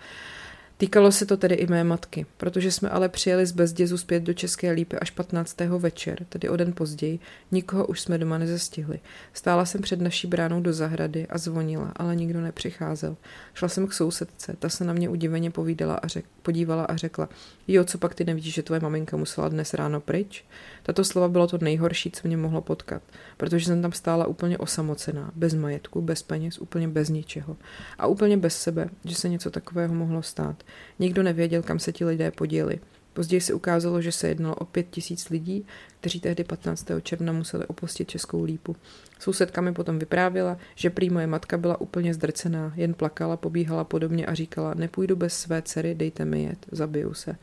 Týkalo 0.77 1.11
se 1.11 1.25
to 1.25 1.37
tedy 1.37 1.55
i 1.55 1.67
mé 1.67 1.83
matky, 1.83 2.25
protože 2.37 2.71
jsme 2.71 2.89
ale 2.89 3.09
přijeli 3.09 3.45
z 3.45 3.51
Bezdězu 3.51 3.97
zpět 3.97 4.23
do 4.23 4.33
České 4.33 4.71
Lípy 4.71 4.99
až 4.99 5.11
15. 5.11 5.57
večer, 5.59 6.25
tedy 6.29 6.49
o 6.49 6.55
den 6.55 6.73
později, 6.73 7.19
nikoho 7.51 7.85
už 7.85 8.01
jsme 8.01 8.17
doma 8.17 8.37
nezastihli. 8.37 8.99
Stála 9.33 9.65
jsem 9.65 9.81
před 9.81 10.01
naší 10.01 10.27
bránou 10.27 10.61
do 10.61 10.73
zahrady 10.73 11.27
a 11.27 11.37
zvonila, 11.37 11.93
ale 11.95 12.15
nikdo 12.15 12.41
nepřicházel. 12.41 13.17
Šla 13.53 13.67
jsem 13.67 13.87
k 13.87 13.93
sousedce, 13.93 14.55
ta 14.59 14.69
se 14.69 14.83
na 14.83 14.93
mě 14.93 15.09
udiveně 15.09 15.51
povídala 15.51 15.95
a 15.95 16.07
řek, 16.07 16.25
podívala 16.41 16.83
a 16.83 16.95
řekla, 16.95 17.29
jo, 17.67 17.83
co 17.83 17.97
pak 17.97 18.15
ty 18.15 18.25
nevidíš, 18.25 18.53
že 18.53 18.63
tvoje 18.63 18.79
maminka 18.79 19.17
musela 19.17 19.49
dnes 19.49 19.73
ráno 19.73 20.01
pryč? 20.01 20.45
Tato 20.83 21.03
slova 21.03 21.27
bylo 21.27 21.47
to 21.47 21.57
nejhorší, 21.61 22.11
co 22.11 22.27
mě 22.27 22.37
mohlo 22.37 22.61
potkat, 22.61 23.01
protože 23.37 23.65
jsem 23.65 23.81
tam 23.81 23.91
stála 23.91 24.27
úplně 24.27 24.57
osamocená, 24.57 25.31
bez 25.35 25.53
majetku, 25.53 26.01
bez 26.01 26.23
peněz, 26.23 26.59
úplně 26.59 26.87
bez 26.87 27.09
ničeho. 27.09 27.57
A 27.97 28.07
úplně 28.07 28.37
bez 28.37 28.61
sebe, 28.61 28.89
že 29.05 29.15
se 29.15 29.29
něco 29.29 29.51
takového 29.51 29.93
mohlo 29.93 30.21
stát. 30.21 30.64
Nikdo 30.99 31.23
nevěděl, 31.23 31.63
kam 31.63 31.79
se 31.79 31.91
ti 31.91 32.05
lidé 32.05 32.31
poděli. 32.31 32.79
Později 33.13 33.41
se 33.41 33.53
ukázalo, 33.53 34.01
že 34.01 34.11
se 34.11 34.27
jednalo 34.27 34.55
o 34.55 34.65
pět 34.65 34.87
tisíc 34.89 35.29
lidí, 35.29 35.65
kteří 35.99 36.19
tehdy 36.19 36.43
15. 36.43 36.85
června 37.03 37.33
museli 37.33 37.65
opustit 37.65 38.09
Českou 38.09 38.43
lípu. 38.43 38.75
Sousedka 39.19 39.61
mi 39.61 39.73
potom 39.73 39.99
vyprávěla, 39.99 40.57
že 40.75 40.89
prý 40.89 41.09
moje 41.09 41.27
matka 41.27 41.57
byla 41.57 41.81
úplně 41.81 42.13
zdrcená, 42.13 42.73
jen 42.75 42.93
plakala, 42.93 43.37
pobíhala 43.37 43.83
podobně 43.83 44.25
a 44.25 44.33
říkala, 44.33 44.73
nepůjdu 44.73 45.15
bez 45.15 45.39
své 45.39 45.61
dcery, 45.61 45.95
dejte 45.95 46.25
mi 46.25 46.43
jet, 46.43 46.65
zabiju 46.71 47.13
se. 47.13 47.35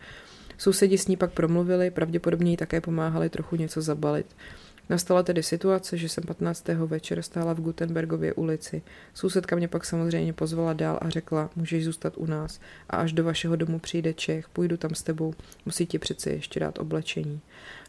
Sousedi 0.59 0.99
s 0.99 1.07
ní 1.07 1.17
pak 1.17 1.33
promluvili, 1.33 1.91
pravděpodobně 1.91 2.51
jí 2.51 2.57
také 2.57 2.81
pomáhali 2.81 3.29
trochu 3.29 3.57
něco 3.57 3.83
zabalit. 3.83 4.27
Nastala 4.93 5.23
tedy 5.23 5.43
situace, 5.43 5.97
že 5.97 6.09
jsem 6.09 6.25
15. 6.25 6.69
večer 6.69 7.23
stála 7.23 7.53
v 7.53 7.61
Gutenbergově 7.61 8.33
ulici. 8.33 8.83
Sousedka 9.15 9.57
mě 9.57 9.69
pak 9.69 9.85
samozřejmě 9.85 10.33
pozvala 10.33 10.73
dál 10.73 10.99
a 11.03 11.09
řekla, 11.09 11.51
můžeš 11.57 11.85
zůstat 11.85 12.13
u 12.17 12.27
nás 12.27 12.61
a 12.91 12.97
až 12.97 13.13
do 13.13 13.25
vašeho 13.25 13.57
domu 13.57 13.79
přijde 13.79 14.15
Čech, 14.15 14.49
půjdu 14.49 14.77
tam 14.77 14.95
s 14.95 15.03
tebou, 15.03 15.35
musí 15.67 15.87
ti 15.87 15.99
přece 15.99 16.31
ještě 16.31 16.61
dát 16.61 16.79
oblečení. 16.79 17.41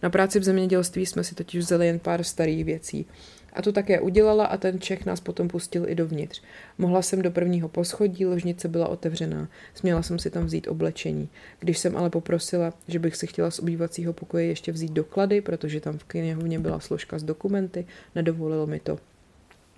Na 0.03 0.09
práci 0.09 0.39
v 0.39 0.43
zemědělství 0.43 1.05
jsme 1.05 1.23
si 1.23 1.35
totiž 1.35 1.63
vzali 1.63 1.88
jen 1.88 1.99
pár 1.99 2.23
starých 2.23 2.65
věcí. 2.65 3.05
A 3.53 3.61
to 3.61 3.71
také 3.71 3.99
udělala 3.99 4.45
a 4.45 4.57
ten 4.57 4.80
Čech 4.80 5.05
nás 5.05 5.19
potom 5.19 5.47
pustil 5.47 5.89
i 5.89 5.95
dovnitř. 5.95 6.41
Mohla 6.77 7.01
jsem 7.01 7.21
do 7.21 7.31
prvního 7.31 7.69
poschodí, 7.69 8.25
ložnice 8.25 8.67
byla 8.67 8.88
otevřená. 8.88 9.49
Směla 9.73 10.03
jsem 10.03 10.19
si 10.19 10.30
tam 10.30 10.45
vzít 10.45 10.67
oblečení. 10.67 11.30
Když 11.59 11.77
jsem 11.77 11.97
ale 11.97 12.09
poprosila, 12.09 12.73
že 12.88 12.99
bych 12.99 13.15
si 13.15 13.27
chtěla 13.27 13.51
z 13.51 13.59
obývacího 13.59 14.13
pokoje 14.13 14.45
ještě 14.45 14.71
vzít 14.71 14.91
doklady, 14.91 15.41
protože 15.41 15.80
tam 15.80 15.97
v 15.97 16.03
knihovně 16.03 16.59
byla 16.59 16.80
složka 16.80 17.19
s 17.19 17.23
dokumenty, 17.23 17.85
nedovolil 18.15 18.67
mi 18.67 18.80
to. 18.80 18.99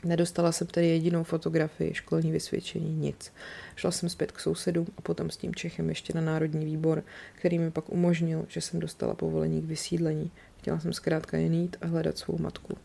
Nedostala 0.05 0.51
jsem 0.51 0.67
tedy 0.67 0.87
jedinou 0.87 1.23
fotografii, 1.23 1.93
školní 1.93 2.31
vysvědčení, 2.31 2.95
nic. 2.95 3.33
Šla 3.75 3.91
jsem 3.91 4.09
zpět 4.09 4.31
k 4.31 4.39
sousedům 4.39 4.87
a 4.97 5.01
potom 5.01 5.29
s 5.29 5.37
tím 5.37 5.55
Čechem 5.55 5.89
ještě 5.89 6.13
na 6.13 6.21
Národní 6.21 6.65
výbor, 6.65 7.03
který 7.35 7.59
mi 7.59 7.71
pak 7.71 7.89
umožnil, 7.89 8.45
že 8.47 8.61
jsem 8.61 8.79
dostala 8.79 9.13
povolení 9.13 9.61
k 9.61 9.65
vysídlení. 9.65 10.31
Chtěla 10.59 10.79
jsem 10.79 10.93
zkrátka 10.93 11.37
jen 11.37 11.53
jít 11.53 11.77
a 11.81 11.87
hledat 11.87 12.17
svou 12.17 12.37
matku. 12.37 12.77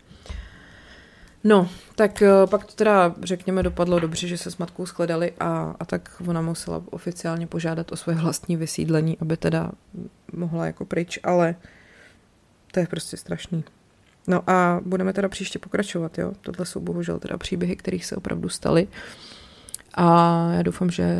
No, 1.44 1.68
tak 1.94 2.22
eh, 2.22 2.46
pak 2.50 2.64
to 2.64 2.72
teda, 2.72 3.14
řekněme, 3.22 3.62
dopadlo 3.62 4.00
dobře, 4.00 4.28
že 4.28 4.38
se 4.38 4.50
s 4.50 4.58
matkou 4.58 4.86
shledali 4.86 5.32
a, 5.40 5.76
a 5.80 5.84
tak 5.84 6.22
ona 6.26 6.40
musela 6.40 6.82
oficiálně 6.90 7.46
požádat 7.46 7.92
o 7.92 7.96
svoje 7.96 8.18
vlastní 8.18 8.56
vysídlení, 8.56 9.18
aby 9.20 9.36
teda 9.36 9.72
mohla 10.32 10.66
jako 10.66 10.84
pryč, 10.84 11.18
ale 11.22 11.54
to 12.72 12.80
je 12.80 12.86
prostě 12.86 13.16
strašný. 13.16 13.64
No 14.26 14.50
a 14.50 14.80
budeme 14.84 15.12
teda 15.12 15.28
příště 15.28 15.58
pokračovat, 15.58 16.18
jo. 16.18 16.32
Tohle 16.40 16.66
jsou 16.66 16.80
bohužel 16.80 17.18
teda 17.18 17.38
příběhy, 17.38 17.76
kterých 17.76 18.06
se 18.06 18.16
opravdu 18.16 18.48
staly. 18.48 18.88
A 19.94 20.48
já 20.52 20.62
doufám, 20.62 20.90
že 20.90 21.16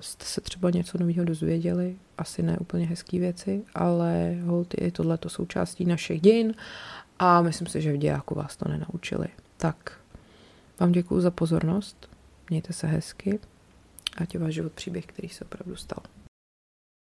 jste 0.00 0.24
se 0.24 0.40
třeba 0.40 0.70
něco 0.70 0.98
nového 0.98 1.24
dozvěděli. 1.24 1.96
Asi 2.18 2.42
ne 2.42 2.58
úplně 2.58 2.86
hezké 2.86 3.18
věci, 3.18 3.62
ale 3.74 4.36
hold, 4.44 4.74
je 4.80 4.92
tohle 4.92 5.18
to 5.18 5.28
součástí 5.28 5.84
našich 5.84 6.20
dějin 6.20 6.54
a 7.18 7.42
myslím 7.42 7.66
si, 7.66 7.82
že 7.82 7.92
v 7.92 7.96
dějáku 7.96 8.34
vás 8.34 8.56
to 8.56 8.68
nenaučili. 8.68 9.28
Tak 9.62 10.00
vám 10.80 10.92
děkuji 10.92 11.20
za 11.20 11.30
pozornost, 11.30 12.08
mějte 12.50 12.72
se 12.72 12.86
hezky, 12.86 13.38
ať 14.16 14.34
je 14.34 14.40
váš 14.40 14.54
život 14.54 14.72
příběh, 14.72 15.06
který 15.06 15.28
se 15.28 15.44
opravdu 15.44 15.76
stal. 15.76 16.02